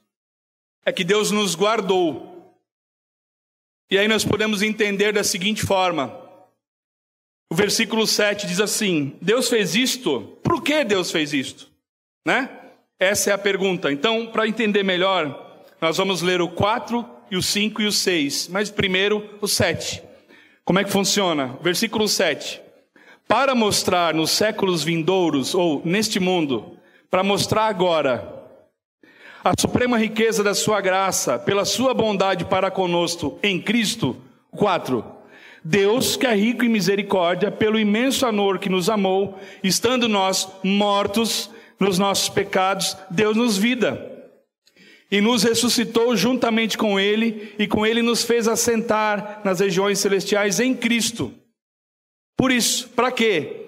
é 0.84 0.92
que 0.92 1.02
Deus 1.02 1.30
nos 1.30 1.54
guardou. 1.54 2.30
E 3.90 3.98
aí 3.98 4.06
nós 4.06 4.24
podemos 4.24 4.62
entender 4.62 5.12
da 5.12 5.24
seguinte 5.24 5.64
forma: 5.64 6.08
o 7.50 7.54
versículo 7.54 8.06
7 8.06 8.46
diz 8.46 8.60
assim: 8.60 9.18
Deus 9.20 9.48
fez 9.48 9.74
isto, 9.74 10.38
por 10.42 10.62
que 10.62 10.84
Deus 10.84 11.10
fez 11.10 11.32
isto? 11.32 11.70
Né? 12.26 12.61
Essa 13.02 13.30
é 13.30 13.32
a 13.32 13.38
pergunta. 13.38 13.90
Então, 13.90 14.28
para 14.28 14.46
entender 14.46 14.84
melhor, 14.84 15.64
nós 15.80 15.96
vamos 15.96 16.22
ler 16.22 16.40
o 16.40 16.46
4 16.46 17.04
e 17.32 17.36
o 17.36 17.42
5 17.42 17.82
e 17.82 17.86
o 17.86 17.90
6, 17.90 18.46
mas 18.46 18.70
primeiro 18.70 19.28
o 19.40 19.48
7. 19.48 20.00
Como 20.64 20.78
é 20.78 20.84
que 20.84 20.90
funciona? 20.92 21.58
Versículo 21.60 22.06
7. 22.06 22.60
Para 23.26 23.56
mostrar 23.56 24.14
nos 24.14 24.30
séculos 24.30 24.84
vindouros, 24.84 25.52
ou 25.52 25.82
neste 25.84 26.20
mundo, 26.20 26.76
para 27.10 27.24
mostrar 27.24 27.64
agora 27.64 28.40
a 29.42 29.52
suprema 29.58 29.98
riqueza 29.98 30.44
da 30.44 30.54
sua 30.54 30.80
graça, 30.80 31.40
pela 31.40 31.64
sua 31.64 31.92
bondade 31.92 32.44
para 32.44 32.70
conosco 32.70 33.36
em 33.42 33.60
Cristo. 33.60 34.16
4. 34.52 35.04
Deus, 35.64 36.16
que 36.16 36.24
é 36.24 36.36
rico 36.36 36.64
em 36.64 36.68
misericórdia, 36.68 37.50
pelo 37.50 37.80
imenso 37.80 38.24
amor 38.24 38.60
que 38.60 38.68
nos 38.68 38.88
amou, 38.88 39.36
estando 39.60 40.08
nós 40.08 40.48
mortos 40.62 41.50
nos 41.78 41.98
nossos 41.98 42.28
pecados, 42.28 42.96
deu-nos 43.10 43.56
vida. 43.56 44.10
E 45.10 45.20
nos 45.20 45.42
ressuscitou 45.42 46.16
juntamente 46.16 46.78
com 46.78 46.98
Ele, 46.98 47.54
e 47.58 47.66
com 47.66 47.84
Ele 47.84 48.00
nos 48.00 48.24
fez 48.24 48.48
assentar 48.48 49.42
nas 49.44 49.60
regiões 49.60 49.98
celestiais 49.98 50.58
em 50.58 50.74
Cristo. 50.74 51.32
Por 52.36 52.50
isso, 52.50 52.88
para 52.90 53.12
quê? 53.12 53.62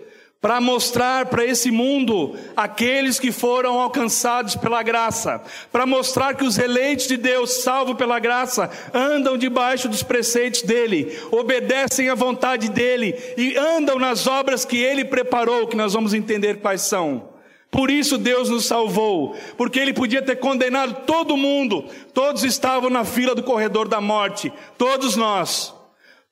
para 0.44 0.60
mostrar 0.60 1.24
para 1.24 1.42
esse 1.42 1.70
mundo 1.70 2.36
aqueles 2.54 3.18
que 3.18 3.32
foram 3.32 3.80
alcançados 3.80 4.54
pela 4.54 4.82
graça, 4.82 5.40
para 5.72 5.86
mostrar 5.86 6.34
que 6.34 6.44
os 6.44 6.58
eleitos 6.58 7.06
de 7.06 7.16
Deus, 7.16 7.62
salvos 7.62 7.96
pela 7.96 8.18
graça, 8.18 8.70
andam 8.92 9.38
debaixo 9.38 9.88
dos 9.88 10.02
preceitos 10.02 10.60
dele, 10.60 11.18
obedecem 11.30 12.10
à 12.10 12.14
vontade 12.14 12.68
dele 12.68 13.14
e 13.38 13.56
andam 13.56 13.98
nas 13.98 14.26
obras 14.26 14.66
que 14.66 14.76
ele 14.76 15.06
preparou, 15.06 15.66
que 15.66 15.78
nós 15.78 15.94
vamos 15.94 16.12
entender 16.12 16.60
quais 16.60 16.82
são. 16.82 17.26
Por 17.74 17.90
isso 17.90 18.16
Deus 18.16 18.48
nos 18.48 18.66
salvou, 18.66 19.34
porque 19.56 19.80
Ele 19.80 19.92
podia 19.92 20.22
ter 20.22 20.36
condenado 20.36 21.04
todo 21.04 21.36
mundo, 21.36 21.84
todos 22.14 22.44
estavam 22.44 22.88
na 22.88 23.04
fila 23.04 23.34
do 23.34 23.42
corredor 23.42 23.88
da 23.88 24.00
morte, 24.00 24.52
todos 24.78 25.16
nós, 25.16 25.74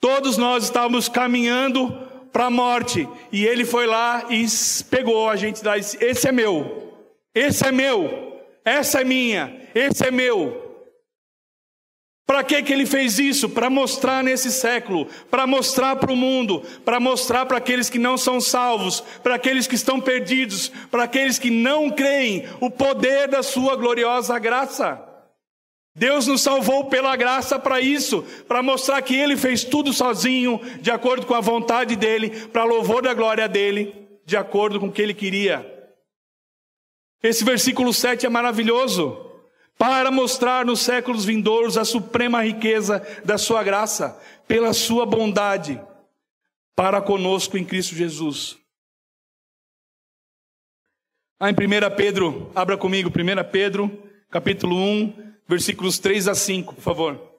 todos 0.00 0.36
nós 0.36 0.62
estávamos 0.62 1.08
caminhando 1.08 1.98
para 2.32 2.46
a 2.46 2.50
morte. 2.50 3.08
E 3.32 3.44
ele 3.44 3.64
foi 3.64 3.88
lá 3.88 4.26
e 4.30 4.46
pegou 4.88 5.28
a 5.28 5.34
gente 5.34 5.60
disse: 5.60 5.98
Esse 6.00 6.28
é 6.28 6.32
meu, 6.32 6.94
esse 7.34 7.66
é 7.66 7.72
meu, 7.72 8.40
essa 8.64 9.00
é 9.00 9.04
minha, 9.04 9.62
esse 9.74 10.06
é 10.06 10.12
meu. 10.12 10.61
Para 12.26 12.44
que, 12.44 12.62
que 12.62 12.72
ele 12.72 12.86
fez 12.86 13.18
isso? 13.18 13.48
Para 13.48 13.68
mostrar 13.68 14.22
nesse 14.22 14.50
século, 14.50 15.06
para 15.30 15.46
mostrar 15.46 15.96
para 15.96 16.12
o 16.12 16.16
mundo, 16.16 16.62
para 16.84 17.00
mostrar 17.00 17.46
para 17.46 17.58
aqueles 17.58 17.90
que 17.90 17.98
não 17.98 18.16
são 18.16 18.40
salvos, 18.40 19.00
para 19.22 19.34
aqueles 19.34 19.66
que 19.66 19.74
estão 19.74 20.00
perdidos, 20.00 20.70
para 20.90 21.04
aqueles 21.04 21.38
que 21.38 21.50
não 21.50 21.90
creem, 21.90 22.44
o 22.60 22.70
poder 22.70 23.28
da 23.28 23.42
sua 23.42 23.74
gloriosa 23.76 24.38
graça. 24.38 25.08
Deus 25.94 26.26
nos 26.26 26.40
salvou 26.40 26.86
pela 26.86 27.14
graça 27.16 27.58
para 27.58 27.80
isso, 27.80 28.22
para 28.48 28.62
mostrar 28.62 29.02
que 29.02 29.14
Ele 29.14 29.36
fez 29.36 29.62
tudo 29.62 29.92
sozinho, 29.92 30.58
de 30.80 30.90
acordo 30.90 31.26
com 31.26 31.34
a 31.34 31.40
vontade 31.40 31.96
dEle, 31.96 32.30
para 32.48 32.64
louvor 32.64 33.02
da 33.02 33.12
glória 33.12 33.46
dEle, 33.46 34.08
de 34.24 34.36
acordo 34.36 34.80
com 34.80 34.86
o 34.86 34.92
que 34.92 35.02
Ele 35.02 35.12
queria. 35.12 35.68
Esse 37.22 37.44
versículo 37.44 37.92
7 37.92 38.24
é 38.24 38.28
maravilhoso, 38.30 39.31
para 39.82 40.12
mostrar 40.12 40.64
nos 40.64 40.78
séculos 40.78 41.24
vindouros 41.24 41.76
a 41.76 41.84
suprema 41.84 42.44
riqueza 42.44 43.04
da 43.24 43.36
Sua 43.36 43.64
graça, 43.64 44.16
pela 44.46 44.72
Sua 44.72 45.04
bondade, 45.04 45.82
para 46.76 47.02
conosco 47.02 47.58
em 47.58 47.64
Cristo 47.64 47.96
Jesus. 47.96 48.56
Ah, 51.40 51.50
em 51.50 51.52
1 51.52 51.96
Pedro, 51.96 52.52
abra 52.54 52.78
comigo, 52.78 53.10
1 53.10 53.50
Pedro, 53.50 53.90
capítulo 54.30 54.76
1, 54.76 55.32
versículos 55.48 55.98
3 55.98 56.28
a 56.28 56.34
5, 56.36 56.76
por 56.76 56.80
favor. 56.80 57.31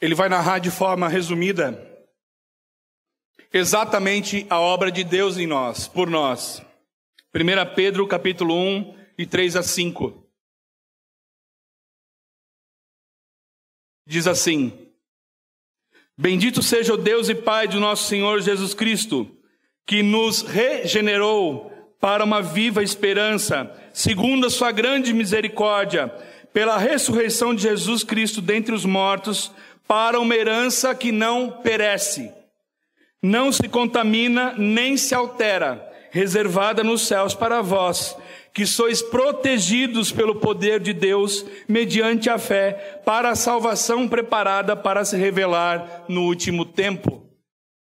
Ele 0.00 0.14
vai 0.14 0.28
narrar 0.28 0.58
de 0.58 0.70
forma 0.70 1.08
resumida 1.08 1.84
exatamente 3.52 4.46
a 4.50 4.60
obra 4.60 4.92
de 4.92 5.02
Deus 5.02 5.38
em 5.38 5.46
nós, 5.46 5.88
por 5.88 6.08
nós. 6.08 6.62
1 7.34 7.74
Pedro 7.74 8.06
capítulo 8.06 8.54
1 8.54 8.94
e 9.18 9.26
3 9.26 9.56
a 9.56 9.62
5. 9.62 10.28
diz 14.08 14.26
assim: 14.26 14.72
Bendito 16.16 16.62
seja 16.62 16.94
o 16.94 16.96
Deus 16.96 17.28
e 17.28 17.34
Pai 17.34 17.68
de 17.68 17.78
nosso 17.78 18.04
Senhor 18.08 18.40
Jesus 18.40 18.72
Cristo, 18.72 19.30
que 19.86 20.02
nos 20.02 20.40
regenerou 20.40 21.70
para 22.00 22.24
uma 22.24 22.40
viva 22.40 22.82
esperança, 22.82 23.70
segundo 23.92 24.46
a 24.46 24.50
sua 24.50 24.72
grande 24.72 25.12
misericórdia, 25.12 26.08
pela 26.52 26.78
ressurreição 26.78 27.54
de 27.54 27.62
Jesus 27.62 28.02
Cristo 28.02 28.40
dentre 28.40 28.74
os 28.74 28.84
mortos, 28.84 29.52
para 29.88 30.20
uma 30.20 30.36
herança 30.36 30.94
que 30.94 31.10
não 31.10 31.50
perece, 31.50 32.32
não 33.20 33.50
se 33.50 33.68
contamina 33.68 34.54
nem 34.56 34.96
se 34.96 35.14
altera, 35.14 35.84
reservada 36.12 36.84
nos 36.84 37.06
céus 37.06 37.34
para 37.34 37.60
vós 37.60 38.16
que 38.58 38.66
sois 38.66 39.00
protegidos 39.00 40.10
pelo 40.10 40.34
poder 40.34 40.80
de 40.80 40.92
Deus 40.92 41.44
mediante 41.68 42.28
a 42.28 42.38
fé 42.38 43.00
para 43.04 43.30
a 43.30 43.36
salvação 43.36 44.08
preparada 44.08 44.74
para 44.74 45.04
se 45.04 45.16
revelar 45.16 46.04
no 46.08 46.24
último 46.24 46.64
tempo. 46.64 47.24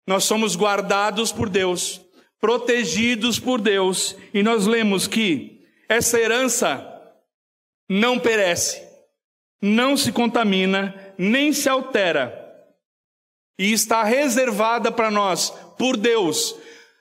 Nós 0.08 0.23
somos 0.23 0.56
guardados 0.56 1.32
por 1.32 1.49
Deus, 1.49 1.99
protegidos 2.39 3.39
por 3.39 3.60
Deus, 3.60 4.15
e 4.32 4.43
nós 4.43 4.67
lemos 4.67 5.08
que 5.08 5.65
essa 5.89 6.19
herança 6.19 6.88
não 7.89 8.19
perece, 8.19 8.88
não 9.62 9.95
se 9.95 10.12
contamina, 10.12 11.13
nem 11.17 11.54
se 11.54 11.69
altera, 11.69 12.38
e 13.60 13.71
está 13.71 14.04
reservada 14.04 14.91
para 14.91 15.12
nós 15.12 15.52
por 15.78 15.95
Deus. 15.95 16.56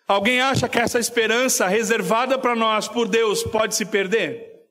Alguém 0.07 0.40
acha 0.40 0.68
que 0.68 0.79
essa 0.79 0.99
esperança 0.99 1.66
reservada 1.66 2.38
para 2.38 2.55
nós 2.55 2.87
por 2.87 3.09
Deus 3.09 3.42
pode 3.44 3.75
se 3.75 3.87
perder? 3.87 4.68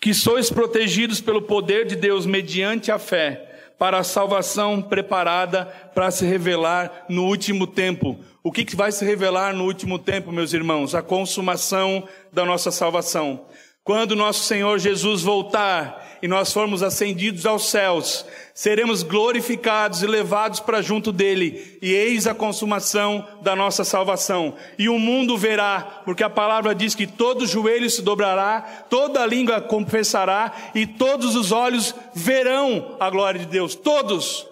Que 0.00 0.14
sois 0.14 0.50
protegidos 0.50 1.20
pelo 1.20 1.42
poder 1.42 1.86
de 1.86 1.96
Deus 1.96 2.24
mediante 2.24 2.90
a 2.92 2.98
fé, 2.98 3.53
para 3.78 3.98
a 3.98 4.04
salvação 4.04 4.80
preparada 4.80 5.66
para 5.94 6.10
se 6.10 6.24
revelar 6.24 7.04
no 7.08 7.24
último 7.24 7.66
tempo. 7.66 8.18
O 8.42 8.52
que 8.52 8.76
vai 8.76 8.92
se 8.92 9.04
revelar 9.04 9.54
no 9.54 9.64
último 9.64 9.98
tempo, 9.98 10.30
meus 10.30 10.52
irmãos? 10.52 10.94
A 10.94 11.02
consumação 11.02 12.06
da 12.32 12.44
nossa 12.44 12.70
salvação. 12.70 13.46
Quando 13.84 14.16
nosso 14.16 14.44
Senhor 14.44 14.78
Jesus 14.78 15.20
voltar 15.20 16.18
e 16.22 16.26
nós 16.26 16.50
formos 16.50 16.82
ascendidos 16.82 17.44
aos 17.44 17.68
céus, 17.68 18.24
seremos 18.54 19.02
glorificados 19.02 20.02
e 20.02 20.06
levados 20.06 20.58
para 20.58 20.80
junto 20.80 21.12
dele, 21.12 21.78
e 21.82 21.92
eis 21.92 22.26
a 22.26 22.34
consumação 22.34 23.28
da 23.42 23.54
nossa 23.54 23.84
salvação. 23.84 24.56
E 24.78 24.88
o 24.88 24.98
mundo 24.98 25.36
verá, 25.36 26.00
porque 26.02 26.24
a 26.24 26.30
palavra 26.30 26.74
diz 26.74 26.94
que 26.94 27.06
todo 27.06 27.46
joelho 27.46 27.90
se 27.90 28.00
dobrará, 28.00 28.86
toda 28.88 29.26
língua 29.26 29.60
confessará, 29.60 30.50
e 30.74 30.86
todos 30.86 31.36
os 31.36 31.52
olhos 31.52 31.94
verão 32.14 32.96
a 32.98 33.10
glória 33.10 33.40
de 33.40 33.46
Deus. 33.46 33.74
Todos. 33.74 34.46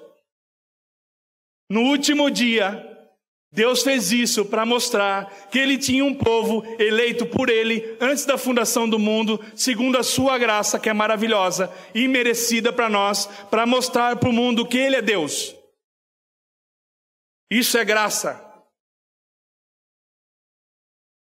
No 1.70 1.84
último 1.84 2.30
dia, 2.30 2.91
Deus 3.54 3.82
fez 3.82 4.10
isso 4.10 4.46
para 4.46 4.64
mostrar 4.64 5.26
que 5.50 5.58
ele 5.58 5.76
tinha 5.76 6.02
um 6.02 6.14
povo 6.14 6.64
eleito 6.78 7.26
por 7.26 7.50
ele 7.50 7.98
antes 8.00 8.24
da 8.24 8.38
fundação 8.38 8.88
do 8.88 8.98
mundo, 8.98 9.38
segundo 9.54 9.98
a 9.98 10.02
sua 10.02 10.38
graça, 10.38 10.80
que 10.80 10.88
é 10.88 10.92
maravilhosa 10.94 11.70
e 11.94 12.08
merecida 12.08 12.72
para 12.72 12.88
nós, 12.88 13.26
para 13.50 13.66
mostrar 13.66 14.16
para 14.16 14.30
o 14.30 14.32
mundo 14.32 14.66
que 14.66 14.78
ele 14.78 14.96
é 14.96 15.02
Deus. 15.02 15.54
Isso 17.50 17.76
é 17.76 17.84
graça. 17.84 18.42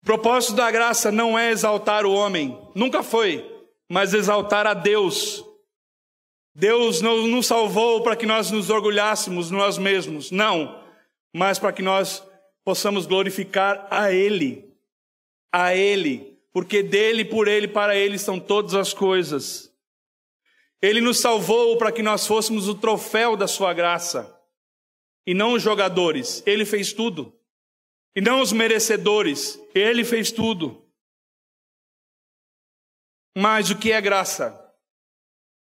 O 0.04 0.06
propósito 0.06 0.54
da 0.54 0.70
graça 0.70 1.12
não 1.12 1.40
é 1.40 1.50
exaltar 1.50 2.06
o 2.06 2.14
homem, 2.14 2.56
nunca 2.76 3.02
foi, 3.02 3.44
mas 3.90 4.14
exaltar 4.14 4.68
a 4.68 4.76
Deus. 4.76 5.44
Deus 6.54 7.02
não 7.02 7.26
nos 7.26 7.48
salvou 7.48 8.04
para 8.04 8.16
que 8.16 8.28
nós 8.28 8.52
nos 8.52 8.70
orgulhássemos 8.70 9.50
nós 9.50 9.80
mesmos, 9.80 10.30
não 10.30 10.83
mas 11.34 11.58
para 11.58 11.74
que 11.74 11.82
nós 11.82 12.24
possamos 12.64 13.06
glorificar 13.06 13.88
a 13.90 14.12
Ele, 14.12 14.72
a 15.52 15.76
Ele, 15.76 16.40
porque 16.52 16.84
dele, 16.84 17.26
por 17.26 17.48
Ele, 17.48 17.68
para 17.68 17.96
Ele 17.96 18.18
são 18.20 18.40
todas 18.40 18.76
as 18.76 18.94
coisas. 18.94 19.74
Ele 20.82 21.02
nos 21.02 21.20
salvou 21.20 21.78
para 21.78 21.92
que 21.92 22.04
nós 22.04 22.28
fôssemos 22.28 22.68
o 22.68 22.76
troféu 22.76 23.36
da 23.36 23.48
Sua 23.48 23.74
graça, 23.74 24.40
e 25.26 25.34
não 25.34 25.54
os 25.54 25.64
jogadores, 25.64 26.44
Ele 26.46 26.66
fez 26.66 26.94
tudo, 26.94 27.38
e 28.16 28.22
não 28.22 28.42
os 28.42 28.52
merecedores, 28.52 29.60
Ele 29.74 30.04
fez 30.04 30.32
tudo. 30.32 30.80
Mas 33.36 33.72
o 33.72 33.78
que 33.78 33.92
é 33.92 34.00
graça? 34.00 34.54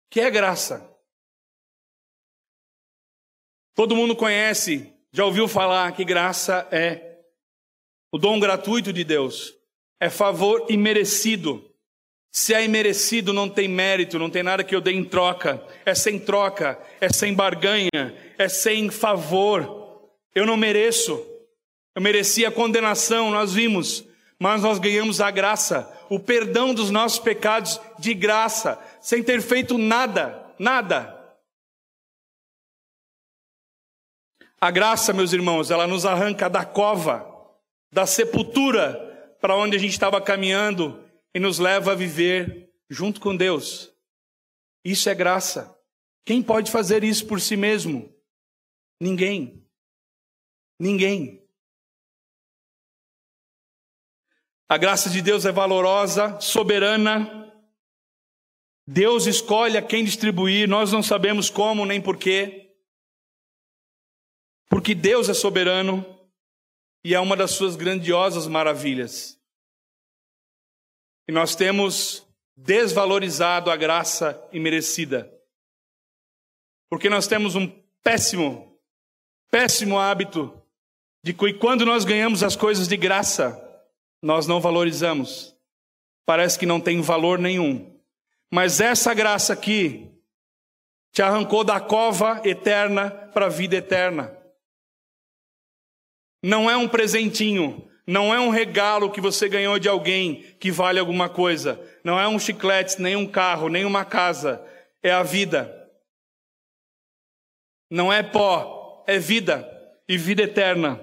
O 0.06 0.10
que 0.10 0.20
é 0.20 0.30
graça? 0.30 0.90
Todo 3.74 3.96
mundo 3.96 4.14
conhece 4.16 4.94
já 5.14 5.26
ouviu 5.26 5.48
falar 5.48 5.92
que 5.92 6.06
graça 6.06 6.68
é 6.72 7.18
o 8.12 8.18
dom 8.18 8.40
gratuito 8.40 8.94
de 8.94 9.04
Deus? 9.04 9.54
É 10.00 10.10
favor 10.10 10.66
imerecido. 10.70 11.64
Se 12.32 12.54
é 12.54 12.64
imerecido, 12.64 13.34
não 13.34 13.50
tem 13.50 13.68
mérito, 13.68 14.18
não 14.18 14.30
tem 14.30 14.42
nada 14.42 14.64
que 14.64 14.74
eu 14.74 14.80
dê 14.80 14.92
em 14.92 15.04
troca. 15.04 15.62
É 15.86 15.94
sem 15.94 16.18
troca, 16.18 16.80
é 17.02 17.10
sem 17.10 17.34
barganha, 17.34 18.16
é 18.38 18.48
sem 18.48 18.90
favor. 18.90 20.10
Eu 20.34 20.46
não 20.46 20.56
mereço. 20.56 21.22
Eu 21.94 22.02
merecia 22.02 22.48
a 22.48 22.52
condenação, 22.52 23.32
nós 23.32 23.54
vimos, 23.54 24.06
mas 24.40 24.62
nós 24.62 24.80
ganhamos 24.80 25.20
a 25.20 25.30
graça, 25.30 25.92
o 26.10 26.18
perdão 26.18 26.74
dos 26.74 26.90
nossos 26.90 27.20
pecados 27.20 27.82
de 28.00 28.14
graça, 28.14 28.80
sem 29.02 29.22
ter 29.22 29.42
feito 29.42 29.78
nada, 29.78 30.42
nada. 30.58 31.21
A 34.64 34.70
graça, 34.70 35.12
meus 35.12 35.34
irmãos, 35.34 35.72
ela 35.72 35.88
nos 35.88 36.06
arranca 36.06 36.48
da 36.48 36.64
cova, 36.64 37.28
da 37.92 38.06
sepultura 38.06 39.36
para 39.42 39.58
onde 39.58 39.76
a 39.76 39.80
gente 39.80 39.94
estava 39.94 40.22
caminhando 40.22 41.04
e 41.34 41.40
nos 41.40 41.58
leva 41.58 41.94
a 41.94 41.96
viver 41.96 42.72
junto 42.88 43.20
com 43.20 43.36
Deus. 43.36 43.92
Isso 44.86 45.10
é 45.10 45.16
graça. 45.16 45.76
Quem 46.24 46.44
pode 46.44 46.70
fazer 46.70 47.04
isso 47.04 47.26
por 47.26 47.42
si 47.42 47.58
mesmo? 47.58 48.16
Ninguém. 49.00 49.68
Ninguém. 50.80 51.44
A 54.70 54.78
graça 54.78 55.10
de 55.10 55.24
Deus 55.24 55.44
é 55.44 55.52
valorosa, 55.52 56.40
soberana. 56.40 57.52
Deus 58.86 59.26
escolhe 59.26 59.76
a 59.76 59.82
quem 59.82 60.06
distribuir, 60.06 60.70
nós 60.70 60.92
não 60.92 61.02
sabemos 61.02 61.50
como 61.50 61.84
nem 61.84 62.00
porquê. 62.00 62.71
Porque 64.72 64.96
Deus 64.96 65.28
é 65.28 65.34
soberano 65.34 66.06
e 67.04 67.14
é 67.14 67.20
uma 67.20 67.36
das 67.36 67.52
suas 67.52 67.76
grandiosas 67.76 68.48
maravilhas. 68.48 69.38
E 71.28 71.32
nós 71.34 71.56
temos 71.56 72.26
desvalorizado 72.56 73.70
a 73.70 73.76
graça 73.76 74.42
imerecida. 74.54 75.30
Porque 76.90 77.10
nós 77.10 77.28
temos 77.28 77.54
um 77.54 77.68
péssimo, 78.02 78.80
péssimo 79.52 80.00
hábito 80.00 80.58
de 81.22 81.34
que 81.34 81.54
quando 81.54 81.86
nós 81.86 82.06
ganhamos 82.06 82.42
as 82.42 82.56
coisas 82.56 82.88
de 82.88 82.96
graça, 82.96 83.62
nós 84.22 84.48
não 84.48 84.62
valorizamos. 84.62 85.54
Parece 86.26 86.58
que 86.58 86.66
não 86.66 86.80
tem 86.80 87.02
valor 87.02 87.38
nenhum. 87.38 88.00
Mas 88.50 88.80
essa 88.80 89.14
graça 89.14 89.52
aqui 89.52 90.10
te 91.12 91.22
arrancou 91.22 91.66
da 91.66 91.82
cova 91.82 92.42
eterna 92.46 93.12
para 93.34 93.48
a 93.48 93.50
vida 93.50 93.76
eterna. 93.76 94.41
Não 96.44 96.70
é 96.70 96.76
um 96.76 96.88
presentinho, 96.88 97.88
não 98.06 98.34
é 98.34 98.40
um 98.40 98.50
regalo 98.50 99.12
que 99.12 99.22
você 99.22 99.48
ganhou 99.48 99.78
de 99.78 99.88
alguém 99.88 100.44
que 100.60 100.72
vale 100.72 101.00
alguma 101.00 101.30
coisa. 101.30 101.80
Não 102.04 102.20
é 102.20 102.28
um 102.28 102.40
chiclete, 102.40 103.02
nem 103.02 103.16
um 103.16 103.28
carro, 103.28 103.70
nem 103.70 103.86
uma 103.86 104.04
casa. 104.04 104.62
É 105.04 105.12
a 105.12 105.24
vida. 105.24 105.78
Não 107.90 108.12
é 108.12 108.24
pó, 108.24 109.04
é 109.08 109.20
vida 109.20 109.68
e 110.08 110.18
vida 110.18 110.44
eterna. 110.44 111.00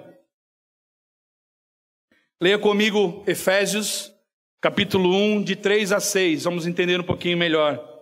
Leia 2.40 2.58
comigo 2.58 3.24
Efésios, 3.26 4.12
capítulo 4.60 5.12
1, 5.12 5.42
de 5.42 5.56
3 5.56 5.92
a 5.92 6.00
6. 6.00 6.44
Vamos 6.44 6.66
entender 6.66 7.00
um 7.00 7.04
pouquinho 7.04 7.36
melhor. 7.36 7.97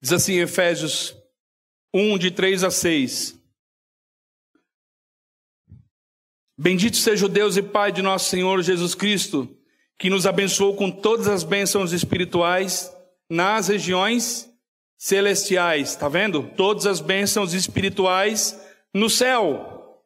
Diz 0.00 0.12
assim 0.12 0.34
Efésios 0.34 1.16
1, 1.94 2.18
de 2.18 2.30
3 2.30 2.64
a 2.64 2.70
6. 2.70 3.40
Bendito 6.58 6.96
seja 6.96 7.26
o 7.26 7.28
Deus 7.28 7.56
e 7.56 7.62
Pai 7.62 7.92
de 7.92 8.02
nosso 8.02 8.30
Senhor 8.30 8.62
Jesus 8.62 8.94
Cristo, 8.94 9.48
que 9.98 10.10
nos 10.10 10.26
abençoou 10.26 10.74
com 10.76 10.90
todas 10.90 11.28
as 11.28 11.44
bênçãos 11.44 11.92
espirituais 11.92 12.90
nas 13.28 13.68
regiões 13.68 14.50
celestiais. 14.96 15.90
Está 15.90 16.08
vendo? 16.08 16.50
Todas 16.56 16.86
as 16.86 17.00
bênçãos 17.00 17.52
espirituais 17.52 18.58
no 18.92 19.10
céu. 19.10 20.02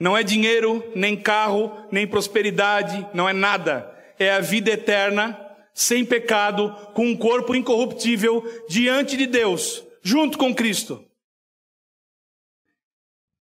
Não 0.00 0.16
é 0.16 0.22
dinheiro, 0.22 0.84
nem 0.94 1.16
carro, 1.16 1.72
nem 1.90 2.06
prosperidade, 2.06 3.06
não 3.14 3.28
é 3.28 3.32
nada. 3.32 3.92
É 4.18 4.32
a 4.32 4.40
vida 4.40 4.70
eterna 4.70 5.45
sem 5.76 6.06
pecado, 6.06 6.74
com 6.94 7.06
um 7.06 7.14
corpo 7.14 7.54
incorruptível 7.54 8.42
diante 8.66 9.14
de 9.14 9.26
Deus, 9.26 9.84
junto 10.02 10.38
com 10.38 10.54
Cristo. 10.54 11.04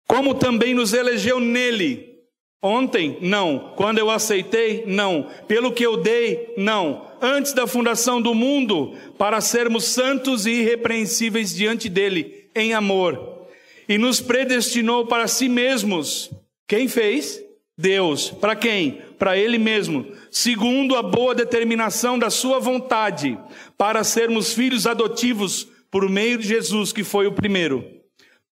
Como 0.07 0.33
também 0.33 0.73
nos 0.73 0.93
elegeu 0.93 1.41
nele. 1.41 2.19
Ontem, 2.61 3.17
não. 3.21 3.73
Quando 3.75 3.97
eu 3.97 4.09
aceitei, 4.09 4.85
não. 4.87 5.29
Pelo 5.45 5.73
que 5.73 5.85
eu 5.85 5.97
dei, 5.97 6.53
não. 6.55 7.05
Antes 7.21 7.51
da 7.51 7.67
fundação 7.67 8.21
do 8.21 8.33
mundo, 8.33 8.95
para 9.17 9.41
sermos 9.41 9.83
santos 9.83 10.45
e 10.45 10.51
irrepreensíveis 10.51 11.53
diante 11.53 11.89
dele, 11.89 12.49
em 12.55 12.73
amor. 12.73 13.45
E 13.89 13.97
nos 13.97 14.21
predestinou 14.21 15.05
para 15.05 15.27
si 15.27 15.49
mesmos. 15.49 16.31
Quem 16.65 16.87
fez? 16.87 17.43
Deus. 17.77 18.29
Para 18.29 18.55
quem? 18.55 19.01
Para 19.21 19.37
Ele 19.37 19.59
mesmo, 19.59 20.11
segundo 20.31 20.95
a 20.95 21.03
boa 21.03 21.35
determinação 21.35 22.17
da 22.17 22.31
Sua 22.31 22.57
vontade, 22.57 23.37
para 23.77 24.03
sermos 24.03 24.51
filhos 24.51 24.87
adotivos 24.87 25.67
por 25.91 26.09
meio 26.09 26.39
de 26.39 26.47
Jesus, 26.47 26.91
que 26.91 27.03
foi 27.03 27.27
o 27.27 27.31
primeiro. 27.31 27.85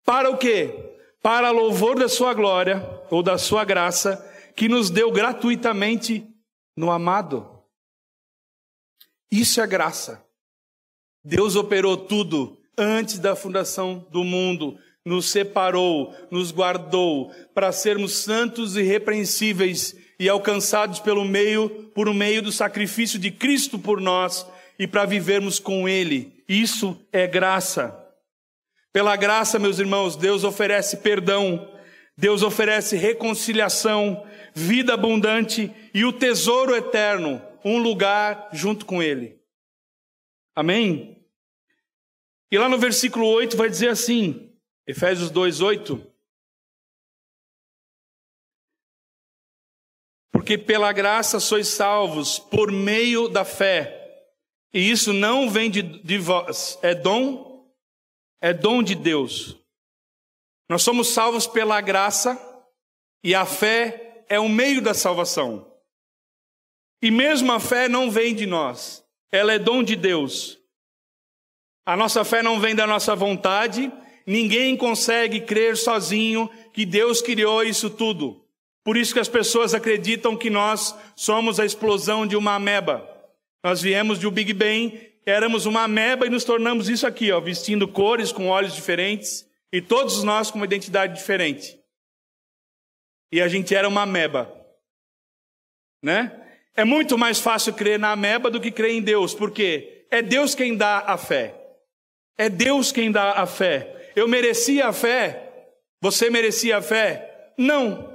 Para 0.05 0.29
o 0.29 0.38
quê? 0.38 0.93
Para 1.23 1.49
louvor 1.49 1.97
da 1.97 2.08
Sua 2.08 2.36
glória, 2.36 2.88
ou 3.10 3.23
da 3.23 3.36
Sua 3.36 3.65
graça, 3.65 4.23
que 4.55 4.69
nos 4.69 4.91
deu 4.91 5.12
gratuitamente 5.12 6.27
no 6.77 6.91
amado. 6.91 7.49
Isso 9.32 9.62
é 9.62 9.65
graça. 9.65 10.23
Deus 11.23 11.55
operou 11.55 11.97
tudo 11.97 12.60
antes 12.77 13.17
da 13.17 13.36
fundação 13.36 14.08
do 14.12 14.23
mundo 14.23 14.77
nos 15.05 15.29
separou, 15.29 16.13
nos 16.29 16.51
guardou 16.51 17.34
para 17.53 17.71
sermos 17.71 18.17
santos 18.17 18.75
e 18.75 18.82
repreensíveis 18.82 19.95
e 20.19 20.27
alcançados 20.27 20.99
pelo 20.99 21.23
meio, 21.23 21.69
por 21.95 22.13
meio 22.13 22.41
do 22.41 22.51
sacrifício 22.51 23.17
de 23.17 23.32
Cristo 23.32 23.79
por 23.79 24.01
nós 24.01 24.45
e 24.77 24.86
para 24.86 25.05
vivermos 25.05 25.60
com 25.60 25.88
Ele. 25.88 26.43
Isso 26.47 26.99
é 27.12 27.25
graça. 27.25 27.97
Pela 28.91 29.15
graça, 29.15 29.58
meus 29.58 29.79
irmãos, 29.79 30.15
Deus 30.15 30.43
oferece 30.43 30.97
perdão, 30.97 31.71
Deus 32.17 32.43
oferece 32.43 32.97
reconciliação, 32.97 34.25
vida 34.53 34.93
abundante 34.93 35.71
e 35.93 36.03
o 36.03 36.12
tesouro 36.12 36.75
eterno, 36.75 37.41
um 37.63 37.77
lugar 37.77 38.49
junto 38.51 38.86
com 38.86 39.01
Ele. 39.01 39.39
Amém? 40.55 41.17
E 42.51 42.58
lá 42.58 42.67
no 42.67 42.77
versículo 42.77 43.27
8 43.27 43.55
vai 43.55 43.69
dizer 43.69 43.89
assim: 43.89 44.51
Efésios 44.86 45.32
2:8 45.32 46.01
Porque 50.49 50.57
pela 50.57 50.91
graça 50.91 51.39
sois 51.39 51.67
salvos 51.67 52.39
por 52.39 52.71
meio 52.71 53.27
da 53.27 53.45
fé. 53.45 54.25
E 54.73 54.89
isso 54.89 55.13
não 55.13 55.47
vem 55.47 55.69
de, 55.69 55.83
de 55.83 56.17
vós, 56.17 56.79
é 56.81 56.95
dom, 56.95 57.71
é 58.41 58.51
dom 58.51 58.81
de 58.81 58.95
Deus. 58.95 59.55
Nós 60.67 60.81
somos 60.81 61.09
salvos 61.09 61.45
pela 61.45 61.79
graça 61.81 62.35
e 63.23 63.35
a 63.35 63.45
fé 63.45 64.25
é 64.27 64.39
o 64.39 64.49
meio 64.49 64.81
da 64.81 64.95
salvação. 64.95 65.71
E 66.99 67.12
mesmo 67.12 67.51
a 67.51 67.59
fé 67.59 67.88
não 67.88 68.09
vem 68.09 68.33
de 68.33 68.47
nós, 68.47 69.05
ela 69.31 69.53
é 69.53 69.59
dom 69.59 69.83
de 69.83 69.95
Deus. 69.95 70.57
A 71.85 71.95
nossa 71.95 72.25
fé 72.25 72.41
não 72.41 72.59
vem 72.59 72.73
da 72.73 72.88
nossa 72.88 73.15
vontade, 73.15 73.91
Ninguém 74.29 74.77
consegue 74.77 75.41
crer 75.41 75.75
sozinho 75.75 76.47
que 76.71 76.85
Deus 76.85 77.19
criou 77.19 77.63
isso 77.63 77.89
tudo. 77.89 78.38
Por 78.83 78.97
isso 78.97 79.13
que 79.13 79.19
as 79.19 79.27
pessoas 79.27 79.73
acreditam 79.73 80.35
que 80.35 80.49
nós 80.49 80.95
somos 81.15 81.59
a 81.59 81.65
explosão 81.65 82.25
de 82.25 82.35
uma 82.35 82.55
ameba. 82.55 83.07
Nós 83.63 83.81
viemos 83.81 84.19
de 84.19 84.27
um 84.27 84.31
Big 84.31 84.53
Bang, 84.53 84.99
éramos 85.25 85.65
uma 85.65 85.83
ameba 85.83 86.25
e 86.25 86.29
nos 86.29 86.43
tornamos 86.43 86.89
isso 86.89 87.05
aqui, 87.05 87.31
ó, 87.31 87.39
vestindo 87.39 87.87
cores 87.87 88.31
com 88.31 88.47
olhos 88.47 88.73
diferentes 88.73 89.45
e 89.71 89.81
todos 89.81 90.23
nós 90.23 90.49
com 90.49 90.57
uma 90.57 90.65
identidade 90.65 91.13
diferente. 91.13 91.79
E 93.31 93.41
a 93.41 93.47
gente 93.47 93.75
era 93.75 93.87
uma 93.87 94.03
ameba. 94.03 94.51
Né? 96.01 96.31
É 96.75 96.83
muito 96.83 97.17
mais 97.17 97.39
fácil 97.39 97.73
crer 97.73 97.99
na 97.99 98.11
ameba 98.11 98.49
do 98.49 98.59
que 98.59 98.71
crer 98.71 98.91
em 98.91 99.01
Deus, 99.01 99.33
porque 99.33 100.05
é 100.09 100.21
Deus 100.21 100.55
quem 100.55 100.75
dá 100.75 100.99
a 100.99 101.17
fé. 101.17 101.55
É 102.38 102.49
Deus 102.49 102.91
quem 102.91 103.11
dá 103.11 103.34
a 103.34 103.45
fé. 103.45 104.11
Eu 104.15 104.27
merecia 104.27 104.88
a 104.88 104.93
fé? 104.93 105.73
Você 106.01 106.30
merecia 106.30 106.77
a 106.77 106.82
fé? 106.82 107.51
Não. 107.57 108.09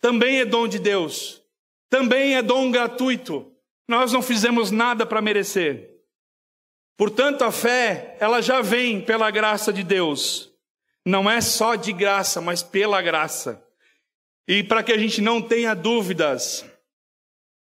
Também 0.00 0.40
é 0.40 0.44
dom 0.44 0.66
de 0.66 0.78
Deus. 0.78 1.42
Também 1.88 2.36
é 2.36 2.42
dom 2.42 2.70
gratuito. 2.70 3.52
Nós 3.88 4.12
não 4.12 4.22
fizemos 4.22 4.70
nada 4.70 5.04
para 5.04 5.20
merecer. 5.20 5.90
Portanto, 6.96 7.42
a 7.42 7.50
fé, 7.50 8.16
ela 8.20 8.40
já 8.40 8.60
vem 8.60 9.00
pela 9.00 9.30
graça 9.30 9.72
de 9.72 9.82
Deus. 9.82 10.52
Não 11.04 11.30
é 11.30 11.40
só 11.40 11.74
de 11.74 11.92
graça, 11.92 12.40
mas 12.40 12.62
pela 12.62 13.00
graça. 13.02 13.64
E 14.46 14.62
para 14.62 14.82
que 14.82 14.92
a 14.92 14.98
gente 14.98 15.20
não 15.20 15.40
tenha 15.40 15.74
dúvidas, 15.74 16.64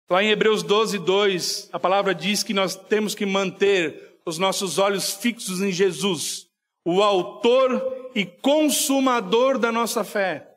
lá 0.09 0.23
em 0.23 0.31
Hebreus 0.31 0.62
12, 0.62 0.99
2, 0.99 1.68
a 1.73 1.79
palavra 1.79 2.14
diz 2.14 2.43
que 2.43 2.55
nós 2.55 2.75
temos 2.75 3.14
que 3.14 3.27
manter 3.27 4.18
os 4.25 4.39
nossos 4.39 4.79
olhos 4.79 5.12
fixos 5.14 5.61
em 5.61 5.71
Jesus, 5.71 6.47
o 6.85 7.03
autor 7.03 8.11
e 8.14 8.25
consumador 8.25 9.59
da 9.59 9.71
nossa 9.71 10.03
fé. 10.03 10.49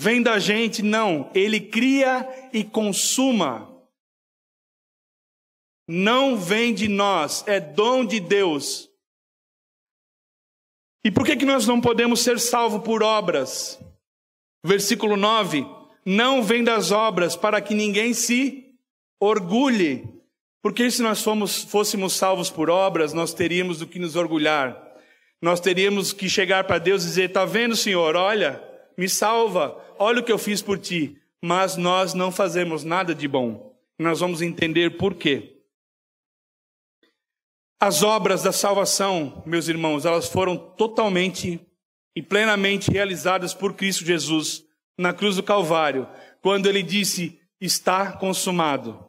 Vem 0.00 0.22
da 0.22 0.38
gente? 0.38 0.80
Não. 0.80 1.28
Ele 1.34 1.58
cria 1.58 2.50
e 2.52 2.62
consuma. 2.62 3.68
Não 5.88 6.36
vem 6.36 6.72
de 6.72 6.86
nós, 6.86 7.42
é 7.48 7.58
dom 7.58 8.04
de 8.04 8.20
Deus. 8.20 8.88
E 11.04 11.10
por 11.10 11.26
que, 11.26 11.34
que 11.34 11.44
nós 11.44 11.66
não 11.66 11.80
podemos 11.80 12.20
ser 12.20 12.38
salvos 12.38 12.84
por 12.84 13.02
obras? 13.02 13.80
Versículo 14.62 15.16
9: 15.16 15.66
Não 16.04 16.44
vem 16.44 16.62
das 16.62 16.92
obras 16.92 17.34
para 17.34 17.60
que 17.60 17.74
ninguém 17.74 18.14
se 18.14 18.76
orgulhe. 19.18 20.06
Porque 20.62 20.90
se 20.90 21.02
nós 21.02 21.22
fomos, 21.22 21.64
fôssemos 21.64 22.12
salvos 22.12 22.50
por 22.50 22.70
obras, 22.70 23.12
nós 23.12 23.32
teríamos 23.32 23.78
do 23.78 23.86
que 23.86 23.98
nos 23.98 24.14
orgulhar. 24.14 24.76
Nós 25.40 25.58
teríamos 25.58 26.12
que 26.12 26.28
chegar 26.28 26.64
para 26.64 26.78
Deus 26.78 27.02
e 27.02 27.06
dizer: 27.06 27.30
Está 27.30 27.44
vendo, 27.44 27.74
Senhor? 27.74 28.14
Olha, 28.14 28.67
me 28.98 29.08
salva, 29.08 29.80
olha 29.98 30.20
o 30.20 30.24
que 30.24 30.32
eu 30.32 30.38
fiz 30.38 30.60
por 30.60 30.76
ti. 30.76 31.16
Mas 31.40 31.76
nós 31.76 32.14
não 32.14 32.32
fazemos 32.32 32.82
nada 32.82 33.14
de 33.14 33.28
bom. 33.28 33.72
Nós 33.96 34.18
vamos 34.18 34.42
entender 34.42 34.96
por 34.98 35.14
quê. 35.14 35.56
As 37.80 38.02
obras 38.02 38.42
da 38.42 38.50
salvação, 38.50 39.40
meus 39.46 39.68
irmãos, 39.68 40.04
elas 40.04 40.28
foram 40.28 40.56
totalmente 40.56 41.60
e 42.16 42.20
plenamente 42.20 42.90
realizadas 42.90 43.54
por 43.54 43.74
Cristo 43.74 44.04
Jesus 44.04 44.64
na 44.98 45.12
cruz 45.12 45.36
do 45.36 45.44
Calvário, 45.44 46.08
quando 46.42 46.66
ele 46.66 46.82
disse: 46.82 47.40
Está 47.60 48.10
consumado, 48.10 49.08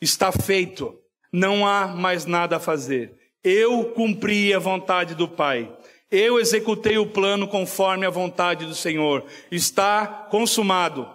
está 0.00 0.32
feito, 0.32 0.98
não 1.30 1.66
há 1.66 1.88
mais 1.88 2.24
nada 2.24 2.56
a 2.56 2.60
fazer. 2.60 3.14
Eu 3.44 3.92
cumpri 3.92 4.54
a 4.54 4.58
vontade 4.58 5.14
do 5.14 5.28
Pai. 5.28 5.70
Eu 6.10 6.40
executei 6.40 6.98
o 6.98 7.06
plano 7.06 7.46
conforme 7.46 8.04
a 8.04 8.10
vontade 8.10 8.66
do 8.66 8.74
Senhor. 8.74 9.24
Está 9.50 10.06
consumado. 10.06 11.08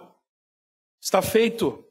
Está 1.00 1.20
feito. 1.20 1.84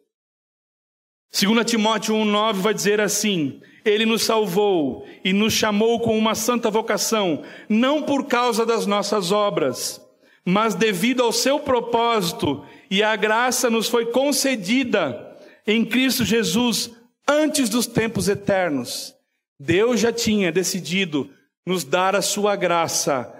2 1.31 1.65
Timóteo 1.65 2.15
1,9 2.15 2.53
vai 2.53 2.73
dizer 2.73 2.99
assim: 2.99 3.61
Ele 3.83 4.05
nos 4.05 4.23
salvou 4.23 5.05
e 5.23 5.33
nos 5.33 5.53
chamou 5.53 5.99
com 5.99 6.17
uma 6.17 6.33
santa 6.33 6.71
vocação, 6.71 7.43
não 7.69 8.01
por 8.01 8.25
causa 8.25 8.65
das 8.65 8.85
nossas 8.85 9.31
obras, 9.31 10.01
mas 10.45 10.73
devido 10.73 11.21
ao 11.21 11.31
seu 11.31 11.59
propósito, 11.59 12.65
e 12.89 13.03
a 13.03 13.15
graça 13.15 13.69
nos 13.69 13.87
foi 13.87 14.07
concedida 14.07 15.37
em 15.67 15.83
Cristo 15.83 16.23
Jesus 16.23 16.91
antes 17.27 17.69
dos 17.69 17.85
tempos 17.85 18.29
eternos. 18.29 19.13
Deus 19.59 19.99
já 19.99 20.11
tinha 20.11 20.51
decidido 20.51 21.29
nos 21.65 21.83
dar 21.83 22.15
a 22.15 22.21
sua 22.21 22.55
graça 22.55 23.33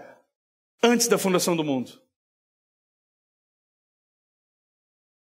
antes 0.81 1.07
da 1.07 1.17
fundação 1.17 1.55
do 1.55 1.63
mundo. 1.63 2.01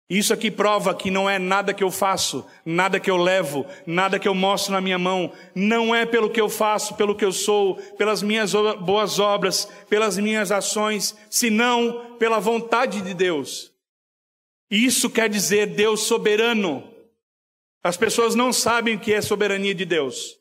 Isso 0.09 0.33
aqui 0.33 0.51
prova 0.51 0.93
que 0.93 1.09
não 1.09 1.29
é 1.29 1.39
nada 1.39 1.73
que 1.73 1.83
eu 1.83 1.89
faço, 1.89 2.45
nada 2.65 2.99
que 2.99 3.09
eu 3.09 3.17
levo, 3.17 3.65
nada 3.85 4.19
que 4.19 4.27
eu 4.27 4.35
mostro 4.35 4.73
na 4.73 4.81
minha 4.81 4.99
mão, 4.99 5.33
não 5.55 5.95
é 5.95 6.05
pelo 6.05 6.29
que 6.29 6.39
eu 6.39 6.49
faço, 6.49 6.95
pelo 6.95 7.15
que 7.15 7.25
eu 7.25 7.31
sou, 7.31 7.77
pelas 7.97 8.21
minhas 8.21 8.53
boas 8.81 9.17
obras, 9.17 9.65
pelas 9.89 10.17
minhas 10.17 10.51
ações, 10.51 11.17
senão 11.29 12.15
pela 12.19 12.39
vontade 12.39 13.01
de 13.01 13.13
Deus. 13.13 13.73
Isso 14.69 15.09
quer 15.09 15.29
dizer 15.29 15.67
Deus 15.67 16.01
soberano. 16.01 16.87
As 17.81 17.97
pessoas 17.97 18.35
não 18.35 18.53
sabem 18.53 18.95
o 18.95 18.99
que 18.99 19.13
é 19.13 19.21
soberania 19.21 19.73
de 19.73 19.85
Deus. 19.85 20.37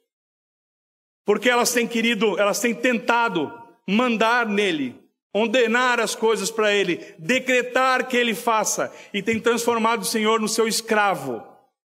Porque 1.25 1.49
elas 1.49 1.73
têm 1.73 1.87
querido, 1.87 2.39
elas 2.39 2.61
têm 2.61 2.75
tentado 2.75 3.53
mandar 3.89 4.47
nele, 4.47 5.01
ordenar 5.33 6.01
as 6.01 6.15
coisas 6.15 6.51
para 6.51 6.73
ele, 6.73 6.97
decretar 7.19 8.07
que 8.07 8.17
ele 8.17 8.35
faça, 8.35 8.93
e 9.13 9.23
tem 9.23 9.41
transformado 9.41 10.03
o 10.03 10.07
Senhor 10.07 10.41
no 10.41 10.49
seu 10.49 10.67
escravo. 10.67 11.43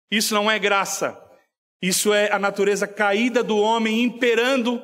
Isso 0.09 0.33
não 0.33 0.49
é 0.49 0.57
graça. 0.57 1.21
Isso 1.81 2.13
é 2.13 2.31
a 2.31 2.39
natureza 2.39 2.87
caída 2.87 3.43
do 3.43 3.57
homem 3.57 4.01
imperando 4.01 4.81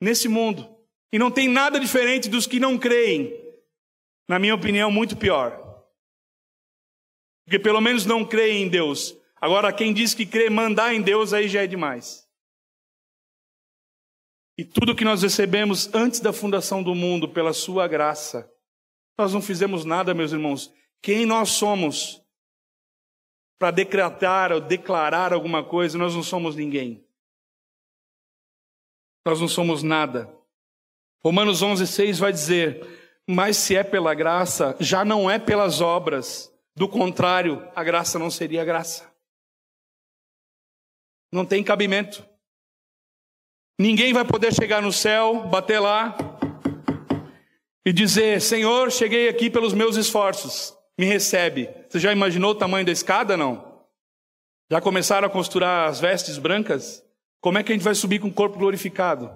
nesse 0.00 0.28
mundo. 0.28 0.68
E 1.12 1.18
não 1.18 1.30
tem 1.30 1.48
nada 1.48 1.78
diferente 1.78 2.28
dos 2.28 2.46
que 2.46 2.58
não 2.58 2.78
creem. 2.78 3.32
Na 4.28 4.38
minha 4.38 4.54
opinião, 4.54 4.90
muito 4.90 5.16
pior. 5.16 5.60
Porque 7.44 7.58
pelo 7.58 7.80
menos 7.80 8.06
não 8.06 8.24
creem 8.24 8.62
em 8.62 8.68
Deus. 8.68 9.14
Agora, 9.40 9.72
quem 9.72 9.92
diz 9.92 10.14
que 10.14 10.24
crê 10.24 10.48
mandar 10.48 10.94
em 10.94 11.02
Deus, 11.02 11.34
aí 11.34 11.46
já 11.46 11.62
é 11.62 11.66
demais. 11.66 12.23
E 14.56 14.64
tudo 14.64 14.94
que 14.94 15.04
nós 15.04 15.22
recebemos 15.22 15.92
antes 15.92 16.20
da 16.20 16.32
fundação 16.32 16.82
do 16.82 16.94
mundo 16.94 17.28
pela 17.28 17.52
sua 17.52 17.88
graça, 17.88 18.50
nós 19.18 19.32
não 19.32 19.42
fizemos 19.42 19.84
nada, 19.84 20.14
meus 20.14 20.32
irmãos. 20.32 20.72
Quem 21.02 21.26
nós 21.26 21.50
somos 21.50 22.22
para 23.58 23.70
decretar 23.70 24.52
ou 24.52 24.60
declarar 24.60 25.32
alguma 25.32 25.64
coisa, 25.64 25.98
nós 25.98 26.14
não 26.14 26.22
somos 26.22 26.54
ninguém. 26.54 27.04
Nós 29.26 29.40
não 29.40 29.48
somos 29.48 29.82
nada. 29.82 30.32
Romanos 31.24 31.62
11:6 31.62 32.18
vai 32.18 32.32
dizer: 32.32 32.86
"Mas 33.26 33.56
se 33.56 33.74
é 33.74 33.82
pela 33.82 34.14
graça, 34.14 34.76
já 34.78 35.04
não 35.04 35.30
é 35.30 35.38
pelas 35.38 35.80
obras. 35.80 36.52
Do 36.76 36.88
contrário, 36.88 37.66
a 37.74 37.82
graça 37.82 38.18
não 38.18 38.30
seria 38.30 38.64
graça." 38.64 39.12
Não 41.32 41.44
tem 41.44 41.64
cabimento. 41.64 42.24
Ninguém 43.78 44.12
vai 44.12 44.24
poder 44.24 44.54
chegar 44.54 44.80
no 44.80 44.92
céu, 44.92 45.48
bater 45.48 45.80
lá 45.80 46.16
e 47.84 47.92
dizer: 47.92 48.40
Senhor, 48.40 48.90
cheguei 48.92 49.28
aqui 49.28 49.50
pelos 49.50 49.74
meus 49.74 49.96
esforços, 49.96 50.76
me 50.96 51.04
recebe. 51.04 51.68
Você 51.88 51.98
já 51.98 52.12
imaginou 52.12 52.52
o 52.52 52.54
tamanho 52.54 52.86
da 52.86 52.92
escada? 52.92 53.36
Não? 53.36 53.82
Já 54.70 54.80
começaram 54.80 55.26
a 55.26 55.30
costurar 55.30 55.88
as 55.88 56.00
vestes 56.00 56.38
brancas? 56.38 57.04
Como 57.40 57.58
é 57.58 57.62
que 57.62 57.72
a 57.72 57.74
gente 57.74 57.84
vai 57.84 57.94
subir 57.94 58.20
com 58.20 58.28
o 58.28 58.32
corpo 58.32 58.58
glorificado? 58.58 59.30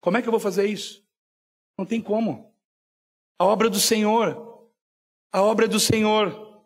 Como 0.00 0.16
é 0.16 0.22
que 0.22 0.28
eu 0.28 0.32
vou 0.32 0.40
fazer 0.40 0.66
isso? 0.66 1.04
Não 1.76 1.84
tem 1.84 2.00
como. 2.00 2.54
A 3.38 3.44
obra 3.44 3.68
do 3.68 3.78
Senhor. 3.78 4.68
A 5.32 5.42
obra 5.42 5.68
do 5.68 5.78
Senhor. 5.78 6.62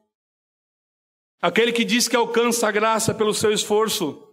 Aquele 1.40 1.72
que 1.72 1.84
diz 1.84 2.06
que 2.06 2.14
alcança 2.14 2.68
a 2.68 2.70
graça 2.70 3.12
pelo 3.12 3.34
seu 3.34 3.52
esforço, 3.52 4.31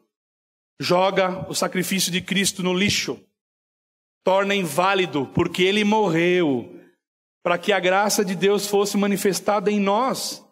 joga 0.80 1.50
o 1.50 1.54
sacrifício 1.54 2.12
de 2.12 2.22
Cristo 2.22 2.64
no 2.64 2.74
lixo, 2.74 3.24
torna 4.24 4.56
inválido, 4.56 5.28
porque 5.34 5.64
ele 5.64 5.84
morreu 5.84 6.80
para 7.44 7.58
que 7.58 7.72
a 7.74 7.80
graça 7.80 8.24
de 8.24 8.36
Deus 8.36 8.68
fosse 8.68 8.98
manifestada 8.98 9.72
em 9.72 9.80
nós. 9.80 10.46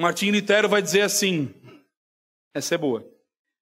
Martim 0.00 0.30
Lutero 0.30 0.68
vai 0.68 0.82
dizer 0.82 1.02
assim: 1.02 1.54
essa 2.54 2.74
é 2.74 2.78
boa. 2.78 3.08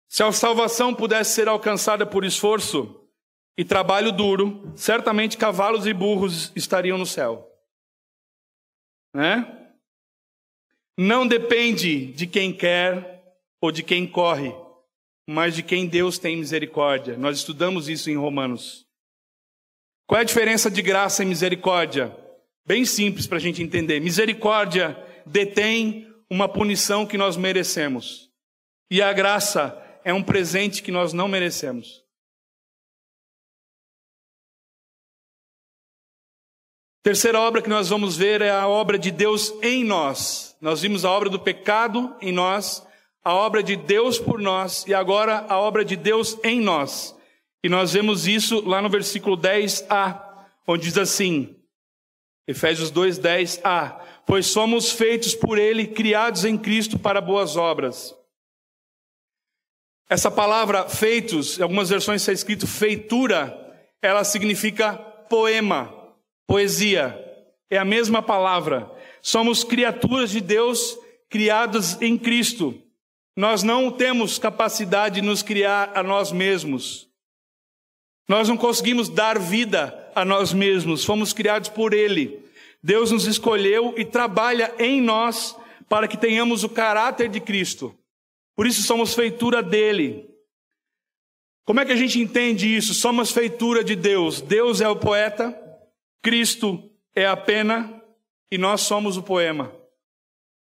Se 0.07 0.24
a 0.24 0.32
salvação 0.32 0.93
pudesse 0.93 1.36
ser 1.36 1.47
alcançada 1.47 2.05
por 2.05 2.24
esforço 2.24 3.07
e 3.57 3.64
trabalho 3.64 4.12
duro, 4.12 4.74
certamente 4.76 5.38
cavalos 5.38 5.86
e 5.86 5.93
burros 5.93 6.51
estariam 6.55 6.97
no 6.97 7.05
céu. 7.05 7.47
Né? 9.14 9.59
Não 11.02 11.26
depende 11.26 12.08
de 12.08 12.28
quem 12.28 12.52
quer 12.52 13.24
ou 13.62 13.72
de 13.72 13.82
quem 13.82 14.06
corre, 14.06 14.54
mas 15.26 15.56
de 15.56 15.64
quem 15.64 15.88
Deus 15.88 16.20
tem 16.20 16.36
misericórdia. 16.36 17.16
Nós 17.16 17.38
estudamos 17.38 17.88
isso 17.88 18.10
em 18.10 18.18
Romanos. 18.18 18.86
Qual 20.06 20.20
é 20.20 20.24
a 20.24 20.26
diferença 20.26 20.70
de 20.70 20.82
graça 20.82 21.24
e 21.24 21.26
misericórdia? 21.26 22.14
Bem 22.68 22.84
simples 22.84 23.26
para 23.26 23.38
a 23.38 23.39
gente 23.39 23.64
entender. 23.64 24.02
Misericórdia 24.02 25.02
detém 25.26 26.06
uma 26.30 26.50
punição 26.50 27.06
que 27.06 27.18
nós 27.18 27.38
merecemos, 27.38 28.30
e 28.91 29.02
a 29.02 29.14
graça 29.14 29.82
é 30.04 30.14
um 30.14 30.22
presente 30.22 30.84
que 30.84 30.91
nós 30.91 31.14
não 31.14 31.30
merecemos. 31.30 32.04
Terceira 37.02 37.39
obra 37.39 37.62
que 37.62 37.70
nós 37.70 37.88
vamos 37.89 38.18
ver 38.18 38.41
é 38.41 38.50
a 38.50 38.68
obra 38.68 39.00
de 39.00 39.10
Deus 39.10 39.54
em 39.62 39.86
nós. 39.86 40.56
Nós 40.60 40.82
vimos 40.82 41.06
a 41.06 41.12
obra 41.12 41.30
do 41.30 41.39
pecado 41.39 42.14
em 42.22 42.32
nós, 42.34 42.86
a 43.24 43.34
obra 43.34 43.64
de 43.64 43.78
Deus 43.78 44.20
por 44.20 44.39
nós 44.39 44.86
e 44.86 44.93
agora 44.93 45.45
a 45.47 45.58
obra 45.58 45.86
de 45.86 45.95
Deus 45.95 46.38
em 46.43 46.60
nós. 46.60 47.16
E 47.64 47.70
nós 47.70 47.93
vemos 47.93 48.28
isso 48.28 48.62
lá 48.68 48.82
no 48.82 48.89
versículo 48.89 49.38
10a, 49.38 50.22
onde 50.68 50.84
diz 50.84 50.97
assim: 50.97 51.56
Efésios 52.45 52.91
2:10a, 52.91 54.00
pois 54.26 54.47
somos 54.47 54.91
feitos 54.91 55.34
por 55.34 55.58
ele, 55.58 55.88
criados 55.88 56.43
em 56.43 56.58
Cristo 56.58 57.00
para 57.00 57.22
boas 57.22 57.56
obras. 57.56 58.14
Essa 60.10 60.32
palavra 60.32 60.89
feitos, 60.89 61.60
em 61.60 61.64
algumas 61.64 61.89
versões 61.89 62.22
está 62.22 62.34
escrito 62.34 62.68
feitura, 62.68 63.56
ela 64.02 64.24
significa 64.24 64.93
poema. 64.97 65.99
Poesia 66.50 67.16
é 67.70 67.78
a 67.78 67.86
mesma 67.86 68.24
palavra. 68.24 68.91
Somos 69.22 69.64
criaturas 69.64 70.32
de 70.32 70.41
Deus 70.41 70.97
criadas 71.30 72.02
em 72.02 72.18
Cristo. 72.18 72.74
Nós 73.38 73.62
não 73.62 73.91
temos 73.91 74.39
capacidade 74.39 75.22
de 75.22 75.22
nos 75.22 75.43
criar 75.43 75.91
a 75.93 76.02
nós 76.02 76.32
mesmos. 76.32 77.08
Nós 78.28 78.50
não 78.50 78.58
conseguimos 78.58 79.10
dar 79.10 79.38
vida 79.38 80.12
a 80.16 80.26
nós 80.26 80.52
mesmos, 80.52 81.06
fomos 81.06 81.34
criados 81.34 81.70
por 81.70 81.93
Ele. 81.93 82.43
Deus 82.82 83.12
nos 83.12 83.28
escolheu 83.28 83.93
e 83.95 84.04
trabalha 84.04 84.74
em 84.80 85.00
nós 85.00 85.56
para 85.88 86.08
que 86.08 86.18
tenhamos 86.18 86.64
o 86.64 86.70
caráter 86.70 87.30
de 87.30 87.39
Cristo. 87.39 87.95
Por 88.56 88.66
isso 88.66 88.82
somos 88.82 89.14
feitura 89.14 89.62
dele. 89.62 90.28
Como 91.64 91.80
é 91.80 91.86
que 91.86 91.91
a 91.91 91.95
gente 91.95 92.20
entende 92.20 92.76
isso? 92.76 92.95
Somos 92.95 93.30
feitura 93.30 93.84
de 93.84 93.95
Deus. 93.95 94.41
Deus 94.41 94.82
é 94.82 94.89
o 94.89 94.95
poeta, 94.95 95.68
Cristo 96.22 96.91
é 97.15 97.26
a 97.26 97.38
pena 97.38 98.03
e 98.51 98.57
nós 98.57 98.82
somos 98.82 99.17
o 99.17 99.24
poema. 99.24 99.74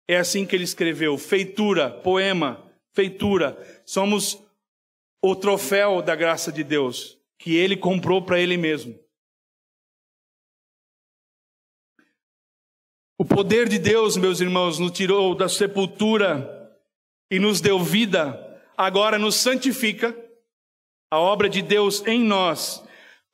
É 0.09 0.17
assim 0.17 0.47
que 0.47 0.55
ele 0.55 0.65
escreveu: 0.65 1.17
feitura, 1.19 1.91
poema, 1.91 2.71
feitura. 2.93 3.83
Somos 3.85 4.43
o 5.23 5.35
troféu 5.35 6.03
da 6.03 6.15
graça 6.15 6.53
de 6.53 6.63
Deus 6.63 7.17
que 7.39 7.55
ele 7.57 7.77
comprou 7.77 8.23
para 8.23 8.41
ele 8.41 8.57
mesmo. 8.57 8.99
O 13.19 13.25
poder 13.25 13.69
de 13.69 13.79
Deus, 13.79 14.17
meus 14.17 14.41
irmãos, 14.41 14.79
nos 14.79 14.93
tirou 14.93 15.35
da 15.35 15.49
sepultura 15.49 16.53
e 17.31 17.39
nos 17.39 17.61
deu 17.61 17.83
vida, 17.83 18.63
agora 18.77 19.19
nos 19.19 19.37
santifica, 19.37 20.15
a 21.11 21.19
obra 21.19 21.49
de 21.49 21.63
Deus 21.63 22.05
em 22.07 22.21
nós, 22.21 22.85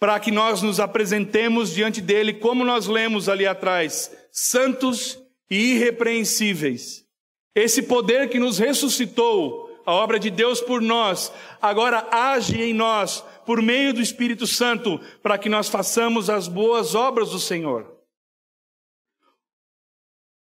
para 0.02 0.18
que 0.18 0.32
nós 0.32 0.62
nos 0.62 0.80
apresentemos 0.80 1.72
diante 1.72 2.00
dele, 2.00 2.32
como 2.32 2.64
nós 2.64 2.88
lemos 2.88 3.28
ali 3.28 3.46
atrás, 3.46 4.10
santos 4.32 5.16
e 5.48 5.74
irrepreensíveis. 5.74 7.06
Esse 7.54 7.84
poder 7.84 8.28
que 8.28 8.40
nos 8.40 8.58
ressuscitou, 8.58 9.80
a 9.86 9.92
obra 9.92 10.18
de 10.18 10.28
Deus 10.28 10.60
por 10.60 10.82
nós, 10.82 11.32
agora 11.60 12.08
age 12.10 12.60
em 12.60 12.74
nós 12.74 13.24
por 13.46 13.62
meio 13.62 13.94
do 13.94 14.00
Espírito 14.00 14.44
Santo, 14.44 15.00
para 15.22 15.38
que 15.38 15.48
nós 15.48 15.68
façamos 15.68 16.28
as 16.28 16.48
boas 16.48 16.96
obras 16.96 17.30
do 17.30 17.38
Senhor. 17.38 17.88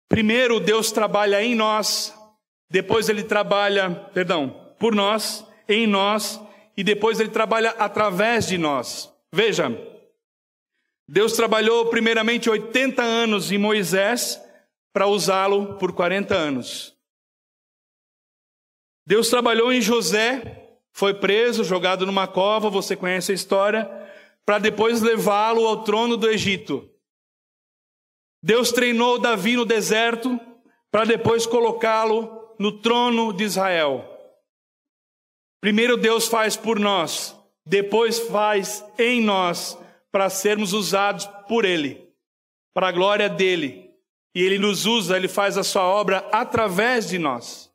Primeiro, 0.10 0.60
Deus 0.60 0.92
trabalha 0.92 1.44
em 1.44 1.54
nós, 1.54 2.12
depois 2.68 3.10
ele 3.10 3.24
trabalha, 3.24 3.92
perdão, 4.12 4.74
por 4.80 4.96
nós, 4.96 5.46
em 5.70 5.86
nós, 5.86 6.42
e 6.76 6.84
depois 6.84 7.20
ele 7.20 7.30
trabalha 7.30 7.76
através 7.78 8.48
de 8.48 8.58
nós. 8.58 9.14
Veja, 9.36 9.70
Deus 11.06 11.34
trabalhou 11.34 11.88
primeiramente 11.90 12.50
80 12.50 13.04
anos 13.04 13.52
em 13.52 13.58
Moisés 13.58 14.42
para 14.94 15.08
usá-lo 15.08 15.76
por 15.78 15.92
40 15.92 16.34
anos. 16.34 16.96
Deus 19.06 19.28
trabalhou 19.28 19.74
em 19.74 19.82
José, 19.82 20.78
foi 20.94 21.14
preso, 21.14 21.66
jogado 21.66 22.06
numa 22.06 22.30
cova, 22.30 22.70
você 22.70 22.96
conhece 22.96 23.34
a 23.34 23.36
história, 23.36 23.84
para 24.46 24.58
depois 24.58 25.02
levá-lo 25.02 25.68
ao 25.68 25.84
trono 25.84 26.16
do 26.16 26.30
Egito. 26.30 26.90
Deus 28.42 28.72
treinou 28.72 29.20
Davi 29.20 29.58
no 29.58 29.66
deserto 29.66 30.40
para 30.90 31.04
depois 31.04 31.46
colocá-lo 31.46 32.56
no 32.58 32.80
trono 32.80 33.34
de 33.34 33.44
Israel. 33.44 34.10
Primeiro 35.60 35.98
Deus 35.98 36.26
faz 36.26 36.56
por 36.56 36.80
nós, 36.80 37.38
depois 37.66 38.20
faz 38.20 38.86
em 38.98 39.22
nós 39.22 39.78
para 40.12 40.30
sermos 40.30 40.74
usados 40.74 41.26
por 41.48 41.66
Ele, 41.66 42.08
para 42.74 42.90
a 42.90 42.92
glória 42.92 43.28
dele. 43.28 43.90
E 44.34 44.42
Ele 44.42 44.60
nos 44.60 44.86
usa, 44.86 45.18
Ele 45.18 45.28
faz 45.28 45.58
a 45.58 45.64
sua 45.64 45.84
obra 45.84 46.28
através 46.32 47.08
de 47.08 47.18
nós. 47.18 47.72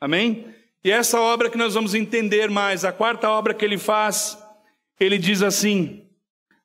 Amém? 0.00 0.52
E 0.84 0.90
essa 0.90 1.20
obra 1.20 1.48
que 1.48 1.56
nós 1.56 1.74
vamos 1.74 1.94
entender 1.94 2.50
mais, 2.50 2.84
a 2.84 2.92
quarta 2.92 3.30
obra 3.30 3.54
que 3.54 3.64
Ele 3.64 3.78
faz, 3.78 4.38
Ele 5.00 5.16
diz 5.16 5.42
assim, 5.42 6.06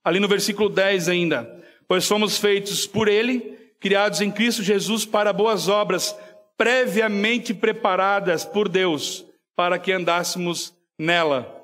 ali 0.03 0.19
no 0.19 0.27
versículo 0.27 0.69
10 0.69 1.07
ainda 1.07 1.59
pois 1.89 2.07
fomos 2.07 2.37
feitos 2.37 2.85
por 2.85 3.07
Ele, 3.07 3.57
criados 3.79 4.21
em 4.21 4.29
Cristo 4.29 4.61
Jesus 4.61 5.07
para 5.07 5.33
boas 5.33 5.67
obras, 5.67 6.15
previamente 6.55 7.51
preparadas 7.51 8.45
por 8.45 8.69
Deus, 8.69 9.25
para 9.55 9.79
que 9.79 9.91
andássemos 9.91 10.71
nela. 10.99 11.58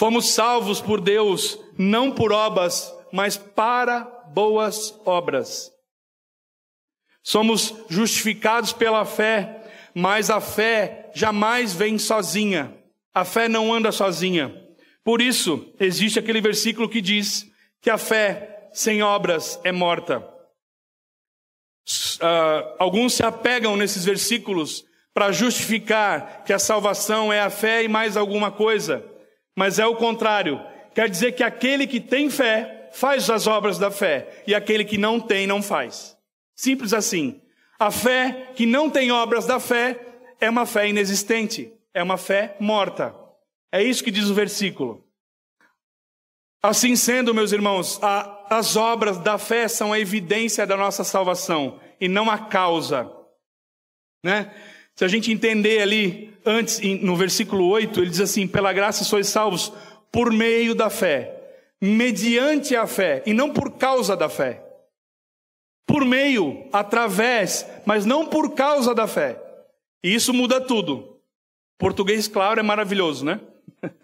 Fomos 0.00 0.30
salvos 0.30 0.80
por 0.80 0.98
Deus, 0.98 1.58
não 1.76 2.10
por 2.10 2.32
obras, 2.32 2.90
mas 3.12 3.36
para 3.36 4.00
boas 4.32 4.98
obras. 5.04 5.70
Somos 7.22 7.74
justificados 7.86 8.72
pela 8.72 9.04
fé, 9.04 9.62
mas 9.94 10.30
a 10.30 10.40
fé 10.40 11.10
jamais 11.14 11.74
vem 11.74 11.98
sozinha. 11.98 12.74
A 13.12 13.26
fé 13.26 13.46
não 13.46 13.74
anda 13.74 13.92
sozinha. 13.92 14.50
Por 15.04 15.20
isso, 15.20 15.70
existe 15.78 16.18
aquele 16.18 16.40
versículo 16.40 16.88
que 16.88 17.02
diz 17.02 17.46
que 17.82 17.90
a 17.90 17.98
fé 17.98 18.70
sem 18.72 19.02
obras 19.02 19.60
é 19.64 19.70
morta. 19.70 20.26
Uh, 22.16 22.74
alguns 22.78 23.12
se 23.12 23.22
apegam 23.22 23.76
nesses 23.76 24.06
versículos 24.06 24.82
para 25.12 25.30
justificar 25.30 26.42
que 26.46 26.54
a 26.54 26.58
salvação 26.58 27.30
é 27.30 27.42
a 27.42 27.50
fé 27.50 27.84
e 27.84 27.88
mais 27.88 28.16
alguma 28.16 28.50
coisa, 28.50 29.09
mas 29.60 29.78
é 29.78 29.84
o 29.86 29.94
contrário. 29.94 30.58
Quer 30.94 31.06
dizer 31.10 31.32
que 31.32 31.42
aquele 31.42 31.86
que 31.86 32.00
tem 32.00 32.30
fé 32.30 32.88
faz 32.94 33.28
as 33.28 33.46
obras 33.46 33.76
da 33.76 33.90
fé 33.90 34.42
e 34.46 34.54
aquele 34.54 34.86
que 34.86 34.96
não 34.96 35.20
tem 35.20 35.46
não 35.46 35.62
faz. 35.62 36.16
Simples 36.56 36.94
assim. 36.94 37.42
A 37.78 37.90
fé 37.90 38.52
que 38.54 38.64
não 38.64 38.88
tem 38.88 39.12
obras 39.12 39.44
da 39.44 39.60
fé 39.60 40.00
é 40.40 40.48
uma 40.48 40.64
fé 40.64 40.88
inexistente, 40.88 41.70
é 41.92 42.02
uma 42.02 42.16
fé 42.16 42.56
morta. 42.58 43.14
É 43.70 43.82
isso 43.82 44.02
que 44.02 44.10
diz 44.10 44.30
o 44.30 44.34
versículo. 44.34 45.06
Assim 46.62 46.96
sendo, 46.96 47.34
meus 47.34 47.52
irmãos, 47.52 48.02
a, 48.02 48.46
as 48.48 48.76
obras 48.76 49.18
da 49.18 49.36
fé 49.36 49.68
são 49.68 49.92
a 49.92 50.00
evidência 50.00 50.66
da 50.66 50.74
nossa 50.74 51.04
salvação 51.04 51.78
e 52.00 52.08
não 52.08 52.30
a 52.30 52.38
causa. 52.38 53.12
Né? 54.24 54.50
Se 55.00 55.04
a 55.06 55.08
gente 55.08 55.32
entender 55.32 55.80
ali, 55.80 56.30
antes, 56.44 56.78
no 57.00 57.16
versículo 57.16 57.66
8, 57.68 58.00
ele 58.00 58.10
diz 58.10 58.20
assim: 58.20 58.46
pela 58.46 58.70
graça 58.70 59.02
sois 59.02 59.28
salvos 59.28 59.72
por 60.12 60.30
meio 60.30 60.74
da 60.74 60.90
fé, 60.90 61.40
mediante 61.80 62.76
a 62.76 62.86
fé, 62.86 63.22
e 63.24 63.32
não 63.32 63.50
por 63.50 63.78
causa 63.78 64.14
da 64.14 64.28
fé. 64.28 64.62
Por 65.86 66.04
meio, 66.04 66.68
através, 66.70 67.66
mas 67.86 68.04
não 68.04 68.26
por 68.26 68.54
causa 68.54 68.94
da 68.94 69.06
fé. 69.06 69.42
E 70.04 70.14
isso 70.14 70.34
muda 70.34 70.60
tudo. 70.60 71.18
Português, 71.78 72.28
claro, 72.28 72.60
é 72.60 72.62
maravilhoso, 72.62 73.24
né? 73.24 73.40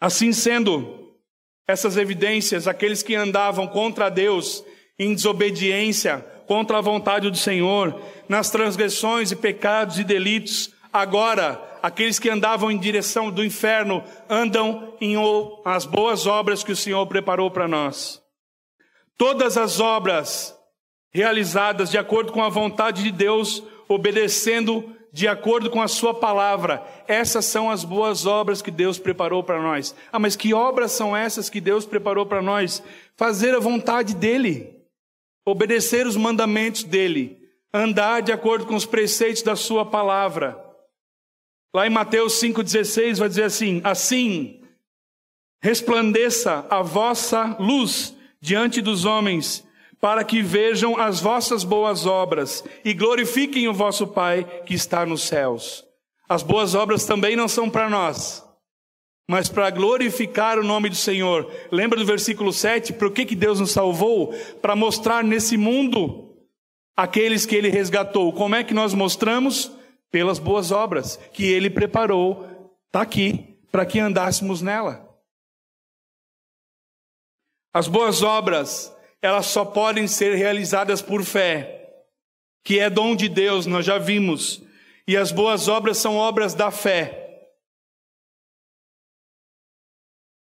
Assim 0.00 0.32
sendo, 0.32 1.14
essas 1.68 1.98
evidências, 1.98 2.66
aqueles 2.66 3.02
que 3.02 3.14
andavam 3.14 3.68
contra 3.68 4.08
Deus, 4.08 4.64
em 4.98 5.14
desobediência, 5.14 6.24
contra 6.46 6.78
a 6.78 6.82
vontade 6.82 7.30
do 7.30 7.36
Senhor, 7.36 8.00
nas 8.28 8.50
transgressões 8.50 9.30
e 9.32 9.36
pecados 9.36 9.98
e 9.98 10.04
delitos, 10.04 10.72
agora, 10.92 11.60
aqueles 11.82 12.18
que 12.18 12.30
andavam 12.30 12.70
em 12.70 12.78
direção 12.78 13.30
do 13.30 13.44
inferno, 13.44 14.02
andam 14.28 14.94
em 15.00 15.14
as 15.64 15.84
boas 15.84 16.26
obras 16.26 16.62
que 16.62 16.72
o 16.72 16.76
Senhor 16.76 17.06
preparou 17.06 17.50
para 17.50 17.68
nós. 17.68 18.22
Todas 19.18 19.56
as 19.56 19.80
obras 19.80 20.54
realizadas 21.10 21.90
de 21.90 21.96
acordo 21.96 22.32
com 22.32 22.42
a 22.42 22.48
vontade 22.48 23.02
de 23.02 23.10
Deus, 23.10 23.62
obedecendo 23.88 24.94
de 25.16 25.26
acordo 25.26 25.70
com 25.70 25.80
a 25.80 25.88
sua 25.88 26.12
palavra. 26.12 26.84
Essas 27.08 27.46
são 27.46 27.70
as 27.70 27.84
boas 27.84 28.26
obras 28.26 28.60
que 28.60 28.70
Deus 28.70 28.98
preparou 28.98 29.42
para 29.42 29.62
nós. 29.62 29.94
Ah, 30.12 30.18
mas 30.18 30.36
que 30.36 30.52
obras 30.52 30.92
são 30.92 31.16
essas 31.16 31.48
que 31.48 31.58
Deus 31.58 31.86
preparou 31.86 32.26
para 32.26 32.42
nós? 32.42 32.82
Fazer 33.16 33.54
a 33.54 33.58
vontade 33.58 34.14
dele, 34.14 34.75
obedecer 35.46 36.06
os 36.06 36.16
mandamentos 36.16 36.82
dele, 36.82 37.38
andar 37.72 38.20
de 38.20 38.32
acordo 38.32 38.66
com 38.66 38.74
os 38.74 38.84
preceitos 38.84 39.42
da 39.42 39.54
sua 39.54 39.86
palavra. 39.86 40.60
Lá 41.72 41.86
em 41.86 41.90
Mateus 41.90 42.40
5,16 42.40 43.18
vai 43.18 43.28
dizer 43.28 43.44
assim: 43.44 43.80
Assim, 43.84 44.60
resplandeça 45.62 46.66
a 46.68 46.82
vossa 46.82 47.56
luz 47.60 48.16
diante 48.40 48.82
dos 48.82 49.04
homens, 49.04 49.64
para 50.00 50.24
que 50.24 50.42
vejam 50.42 50.98
as 50.98 51.20
vossas 51.20 51.64
boas 51.64 52.06
obras 52.06 52.64
e 52.84 52.92
glorifiquem 52.92 53.68
o 53.68 53.74
vosso 53.74 54.06
Pai 54.06 54.44
que 54.66 54.74
está 54.74 55.06
nos 55.06 55.22
céus. 55.22 55.84
As 56.28 56.42
boas 56.42 56.74
obras 56.74 57.04
também 57.04 57.36
não 57.36 57.46
são 57.46 57.70
para 57.70 57.88
nós, 57.88 58.45
mas 59.28 59.48
para 59.48 59.70
glorificar 59.70 60.58
o 60.58 60.64
nome 60.64 60.88
do 60.88 60.94
Senhor. 60.94 61.50
Lembra 61.70 61.98
do 61.98 62.06
versículo 62.06 62.52
7? 62.52 62.92
Por 62.92 63.12
que, 63.12 63.24
que 63.24 63.34
Deus 63.34 63.58
nos 63.58 63.72
salvou? 63.72 64.32
Para 64.62 64.76
mostrar 64.76 65.24
nesse 65.24 65.56
mundo 65.56 66.36
aqueles 66.96 67.44
que 67.44 67.56
Ele 67.56 67.68
resgatou. 67.68 68.32
Como 68.32 68.54
é 68.54 68.62
que 68.62 68.72
nós 68.72 68.94
mostramos? 68.94 69.72
Pelas 70.10 70.38
boas 70.38 70.70
obras 70.70 71.18
que 71.32 71.44
Ele 71.44 71.68
preparou, 71.68 72.72
está 72.86 73.02
aqui, 73.02 73.58
para 73.72 73.84
que 73.84 73.98
andássemos 73.98 74.62
nela. 74.62 75.04
As 77.74 77.88
boas 77.88 78.22
obras 78.22 78.96
elas 79.20 79.46
só 79.46 79.64
podem 79.64 80.06
ser 80.06 80.36
realizadas 80.36 81.02
por 81.02 81.24
fé, 81.24 81.96
que 82.64 82.78
é 82.78 82.88
dom 82.88 83.16
de 83.16 83.28
Deus, 83.28 83.66
nós 83.66 83.84
já 83.84 83.98
vimos. 83.98 84.62
E 85.06 85.16
as 85.16 85.32
boas 85.32 85.66
obras 85.66 85.98
são 85.98 86.16
obras 86.16 86.54
da 86.54 86.70
fé. 86.70 87.25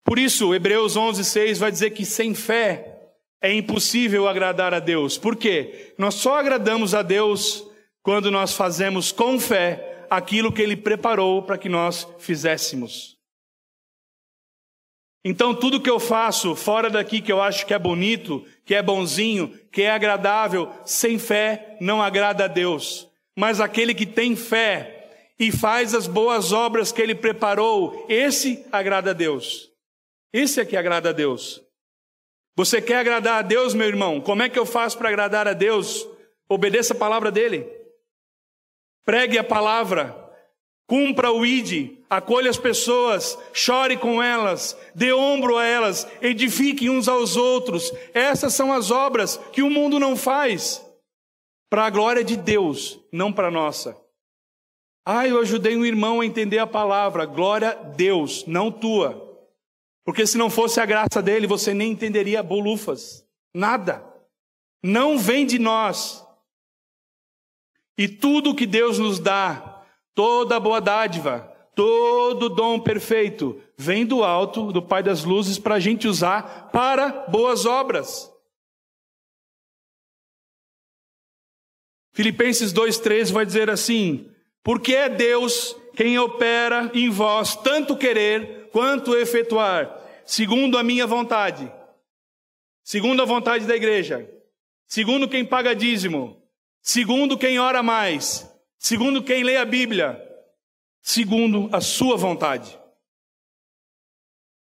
Por 0.04 0.18
isso, 0.18 0.54
Hebreus 0.54 0.96
11:6 0.96 1.58
vai 1.58 1.72
dizer 1.72 1.90
que 1.90 2.04
sem 2.04 2.34
fé 2.34 2.94
é 3.40 3.52
impossível 3.52 4.28
agradar 4.28 4.74
a 4.74 4.78
Deus. 4.78 5.16
Por 5.16 5.34
quê? 5.34 5.94
Nós 5.98 6.14
só 6.14 6.38
agradamos 6.38 6.94
a 6.94 7.02
Deus 7.02 7.64
quando 8.02 8.30
nós 8.30 8.54
fazemos 8.54 9.10
com 9.10 9.40
fé 9.40 10.06
aquilo 10.10 10.52
que 10.52 10.62
ele 10.62 10.76
preparou 10.76 11.42
para 11.42 11.58
que 11.58 11.68
nós 11.68 12.06
fizéssemos. 12.18 13.14
Então, 15.24 15.54
tudo 15.54 15.80
que 15.80 15.88
eu 15.88 15.98
faço 15.98 16.54
fora 16.54 16.90
daqui 16.90 17.22
que 17.22 17.32
eu 17.32 17.40
acho 17.40 17.64
que 17.64 17.72
é 17.72 17.78
bonito, 17.78 18.44
que 18.64 18.74
é 18.74 18.82
bonzinho, 18.82 19.58
que 19.72 19.80
é 19.80 19.90
agradável, 19.90 20.70
sem 20.84 21.18
fé, 21.18 21.78
não 21.80 22.02
agrada 22.02 22.44
a 22.44 22.48
Deus. 22.48 23.08
Mas 23.34 23.58
aquele 23.58 23.94
que 23.94 24.04
tem 24.04 24.36
fé 24.36 25.08
e 25.38 25.50
faz 25.50 25.94
as 25.94 26.06
boas 26.06 26.52
obras 26.52 26.92
que 26.92 27.00
ele 27.00 27.14
preparou, 27.14 28.04
esse 28.08 28.66
agrada 28.70 29.10
a 29.10 29.14
Deus. 29.14 29.73
Esse 30.34 30.60
é 30.60 30.64
que 30.64 30.76
agrada 30.76 31.10
a 31.10 31.12
Deus. 31.12 31.62
Você 32.56 32.82
quer 32.82 32.96
agradar 32.96 33.38
a 33.38 33.42
Deus, 33.42 33.72
meu 33.72 33.86
irmão? 33.86 34.20
Como 34.20 34.42
é 34.42 34.48
que 34.48 34.58
eu 34.58 34.66
faço 34.66 34.98
para 34.98 35.08
agradar 35.08 35.46
a 35.46 35.52
Deus? 35.52 36.04
Obedeça 36.48 36.92
a 36.92 36.96
palavra 36.96 37.30
dele. 37.30 37.70
Pregue 39.04 39.38
a 39.38 39.44
palavra. 39.44 40.20
Cumpra 40.88 41.30
o 41.30 41.46
ID, 41.46 41.98
acolha 42.10 42.50
as 42.50 42.58
pessoas, 42.58 43.38
chore 43.54 43.96
com 43.96 44.22
elas, 44.22 44.76
dê 44.94 45.14
ombro 45.14 45.56
a 45.56 45.64
elas, 45.64 46.06
edifique 46.20 46.90
uns 46.90 47.08
aos 47.08 47.36
outros. 47.36 47.90
Essas 48.12 48.52
são 48.52 48.70
as 48.70 48.90
obras 48.90 49.38
que 49.52 49.62
o 49.62 49.70
mundo 49.70 49.98
não 49.98 50.14
faz. 50.14 50.84
Para 51.70 51.86
a 51.86 51.90
glória 51.90 52.22
de 52.22 52.36
Deus, 52.36 53.00
não 53.10 53.32
para 53.32 53.48
a 53.48 53.52
nossa. 53.52 53.96
Ah, 55.06 55.26
eu 55.26 55.40
ajudei 55.40 55.76
um 55.76 55.86
irmão 55.86 56.20
a 56.20 56.26
entender 56.26 56.58
a 56.58 56.66
palavra. 56.66 57.24
Glória 57.24 57.70
a 57.70 57.74
Deus, 57.74 58.44
não 58.46 58.70
tua. 58.70 59.23
Porque 60.04 60.26
se 60.26 60.36
não 60.36 60.50
fosse 60.50 60.80
a 60.80 60.86
graça 60.86 61.22
dele, 61.22 61.46
você 61.46 61.72
nem 61.72 61.92
entenderia 61.92 62.42
bolufas. 62.42 63.26
Nada. 63.54 64.04
Não 64.82 65.18
vem 65.18 65.46
de 65.46 65.58
nós. 65.58 66.22
E 67.96 68.08
tudo 68.08 68.54
que 68.54 68.66
Deus 68.66 68.98
nos 68.98 69.18
dá 69.18 69.74
Toda 70.14 70.60
boa 70.60 70.80
dádiva, 70.80 71.40
todo 71.74 72.48
dom 72.48 72.78
perfeito 72.78 73.60
vem 73.76 74.06
do 74.06 74.22
alto, 74.22 74.70
do 74.70 74.80
Pai 74.80 75.02
das 75.02 75.24
luzes, 75.24 75.58
para 75.58 75.74
a 75.74 75.80
gente 75.80 76.06
usar 76.06 76.70
para 76.70 77.26
boas 77.28 77.66
obras. 77.66 78.32
Filipenses 82.12 82.72
2,13 82.72 83.32
vai 83.32 83.44
dizer 83.44 83.68
assim: 83.68 84.30
Porque 84.62 84.94
é 84.94 85.08
Deus 85.08 85.76
quem 85.96 86.16
opera 86.16 86.92
em 86.94 87.10
vós 87.10 87.56
tanto 87.56 87.96
querer 87.96 88.63
quanto 88.74 89.16
efetuar, 89.16 90.02
segundo 90.26 90.76
a 90.76 90.82
minha 90.82 91.06
vontade, 91.06 91.72
segundo 92.82 93.22
a 93.22 93.24
vontade 93.24 93.66
da 93.66 93.76
igreja, 93.76 94.28
segundo 94.84 95.28
quem 95.28 95.44
paga 95.44 95.76
dízimo, 95.76 96.42
segundo 96.82 97.38
quem 97.38 97.56
ora 97.56 97.84
mais, 97.84 98.52
segundo 98.76 99.22
quem 99.22 99.44
lê 99.44 99.56
a 99.58 99.64
Bíblia, 99.64 100.20
segundo 101.00 101.68
a 101.72 101.80
sua 101.80 102.16
vontade. 102.16 102.76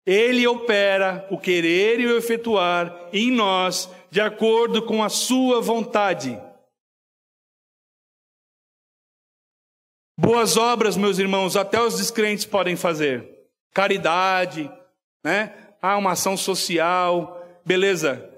Ele 0.03 0.47
opera 0.47 1.27
o 1.29 1.37
querer 1.37 1.99
e 1.99 2.07
o 2.07 2.17
efetuar 2.17 3.07
em 3.13 3.29
nós 3.29 3.87
de 4.09 4.19
acordo 4.19 4.81
com 4.83 5.03
a 5.03 5.09
sua 5.09 5.61
vontade. 5.61 6.41
Boas 10.17 10.57
obras, 10.57 10.97
meus 10.97 11.19
irmãos, 11.19 11.55
até 11.55 11.79
os 11.79 11.99
descrentes 11.99 12.45
podem 12.45 12.75
fazer. 12.75 13.30
Caridade, 13.73 14.71
né? 15.23 15.53
Ah, 15.81 15.97
uma 15.97 16.11
ação 16.11 16.35
social, 16.35 17.61
beleza. 17.65 18.29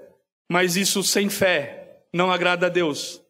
Mas 0.50 0.76
isso 0.76 1.02
sem 1.02 1.28
fé 1.28 1.98
não 2.12 2.30
agrada 2.30 2.66
a 2.66 2.70
Deus. 2.70 3.20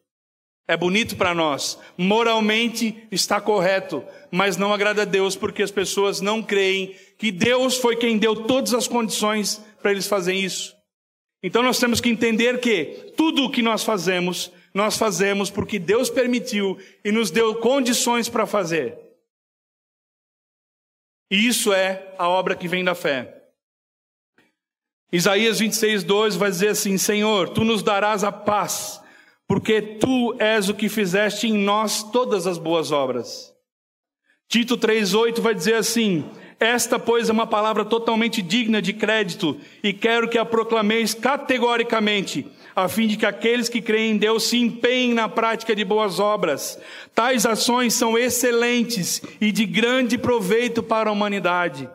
É 0.67 0.75
bonito 0.75 1.15
para 1.15 1.35
nós, 1.35 1.77
moralmente 1.95 3.07
está 3.11 3.39
correto, 3.39 4.03
mas 4.31 4.57
não 4.57 4.73
agrada 4.73 5.03
a 5.03 5.05
Deus 5.05 5.35
porque 5.35 5.61
as 5.61 5.69
pessoas 5.69 6.21
não 6.21 6.41
creem 6.41 6.95
que 7.19 7.31
Deus 7.31 7.77
foi 7.77 7.95
quem 7.95 8.17
deu 8.17 8.35
todas 8.35 8.73
as 8.73 8.87
condições 8.87 9.63
para 9.79 9.91
eles 9.91 10.07
fazerem 10.07 10.43
isso. 10.43 10.75
Então 11.43 11.61
nós 11.61 11.77
temos 11.77 12.01
que 12.01 12.09
entender 12.09 12.59
que 12.59 13.13
tudo 13.15 13.43
o 13.43 13.51
que 13.51 13.61
nós 13.61 13.83
fazemos, 13.83 14.51
nós 14.73 14.97
fazemos 14.97 15.51
porque 15.51 15.77
Deus 15.77 16.09
permitiu 16.09 16.79
e 17.03 17.11
nos 17.11 17.29
deu 17.29 17.55
condições 17.55 18.27
para 18.27 18.47
fazer. 18.47 19.04
E 21.29 21.47
isso 21.47 21.73
é 21.73 22.13
a 22.17 22.29
obra 22.29 22.55
que 22.55 22.67
vem 22.67 22.83
da 22.83 22.95
fé. 22.95 23.43
Isaías 25.11 25.59
26, 25.59 26.03
2 26.03 26.35
vai 26.35 26.49
dizer 26.49 26.69
assim: 26.69 26.97
Senhor, 26.97 27.49
tu 27.49 27.63
nos 27.63 27.81
darás 27.81 28.23
a 28.23 28.31
paz 28.31 29.01
porque 29.47 29.81
tu 29.81 30.35
és 30.39 30.69
o 30.69 30.73
que 30.73 30.89
fizeste 30.89 31.47
em 31.47 31.53
nós 31.53 32.03
todas 32.03 32.47
as 32.47 32.57
boas 32.57 32.91
obras. 32.91 33.53
Tito 34.47 34.77
3,8 34.77 35.39
vai 35.39 35.53
dizer 35.53 35.75
assim: 35.75 36.25
Esta, 36.59 36.97
pois, 36.97 37.29
é 37.29 37.31
uma 37.31 37.47
palavra 37.47 37.85
totalmente 37.85 38.41
digna 38.41 38.81
de 38.81 38.93
crédito, 38.93 39.59
e 39.83 39.93
quero 39.93 40.29
que 40.29 40.37
a 40.37 40.45
proclameis 40.45 41.13
categoricamente, 41.13 42.47
a 42.75 42.89
fim 42.89 43.07
de 43.07 43.15
que 43.15 43.25
aqueles 43.25 43.69
que 43.69 43.81
creem 43.81 44.11
em 44.11 44.17
Deus 44.17 44.43
se 44.43 44.57
empenhem 44.57 45.13
na 45.13 45.29
prática 45.29 45.75
de 45.75 45.85
boas 45.85 46.19
obras. 46.19 46.77
Tais 47.13 47.45
ações 47.45 47.93
são 47.93 48.17
excelentes 48.17 49.21
e 49.39 49.51
de 49.51 49.65
grande 49.65 50.17
proveito 50.17 50.83
para 50.83 51.09
a 51.09 51.13
humanidade. 51.13 51.89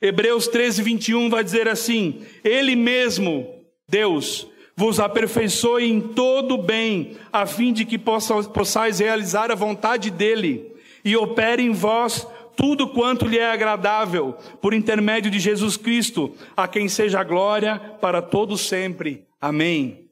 Hebreus 0.00 0.48
13, 0.48 0.82
21 0.82 1.28
vai 1.28 1.44
dizer 1.44 1.68
assim: 1.68 2.22
Ele 2.42 2.74
mesmo, 2.74 3.46
Deus, 3.88 4.46
vos 4.74 4.98
aperfeiçoe 4.98 5.90
em 5.90 6.00
todo 6.00 6.54
o 6.54 6.62
bem, 6.62 7.16
a 7.32 7.44
fim 7.44 7.72
de 7.72 7.84
que 7.84 7.98
possais 7.98 9.00
realizar 9.00 9.50
a 9.50 9.56
vontade 9.56 10.10
dele 10.10 10.72
e 11.04 11.16
opere 11.16 11.62
em 11.62 11.72
vós 11.72 12.26
tudo 12.56 12.88
quanto 12.88 13.24
lhe 13.24 13.38
é 13.38 13.50
agradável, 13.50 14.36
por 14.60 14.74
intermédio 14.74 15.30
de 15.30 15.38
Jesus 15.38 15.76
Cristo, 15.76 16.34
a 16.56 16.66
quem 16.66 16.88
seja 16.88 17.20
a 17.20 17.24
glória 17.24 17.78
para 18.00 18.20
todos 18.20 18.62
sempre. 18.62 19.27
Amém. 19.40 20.10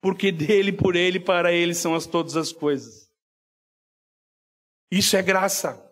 Porque 0.00 0.30
dele, 0.30 0.72
por 0.72 0.94
ele, 0.94 1.18
para 1.18 1.52
ele 1.52 1.74
são 1.74 1.94
as 1.94 2.06
todas 2.06 2.36
as 2.36 2.52
coisas. 2.52 3.10
Isso 4.90 5.16
é 5.16 5.22
graça. 5.22 5.84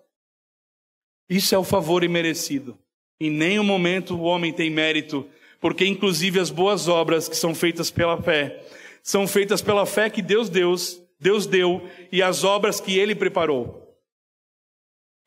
Isso 1.28 1.54
é 1.54 1.58
o 1.58 1.64
favor 1.64 2.04
imerecido. 2.04 2.78
Em 3.20 3.30
nenhum 3.30 3.64
momento 3.64 4.14
o 4.14 4.22
homem 4.22 4.52
tem 4.52 4.70
mérito 4.70 5.28
porque 5.60 5.86
inclusive 5.86 6.38
as 6.38 6.50
boas 6.50 6.86
obras 6.86 7.28
que 7.28 7.36
são 7.36 7.54
feitas 7.54 7.90
pela 7.90 8.20
fé, 8.20 8.64
são 9.02 9.26
feitas 9.26 9.62
pela 9.62 9.86
fé 9.86 10.10
que 10.10 10.22
Deus 10.22 10.48
deu, 10.48 10.74
Deus 11.18 11.46
deu 11.46 11.88
e 12.12 12.22
as 12.22 12.44
obras 12.44 12.80
que 12.80 12.98
ele 12.98 13.14
preparou. 13.14 13.82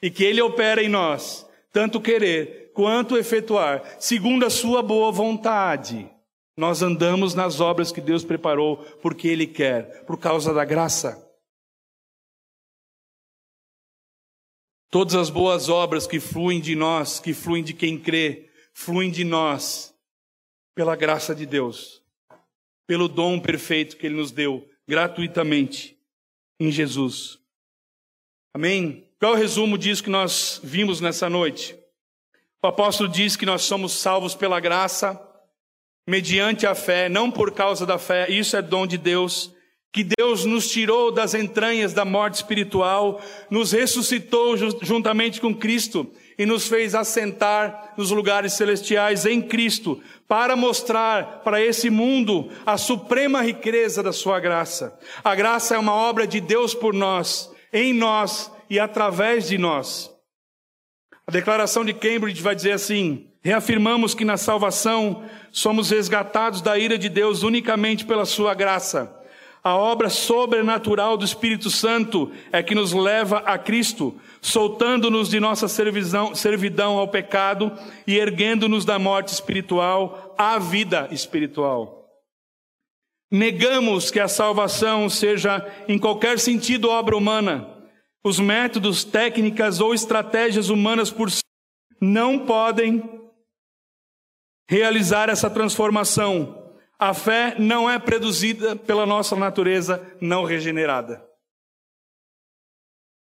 E 0.01 0.09
que 0.09 0.23
ele 0.23 0.41
opera 0.41 0.81
em 0.81 0.87
nós, 0.87 1.45
tanto 1.73 1.99
querer 1.99 2.71
quanto 2.73 3.17
efetuar, 3.17 3.83
segundo 3.99 4.45
a 4.45 4.49
sua 4.49 4.81
boa 4.81 5.11
vontade. 5.11 6.09
Nós 6.59 6.81
andamos 6.81 7.33
nas 7.33 7.61
obras 7.61 7.89
que 7.89 8.01
Deus 8.01 8.25
preparou 8.25 8.75
porque 9.01 9.29
ele 9.29 9.47
quer, 9.47 10.03
por 10.03 10.19
causa 10.19 10.53
da 10.53 10.65
graça. 10.65 11.25
Todas 14.89 15.15
as 15.15 15.29
boas 15.29 15.69
obras 15.69 16.05
que 16.05 16.19
fluem 16.19 16.59
de 16.59 16.75
nós, 16.75 17.17
que 17.17 17.33
fluem 17.33 17.63
de 17.63 17.73
quem 17.73 17.97
crê, 17.97 18.51
fluem 18.73 19.09
de 19.09 19.23
nós 19.23 19.95
pela 20.75 20.97
graça 20.97 21.33
de 21.33 21.45
Deus, 21.45 22.03
pelo 22.85 23.07
dom 23.07 23.39
perfeito 23.39 23.95
que 23.95 24.07
Ele 24.07 24.17
nos 24.17 24.33
deu 24.33 24.69
gratuitamente 24.85 25.97
em 26.59 26.69
Jesus. 26.69 27.39
Amém? 28.53 29.09
Qual 29.17 29.31
é 29.31 29.35
o 29.37 29.39
resumo 29.39 29.77
disso 29.77 30.03
que 30.03 30.09
nós 30.09 30.59
vimos 30.61 30.99
nessa 30.99 31.29
noite? 31.29 31.79
O 32.61 32.67
apóstolo 32.67 33.07
diz 33.07 33.37
que 33.37 33.45
nós 33.45 33.61
somos 33.61 33.93
salvos 33.93 34.35
pela 34.35 34.59
graça, 34.59 35.28
mediante 36.09 36.65
a 36.65 36.73
fé, 36.73 37.07
não 37.07 37.29
por 37.29 37.51
causa 37.51 37.85
da 37.85 37.99
fé, 37.99 38.29
isso 38.29 38.57
é 38.57 38.61
dom 38.63 38.87
de 38.87 38.97
Deus, 38.97 39.53
que 39.93 40.03
Deus 40.03 40.43
nos 40.43 40.69
tirou 40.69 41.11
das 41.11 41.35
entranhas 41.35 41.93
da 41.93 42.03
morte 42.03 42.35
espiritual, 42.35 43.21
nos 43.49 43.71
ressuscitou 43.71 44.55
juntamente 44.81 45.39
com 45.39 45.53
Cristo 45.53 46.11
e 46.37 46.47
nos 46.47 46.67
fez 46.67 46.95
assentar 46.95 47.93
nos 47.95 48.09
lugares 48.09 48.53
celestiais 48.53 49.25
em 49.27 49.39
Cristo, 49.39 50.01
para 50.27 50.55
mostrar 50.55 51.41
para 51.43 51.61
esse 51.61 51.91
mundo 51.91 52.49
a 52.65 52.75
suprema 52.75 53.43
riqueza 53.43 54.01
da 54.01 54.11
sua 54.11 54.39
graça. 54.39 54.97
A 55.23 55.35
graça 55.35 55.75
é 55.75 55.77
uma 55.77 55.93
obra 55.93 56.25
de 56.25 56.41
Deus 56.41 56.73
por 56.73 56.93
nós, 56.93 57.51
em 57.71 57.93
nós 57.93 58.51
e 58.67 58.79
através 58.79 59.47
de 59.47 59.57
nós. 59.59 60.11
A 61.27 61.31
declaração 61.31 61.85
de 61.85 61.93
Cambridge 61.93 62.41
vai 62.41 62.55
dizer 62.55 62.71
assim: 62.71 63.28
reafirmamos 63.41 64.13
que 64.13 64.25
na 64.25 64.37
salvação 64.37 65.23
somos 65.51 65.89
resgatados 65.89 66.61
da 66.61 66.77
ira 66.77 66.97
de 66.97 67.09
Deus 67.09 67.43
unicamente 67.43 68.05
pela 68.05 68.25
sua 68.25 68.53
graça 68.53 69.15
A 69.63 69.75
obra 69.75 70.09
sobrenatural 70.09 71.17
do 71.17 71.25
Espírito 71.25 71.69
Santo 71.69 72.31
é 72.51 72.63
que 72.63 72.73
nos 72.73 72.93
leva 72.93 73.39
a 73.39 73.57
Cristo, 73.57 74.15
soltando-nos 74.41 75.29
de 75.29 75.39
nossa 75.39 75.67
servidão, 75.67 76.33
servidão 76.33 76.97
ao 76.97 77.09
pecado 77.09 77.71
e 78.07 78.17
erguendo-nos 78.17 78.85
da 78.85 78.97
morte 78.97 79.33
espiritual 79.33 80.33
à 80.37 80.57
vida 80.57 81.09
espiritual. 81.11 82.07
Negamos 83.31 84.09
que 84.09 84.19
a 84.19 84.27
salvação 84.27 85.09
seja, 85.09 85.65
em 85.87 85.99
qualquer 85.99 86.39
sentido, 86.39 86.89
obra 86.89 87.15
humana. 87.15 87.67
Os 88.23 88.39
métodos, 88.39 89.03
técnicas 89.03 89.79
ou 89.79 89.93
estratégias 89.93 90.69
humanas 90.69 91.11
por 91.11 91.29
si 91.29 91.41
não 92.01 92.39
podem 92.39 93.18
realizar 94.69 95.29
essa 95.29 95.49
transformação. 95.49 96.71
A 96.99 97.11
fé 97.11 97.55
não 97.57 97.89
é 97.89 97.97
produzida 97.97 98.75
pela 98.75 99.03
nossa 99.03 99.35
natureza 99.35 99.99
não 100.21 100.43
regenerada. 100.43 101.25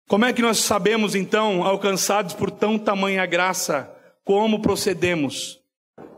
Como 0.08 0.24
é 0.24 0.32
que 0.32 0.40
nós 0.40 0.58
sabemos, 0.58 1.14
então, 1.14 1.62
alcançados 1.62 2.32
por 2.32 2.50
tão 2.50 2.78
tamanha 2.78 3.26
graça, 3.26 3.92
como 4.24 4.62
procedemos? 4.62 5.60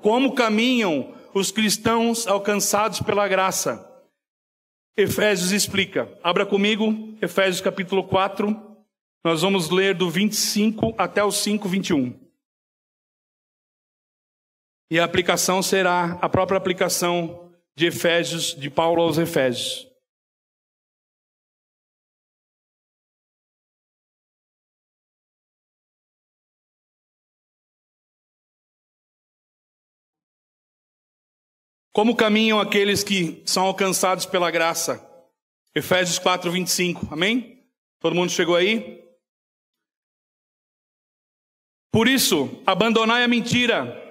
Como 0.01 0.35
caminham 0.35 1.13
os 1.35 1.51
cristãos 1.51 2.29
alcançados 2.29 3.01
pela 3.01 3.27
graça? 3.27 3.85
Efésios 4.97 5.51
explica. 5.51 6.09
Abra 6.23 6.47
comigo, 6.47 7.17
Efésios 7.21 7.61
capítulo 7.61 8.05
4. 8.05 8.57
Nós 9.25 9.43
vamos 9.43 9.69
ler 9.69 9.97
do 9.97 10.09
25 10.09 10.95
até 10.97 11.25
o 11.25 11.33
5, 11.33 11.69
21. 11.69 12.28
E 14.91 14.99
a 14.99 15.05
aplicação 15.05 15.63
será 15.63 16.13
a 16.23 16.29
própria 16.31 16.57
aplicação 16.57 17.53
de 17.77 17.87
Efésios, 17.87 18.55
de 18.55 18.71
Paulo 18.71 19.03
aos 19.03 19.19
Efésios. 19.19 19.87
Como 31.93 32.17
caminham 32.17 32.59
aqueles 32.59 33.03
que 33.03 33.43
são 33.45 33.65
alcançados 33.65 34.25
pela 34.25 34.51
graça? 34.51 35.05
Efésios 35.75 36.19
4, 36.19 36.51
25. 36.51 37.13
Amém? 37.13 37.69
Todo 38.01 38.15
mundo 38.15 38.31
chegou 38.31 38.57
aí? 38.57 39.05
Por 41.93 42.09
isso, 42.09 42.63
abandonai 42.65 43.25
a 43.25 43.29
mentira 43.29 44.08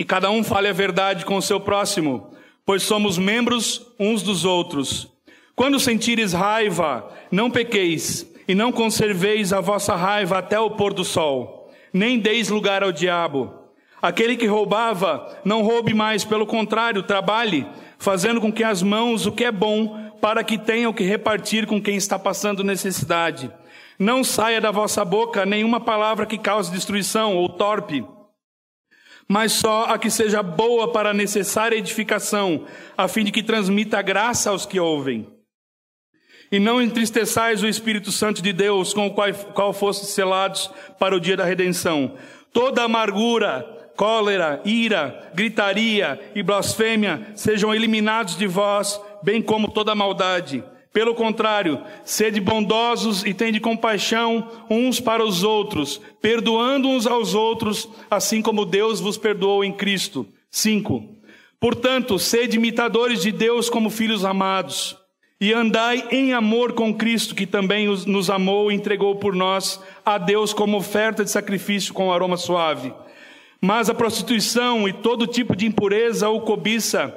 e 0.00 0.04
cada 0.04 0.30
um 0.30 0.42
fale 0.42 0.66
a 0.66 0.72
verdade 0.72 1.26
com 1.26 1.36
o 1.36 1.42
seu 1.42 1.60
próximo, 1.60 2.30
pois 2.64 2.82
somos 2.82 3.18
membros 3.18 3.86
uns 4.00 4.22
dos 4.22 4.46
outros. 4.46 5.06
Quando 5.54 5.78
sentires 5.78 6.32
raiva, 6.32 7.06
não 7.30 7.50
pequeis, 7.50 8.26
e 8.48 8.54
não 8.54 8.72
conserveis 8.72 9.52
a 9.52 9.60
vossa 9.60 9.94
raiva 9.94 10.38
até 10.38 10.58
o 10.58 10.70
pôr 10.70 10.94
do 10.94 11.04
sol, 11.04 11.70
nem 11.92 12.18
deis 12.18 12.48
lugar 12.48 12.82
ao 12.82 12.90
diabo. 12.90 13.52
Aquele 14.00 14.38
que 14.38 14.46
roubava, 14.46 15.38
não 15.44 15.60
roube 15.60 15.92
mais, 15.92 16.24
pelo 16.24 16.46
contrário, 16.46 17.02
trabalhe, 17.02 17.66
fazendo 17.98 18.40
com 18.40 18.50
que 18.50 18.64
as 18.64 18.82
mãos 18.82 19.26
o 19.26 19.32
que 19.32 19.44
é 19.44 19.52
bom, 19.52 20.12
para 20.18 20.42
que 20.42 20.56
tenham 20.56 20.94
que 20.94 21.04
repartir 21.04 21.66
com 21.66 21.78
quem 21.78 21.96
está 21.96 22.18
passando 22.18 22.64
necessidade. 22.64 23.50
Não 23.98 24.24
saia 24.24 24.62
da 24.62 24.70
vossa 24.70 25.04
boca 25.04 25.44
nenhuma 25.44 25.78
palavra 25.78 26.24
que 26.24 26.38
cause 26.38 26.72
destruição 26.72 27.36
ou 27.36 27.50
torpe 27.50 28.02
mas 29.30 29.52
só 29.52 29.84
a 29.84 29.96
que 29.96 30.10
seja 30.10 30.42
boa 30.42 30.90
para 30.90 31.10
a 31.10 31.14
necessária 31.14 31.76
edificação, 31.76 32.66
a 32.98 33.06
fim 33.06 33.22
de 33.22 33.30
que 33.30 33.44
transmita 33.44 34.02
graça 34.02 34.50
aos 34.50 34.66
que 34.66 34.80
ouvem. 34.80 35.24
E 36.50 36.58
não 36.58 36.82
entristeçais 36.82 37.62
o 37.62 37.68
Espírito 37.68 38.10
Santo 38.10 38.42
de 38.42 38.52
Deus, 38.52 38.92
com 38.92 39.06
o 39.06 39.14
qual, 39.14 39.32
qual 39.54 39.72
selados 39.92 40.68
para 40.98 41.14
o 41.14 41.20
dia 41.20 41.36
da 41.36 41.44
redenção. 41.44 42.16
Toda 42.52 42.82
amargura, 42.82 43.92
cólera, 43.96 44.60
ira, 44.64 45.30
gritaria 45.32 46.18
e 46.34 46.42
blasfêmia 46.42 47.28
sejam 47.36 47.72
eliminados 47.72 48.36
de 48.36 48.48
vós, 48.48 49.00
bem 49.22 49.40
como 49.40 49.70
toda 49.70 49.94
maldade. 49.94 50.64
Pelo 50.92 51.14
contrário, 51.14 51.80
sede 52.04 52.40
bondosos 52.40 53.24
e 53.24 53.32
tende 53.32 53.60
compaixão 53.60 54.48
uns 54.68 54.98
para 54.98 55.24
os 55.24 55.44
outros, 55.44 56.00
perdoando 56.20 56.88
uns 56.88 57.06
aos 57.06 57.34
outros, 57.34 57.88
assim 58.10 58.42
como 58.42 58.64
Deus 58.64 58.98
vos 58.98 59.16
perdoou 59.16 59.62
em 59.62 59.72
Cristo. 59.72 60.26
5. 60.50 61.20
Portanto, 61.60 62.18
sede 62.18 62.56
imitadores 62.56 63.22
de 63.22 63.30
Deus 63.30 63.70
como 63.70 63.88
filhos 63.88 64.24
amados, 64.24 64.96
e 65.40 65.52
andai 65.52 66.08
em 66.10 66.32
amor 66.32 66.72
com 66.72 66.92
Cristo, 66.92 67.34
que 67.34 67.46
também 67.46 67.86
nos 67.86 68.28
amou 68.28 68.70
e 68.70 68.74
entregou 68.74 69.16
por 69.16 69.34
nós 69.34 69.80
a 70.04 70.18
Deus 70.18 70.52
como 70.52 70.76
oferta 70.76 71.22
de 71.22 71.30
sacrifício 71.30 71.94
com 71.94 72.12
aroma 72.12 72.36
suave. 72.36 72.92
Mas 73.60 73.88
a 73.88 73.94
prostituição 73.94 74.88
e 74.88 74.92
todo 74.92 75.26
tipo 75.26 75.54
de 75.54 75.66
impureza 75.66 76.28
ou 76.28 76.40
cobiça, 76.40 77.14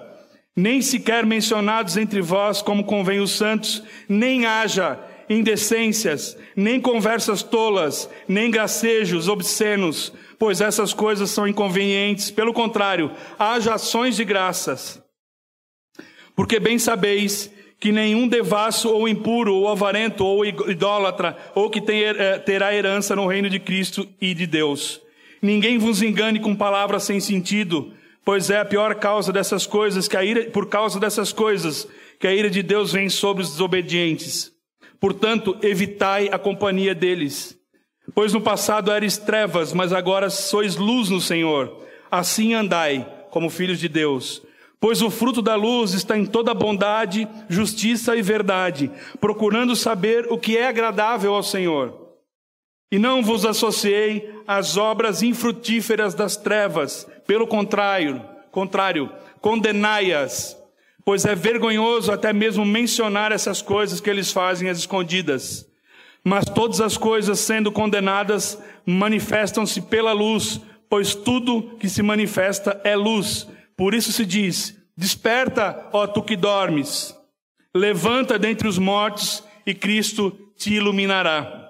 nem 0.55 0.81
sequer 0.81 1.25
mencionados 1.25 1.97
entre 1.97 2.21
vós 2.21 2.61
como 2.61 2.83
convém 2.83 3.19
os 3.19 3.31
santos, 3.31 3.83
nem 4.07 4.45
haja 4.45 4.99
indecências, 5.29 6.37
nem 6.55 6.79
conversas 6.79 7.41
tolas, 7.41 8.09
nem 8.27 8.51
gracejos 8.51 9.27
obscenos, 9.27 10.13
pois 10.37 10.61
essas 10.61 10.93
coisas 10.93 11.29
são 11.29 11.47
inconvenientes. 11.47 12.29
Pelo 12.29 12.53
contrário, 12.53 13.11
haja 13.39 13.73
ações 13.73 14.15
de 14.15 14.23
graças. 14.23 15.01
Porque 16.35 16.59
bem 16.59 16.77
sabeis 16.77 17.51
que 17.79 17.91
nenhum 17.91 18.27
devasso 18.27 18.89
ou 18.89 19.07
impuro 19.07 19.53
ou 19.55 19.67
avarento 19.67 20.25
ou 20.25 20.45
idólatra 20.45 21.37
ou 21.53 21.69
que 21.69 21.83
eh, 21.91 22.39
terá 22.39 22.73
herança 22.73 23.15
no 23.15 23.27
reino 23.27 23.49
de 23.49 23.59
Cristo 23.59 24.07
e 24.21 24.33
de 24.33 24.47
Deus. 24.47 25.01
Ninguém 25.41 25.77
vos 25.77 26.01
engane 26.01 26.39
com 26.39 26.55
palavras 26.55 27.03
sem 27.03 27.19
sentido, 27.19 27.93
Pois 28.25 28.49
é 28.49 28.59
a 28.59 28.65
pior 28.65 28.95
causa 28.95 29.33
dessas 29.33 29.65
coisas, 29.67 30.07
que 30.07 30.15
a 30.15 30.23
ira, 30.23 30.49
por 30.49 30.67
causa 30.67 30.99
dessas 30.99 31.33
coisas, 31.33 31.87
que 32.19 32.27
a 32.27 32.33
ira 32.33 32.49
de 32.49 32.63
Deus 32.63 32.93
vem 32.93 33.09
sobre 33.09 33.43
os 33.43 33.49
desobedientes. 33.49 34.51
Portanto, 34.99 35.57
evitai 35.61 36.29
a 36.31 36.39
companhia 36.39 36.95
deles. 36.95 37.57
Pois 38.15 38.33
no 38.33 38.39
passado 38.39 38.91
eres 38.91 39.17
trevas, 39.17 39.73
mas 39.73 39.91
agora 39.91 40.29
sois 40.29 40.77
luz 40.77 41.09
no 41.09 41.19
Senhor. 41.19 41.85
Assim 42.09 42.53
andai, 42.53 43.05
como 43.29 43.49
filhos 43.49 43.79
de 43.79 43.89
Deus. 43.89 44.41
Pois 44.79 45.01
o 45.01 45.09
fruto 45.09 45.41
da 45.41 45.55
luz 45.55 45.93
está 45.93 46.17
em 46.17 46.25
toda 46.25 46.53
bondade, 46.53 47.27
justiça 47.49 48.15
e 48.15 48.21
verdade, 48.21 48.91
procurando 49.19 49.75
saber 49.75 50.27
o 50.29 50.37
que 50.37 50.57
é 50.57 50.67
agradável 50.67 51.33
ao 51.33 51.43
Senhor. 51.43 52.02
E 52.93 52.99
não 52.99 53.23
vos 53.23 53.43
associei 53.43 54.31
às 54.45 54.77
obras 54.77 55.23
infrutíferas 55.23 56.13
das 56.13 56.37
trevas, 56.37 57.07
pelo 57.25 57.47
contrário, 57.47 58.23
contrário, 58.51 59.11
condenai-as, 59.41 60.55
pois 61.03 61.25
é 61.25 61.33
vergonhoso 61.33 62.11
até 62.11 62.31
mesmo 62.31 62.63
mencionar 62.63 63.31
essas 63.31 63.63
coisas 63.63 63.99
que 63.99 64.07
eles 64.11 64.31
fazem 64.31 64.69
às 64.69 64.77
escondidas. 64.77 65.65
Mas 66.23 66.45
todas 66.45 66.81
as 66.81 66.95
coisas 66.95 67.39
sendo 67.39 67.71
condenadas 67.71 68.61
manifestam-se 68.85 69.81
pela 69.81 70.13
luz, 70.13 70.61
pois 70.87 71.15
tudo 71.15 71.75
que 71.79 71.89
se 71.89 72.03
manifesta 72.03 72.79
é 72.83 72.95
luz. 72.95 73.47
Por 73.75 73.95
isso 73.95 74.11
se 74.11 74.23
diz: 74.23 74.77
Desperta, 74.95 75.89
ó 75.91 76.05
tu 76.05 76.21
que 76.21 76.35
dormes, 76.35 77.17
levanta 77.73 78.37
dentre 78.37 78.67
os 78.67 78.77
mortos 78.77 79.43
e 79.65 79.73
Cristo 79.73 80.31
te 80.55 80.75
iluminará. 80.75 81.62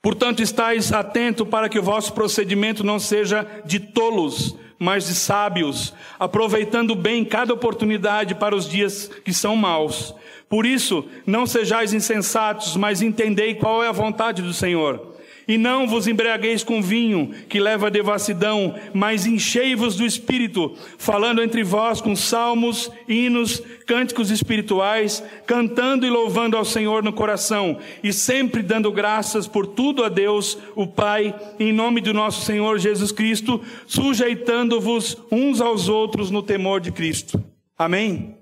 Portanto, 0.00 0.42
estáis 0.42 0.92
atento 0.92 1.44
para 1.44 1.68
que 1.68 1.78
o 1.78 1.82
vosso 1.82 2.12
procedimento 2.12 2.84
não 2.84 2.98
seja 2.98 3.46
de 3.64 3.80
tolos, 3.80 4.56
mas 4.78 5.08
de 5.08 5.14
sábios, 5.14 5.92
aproveitando 6.18 6.94
bem 6.94 7.24
cada 7.24 7.52
oportunidade 7.52 8.34
para 8.36 8.54
os 8.54 8.68
dias 8.68 9.10
que 9.24 9.32
são 9.32 9.56
maus. 9.56 10.14
Por 10.48 10.64
isso, 10.64 11.04
não 11.26 11.46
sejais 11.46 11.92
insensatos, 11.92 12.76
mas 12.76 13.02
entendei 13.02 13.54
qual 13.54 13.82
é 13.82 13.88
a 13.88 13.92
vontade 13.92 14.40
do 14.40 14.54
Senhor. 14.54 15.07
E 15.48 15.56
não 15.56 15.88
vos 15.88 16.06
embriagueis 16.06 16.62
com 16.62 16.82
vinho, 16.82 17.34
que 17.48 17.58
leva 17.58 17.86
à 17.86 17.90
devassidão, 17.90 18.74
mas 18.92 19.24
enchei-vos 19.24 19.96
do 19.96 20.04
Espírito, 20.04 20.76
falando 20.98 21.42
entre 21.42 21.64
vós 21.64 22.02
com 22.02 22.14
salmos, 22.14 22.92
hinos, 23.08 23.62
cânticos 23.86 24.30
espirituais, 24.30 25.24
cantando 25.46 26.04
e 26.04 26.10
louvando 26.10 26.54
ao 26.54 26.66
Senhor 26.66 27.02
no 27.02 27.14
coração, 27.14 27.78
e 28.04 28.12
sempre 28.12 28.60
dando 28.60 28.92
graças 28.92 29.48
por 29.48 29.66
tudo 29.66 30.04
a 30.04 30.10
Deus, 30.10 30.58
o 30.76 30.86
Pai, 30.86 31.34
em 31.58 31.72
nome 31.72 32.02
do 32.02 32.12
nosso 32.12 32.44
Senhor 32.44 32.78
Jesus 32.78 33.10
Cristo, 33.10 33.64
sujeitando-vos 33.86 35.16
uns 35.32 35.62
aos 35.62 35.88
outros 35.88 36.30
no 36.30 36.42
temor 36.42 36.78
de 36.78 36.92
Cristo. 36.92 37.42
Amém? 37.78 38.36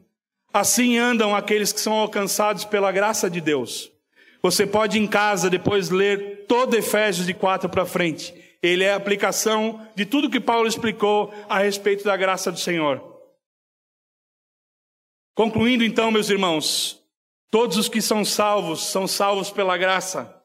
Assim 0.52 0.98
andam 0.98 1.36
aqueles 1.36 1.72
que 1.72 1.80
são 1.80 1.92
alcançados 1.92 2.64
pela 2.64 2.90
graça 2.90 3.30
de 3.30 3.40
Deus. 3.40 3.92
Você 4.42 4.66
pode 4.66 4.98
em 4.98 5.06
casa 5.06 5.50
depois 5.50 5.90
ler 5.90 6.35
todo 6.46 6.76
Efésios 6.76 7.26
de 7.26 7.34
4 7.34 7.68
para 7.68 7.86
frente. 7.86 8.34
Ele 8.62 8.84
é 8.84 8.92
a 8.92 8.96
aplicação 8.96 9.86
de 9.94 10.04
tudo 10.04 10.30
que 10.30 10.40
Paulo 10.40 10.66
explicou 10.66 11.32
a 11.48 11.58
respeito 11.58 12.04
da 12.04 12.16
graça 12.16 12.50
do 12.50 12.58
Senhor. 12.58 13.02
Concluindo 15.34 15.84
então, 15.84 16.10
meus 16.10 16.30
irmãos, 16.30 17.06
Todos 17.50 17.76
os 17.76 17.88
que 17.88 18.02
são 18.02 18.24
salvos 18.24 18.84
são 18.86 19.06
salvos 19.06 19.50
pela 19.50 19.76
graça, 19.76 20.42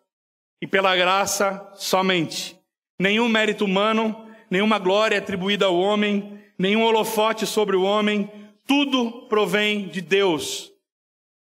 e 0.62 0.68
pela 0.68 0.96
graça 0.96 1.72
somente. 1.76 2.58
Nenhum 3.00 3.28
mérito 3.28 3.66
humano, 3.66 4.30
nenhuma 4.50 4.78
glória 4.78 5.18
atribuída 5.18 5.66
ao 5.66 5.76
homem, 5.76 6.40
nenhum 6.58 6.84
holofote 6.84 7.48
sobre 7.48 7.76
o 7.76 7.82
homem, 7.82 8.32
tudo 8.68 9.28
provém 9.28 9.88
de 9.88 10.02
Deus. 10.02 10.72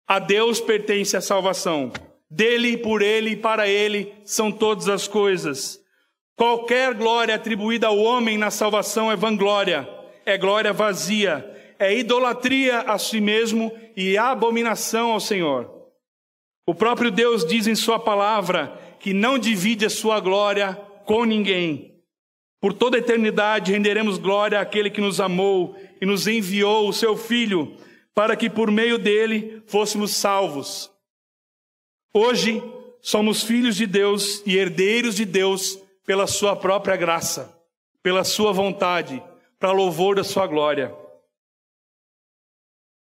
A 0.07 0.21
Deus 0.21 0.61
pertence 0.61 1.17
a 1.17 1.21
salvação. 1.21 1.93
Dele, 2.31 2.77
por 2.77 3.01
ele 3.01 3.31
e 3.31 3.37
para 3.37 3.67
ele 3.67 4.13
são 4.25 4.53
todas 4.53 4.89
as 4.89 5.09
coisas. 5.09 5.81
Qualquer 6.37 6.95
glória 6.95 7.35
atribuída 7.35 7.87
ao 7.87 7.99
homem 7.99 8.37
na 8.37 8.51
salvação 8.51 9.11
é 9.11 9.17
vanglória, 9.17 9.89
é 10.25 10.37
glória 10.37 10.73
vazia, 10.73 11.75
é 11.79 11.97
idolatria 11.97 12.81
a 12.81 12.99
si 12.99 13.21
mesmo 13.21 13.73
e 13.97 14.19
abominação 14.19 15.13
ao 15.13 15.21
Senhor. 15.21 15.71
O 16.67 16.75
próprio 16.75 17.11
Deus 17.11 17.45
diz 17.47 17.67
em 17.67 17.75
Sua 17.75 17.99
palavra 17.99 18.79
que 19.01 19.15
não 19.15 19.39
divide 19.39 19.87
a 19.87 19.91
sua 19.91 20.21
glória 20.21 20.75
com 21.07 21.25
ninguém. 21.25 21.95
Por 22.61 22.73
toda 22.73 22.97
a 22.97 23.01
eternidade 23.01 23.73
renderemos 23.73 24.19
glória 24.19 24.61
àquele 24.61 24.91
que 24.91 25.01
nos 25.01 25.21
amou 25.21 25.77
e 26.01 26.05
nos 26.05 26.27
enviou 26.27 26.89
o 26.89 26.93
seu 26.93 27.17
Filho, 27.17 27.77
para 28.15 28.37
que 28.37 28.51
por 28.51 28.71
meio 28.71 28.99
dele 28.99 29.63
fôssemos 29.67 30.15
salvos. 30.15 30.91
Hoje 32.13 32.63
somos 33.01 33.43
filhos 33.43 33.77
de 33.77 33.87
Deus 33.87 34.43
e 34.47 34.57
herdeiros 34.57 35.15
de 35.15 35.25
Deus 35.25 35.79
pela 36.05 36.27
sua 36.27 36.57
própria 36.57 36.97
graça, 36.97 37.55
pela 38.03 38.25
sua 38.25 38.53
vontade, 38.53 39.23
para 39.59 39.73
louvor 39.73 40.17
da 40.17 40.25
sua 40.25 40.47
glória. 40.47 40.95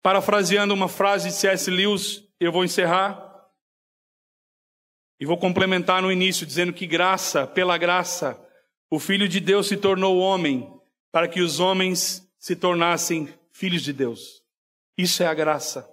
Parafraseando 0.03 0.73
uma 0.73 0.89
frase 0.89 1.29
de 1.29 1.35
C.S. 1.35 1.71
Lewis, 1.71 2.25
eu 2.39 2.53
vou 2.53 2.65
encerrar. 2.65 3.23
E 5.19 5.27
vou 5.27 5.37
complementar 5.39 6.01
no 6.01 6.13
início, 6.13 6.47
dizendo 6.47 6.73
que 6.73 6.87
graça, 6.87 7.47
pela 7.47 7.77
graça, 7.77 8.41
o 8.91 8.99
Filho 8.99 9.29
de 9.29 9.41
Deus 9.41 9.67
se 9.67 9.77
tornou 9.77 10.19
homem, 10.19 10.73
para 11.11 11.27
que 11.27 11.41
os 11.41 11.59
homens 11.59 12.27
se 12.39 12.55
tornassem 12.55 13.29
filhos 13.51 13.83
de 13.83 13.93
Deus. 13.93 14.43
Isso 14.97 15.23
é 15.23 15.27
a 15.27 15.35
graça. 15.35 15.91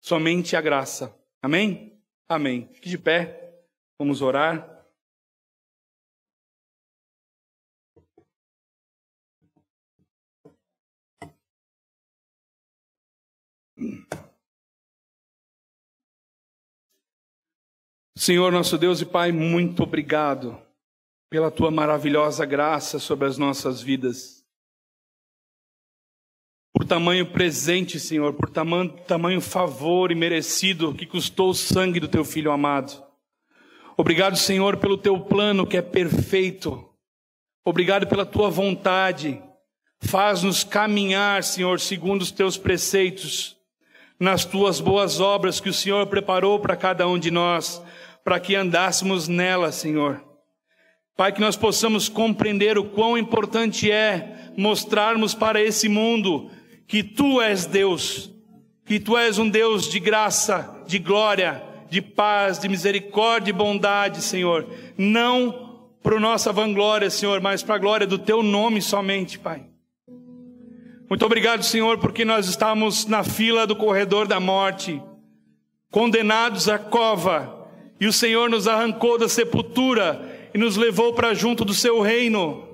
Somente 0.00 0.56
a 0.56 0.60
graça. 0.60 1.14
Amém? 1.42 1.89
Amém. 2.30 2.68
Fique 2.74 2.88
de 2.88 2.96
pé. 2.96 3.60
Vamos 3.98 4.22
orar. 4.22 4.86
Senhor 18.16 18.52
nosso 18.52 18.78
Deus 18.78 19.00
e 19.00 19.06
Pai, 19.06 19.32
muito 19.32 19.82
obrigado 19.82 20.56
pela 21.28 21.50
tua 21.50 21.72
maravilhosa 21.72 22.46
graça 22.46 23.00
sobre 23.00 23.26
as 23.26 23.38
nossas 23.38 23.82
vidas. 23.82 24.39
Por 26.80 26.86
tamanho 26.86 27.26
presente, 27.26 28.00
Senhor, 28.00 28.32
por 28.32 28.48
tamanho, 28.48 28.88
tamanho 29.06 29.38
favor 29.42 30.10
e 30.10 30.14
merecido 30.14 30.94
que 30.94 31.04
custou 31.04 31.50
o 31.50 31.54
sangue 31.54 32.00
do 32.00 32.08
teu 32.08 32.24
filho 32.24 32.50
amado. 32.50 33.04
Obrigado, 33.98 34.34
Senhor, 34.38 34.78
pelo 34.78 34.96
teu 34.96 35.20
plano 35.20 35.66
que 35.66 35.76
é 35.76 35.82
perfeito. 35.82 36.88
Obrigado 37.62 38.06
pela 38.06 38.24
tua 38.24 38.48
vontade. 38.48 39.42
Faz-nos 40.00 40.64
caminhar, 40.64 41.44
Senhor, 41.44 41.78
segundo 41.78 42.22
os 42.22 42.30
teus 42.30 42.56
preceitos, 42.56 43.58
nas 44.18 44.46
tuas 44.46 44.80
boas 44.80 45.20
obras 45.20 45.60
que 45.60 45.68
o 45.68 45.74
Senhor 45.74 46.06
preparou 46.06 46.60
para 46.60 46.76
cada 46.76 47.06
um 47.06 47.18
de 47.18 47.30
nós 47.30 47.82
para 48.24 48.40
que 48.40 48.56
andássemos 48.56 49.28
nela, 49.28 49.70
Senhor. 49.70 50.24
Pai, 51.14 51.30
que 51.30 51.42
nós 51.42 51.58
possamos 51.58 52.08
compreender 52.08 52.78
o 52.78 52.84
quão 52.84 53.18
importante 53.18 53.90
é 53.92 54.50
mostrarmos 54.56 55.34
para 55.34 55.60
esse 55.60 55.86
mundo 55.86 56.50
que 56.90 57.04
Tu 57.04 57.40
és 57.40 57.66
Deus, 57.66 58.32
que 58.84 58.98
Tu 58.98 59.16
és 59.16 59.38
um 59.38 59.48
Deus 59.48 59.88
de 59.88 60.00
graça, 60.00 60.82
de 60.88 60.98
glória, 60.98 61.62
de 61.88 62.02
paz, 62.02 62.58
de 62.58 62.68
misericórdia 62.68 63.50
e 63.50 63.54
bondade, 63.54 64.20
Senhor. 64.20 64.66
Não 64.98 65.86
para 66.02 66.18
nossa 66.18 66.52
vanglória, 66.52 67.08
Senhor, 67.08 67.40
mas 67.40 67.62
para 67.62 67.76
a 67.76 67.78
glória 67.78 68.08
do 68.08 68.18
Teu 68.18 68.42
nome 68.42 68.82
somente, 68.82 69.38
Pai. 69.38 69.66
Muito 71.08 71.24
obrigado, 71.24 71.62
Senhor, 71.62 71.98
porque 71.98 72.24
nós 72.24 72.48
estamos 72.48 73.06
na 73.06 73.22
fila 73.22 73.68
do 73.68 73.76
corredor 73.76 74.26
da 74.26 74.40
morte, 74.40 75.00
condenados 75.92 76.68
à 76.68 76.76
cova, 76.76 77.68
e 78.00 78.06
o 78.08 78.12
Senhor 78.12 78.50
nos 78.50 78.66
arrancou 78.66 79.16
da 79.16 79.28
sepultura 79.28 80.50
e 80.52 80.58
nos 80.58 80.76
levou 80.76 81.12
para 81.12 81.34
junto 81.34 81.64
do 81.64 81.72
seu 81.72 82.00
reino. 82.00 82.69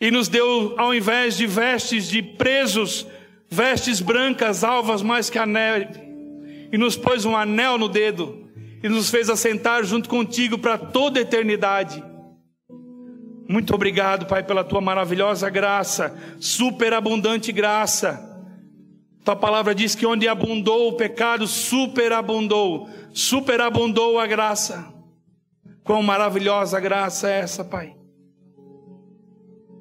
E 0.00 0.10
nos 0.10 0.28
deu, 0.28 0.74
ao 0.78 0.94
invés 0.94 1.36
de 1.36 1.46
vestes 1.46 2.08
de 2.08 2.22
presos, 2.22 3.06
vestes 3.48 4.00
brancas, 4.00 4.64
alvas 4.64 5.02
mais 5.02 5.28
que 5.28 5.38
a 5.38 5.44
neve. 5.44 5.88
E 6.72 6.78
nos 6.78 6.96
pôs 6.96 7.24
um 7.24 7.36
anel 7.36 7.76
no 7.76 7.88
dedo 7.88 8.48
e 8.82 8.88
nos 8.88 9.10
fez 9.10 9.28
assentar 9.28 9.84
junto 9.84 10.08
contigo 10.08 10.56
para 10.56 10.78
toda 10.78 11.18
a 11.18 11.22
eternidade. 11.22 12.02
Muito 13.46 13.74
obrigado, 13.74 14.26
Pai, 14.26 14.42
pela 14.42 14.64
tua 14.64 14.80
maravilhosa 14.80 15.50
graça, 15.50 16.16
superabundante 16.38 17.52
graça. 17.52 18.26
Tua 19.24 19.36
palavra 19.36 19.74
diz 19.74 19.94
que 19.94 20.06
onde 20.06 20.26
abundou 20.26 20.88
o 20.88 20.92
pecado, 20.94 21.46
superabundou 21.46 22.88
superabundou 23.12 24.18
a 24.18 24.26
graça. 24.26 24.92
Quão 25.82 26.02
maravilhosa 26.02 26.78
graça 26.78 27.28
é 27.28 27.40
essa, 27.40 27.64
Pai. 27.64 27.94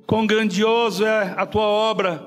Quão 0.10 0.26
grandioso 0.26 1.06
é 1.06 1.36
a 1.38 1.46
tua 1.46 1.68
obra 1.68 2.18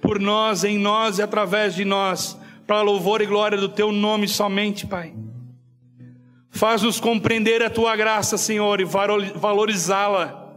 por 0.00 0.18
nós, 0.18 0.64
em 0.64 0.78
nós 0.78 1.18
e 1.18 1.22
através 1.22 1.74
de 1.74 1.84
nós, 1.84 2.34
para 2.66 2.80
louvor 2.80 3.20
e 3.20 3.26
glória 3.26 3.58
do 3.58 3.68
teu 3.68 3.92
nome 3.92 4.26
somente, 4.26 4.86
Pai. 4.86 5.12
Faz-nos 6.48 6.98
compreender 6.98 7.62
a 7.62 7.68
tua 7.68 7.94
graça, 7.94 8.38
Senhor, 8.38 8.80
e 8.80 8.86
valorizá-la. 8.86 10.50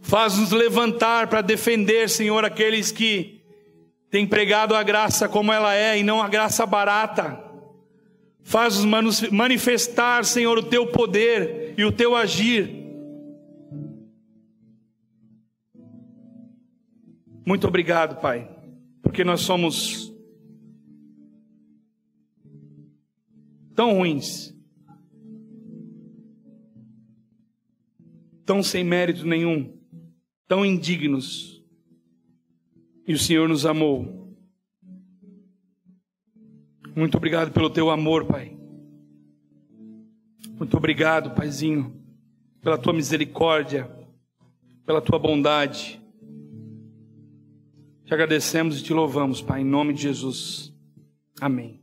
Faz-nos 0.00 0.52
levantar 0.52 1.26
para 1.26 1.40
defender, 1.40 2.08
Senhor, 2.08 2.44
aqueles 2.44 2.92
que 2.92 3.42
tem 4.08 4.24
pregado 4.24 4.76
a 4.76 4.84
graça 4.84 5.28
como 5.28 5.52
ela 5.52 5.74
é 5.74 5.98
e 5.98 6.04
não 6.04 6.22
a 6.22 6.28
graça 6.28 6.64
barata. 6.64 7.42
Faz-nos 8.44 9.20
manifestar, 9.32 10.24
Senhor, 10.24 10.56
o 10.56 10.62
teu 10.62 10.86
poder 10.86 11.74
e 11.76 11.84
o 11.84 11.90
teu 11.90 12.14
agir. 12.14 12.81
Muito 17.44 17.66
obrigado, 17.66 18.20
Pai, 18.20 18.48
porque 19.02 19.24
nós 19.24 19.40
somos 19.40 20.12
tão 23.74 23.94
ruins, 23.94 24.54
tão 28.44 28.62
sem 28.62 28.84
mérito 28.84 29.26
nenhum, 29.26 29.76
tão 30.46 30.64
indignos 30.64 31.62
e 33.06 33.14
o 33.14 33.18
Senhor 33.18 33.48
nos 33.48 33.66
amou. 33.66 34.36
Muito 36.94 37.16
obrigado 37.16 37.52
pelo 37.52 37.70
teu 37.70 37.90
amor, 37.90 38.26
Pai. 38.26 38.56
Muito 40.50 40.76
obrigado, 40.76 41.34
Paizinho, 41.34 42.00
pela 42.60 42.76
tua 42.76 42.92
misericórdia, 42.92 43.90
pela 44.84 45.00
tua 45.00 45.18
bondade. 45.18 46.01
Te 48.12 48.14
agradecemos 48.14 48.78
e 48.78 48.82
te 48.82 48.92
louvamos, 48.92 49.40
Pai, 49.40 49.62
em 49.62 49.64
nome 49.64 49.94
de 49.94 50.02
Jesus. 50.02 50.70
Amém. 51.40 51.81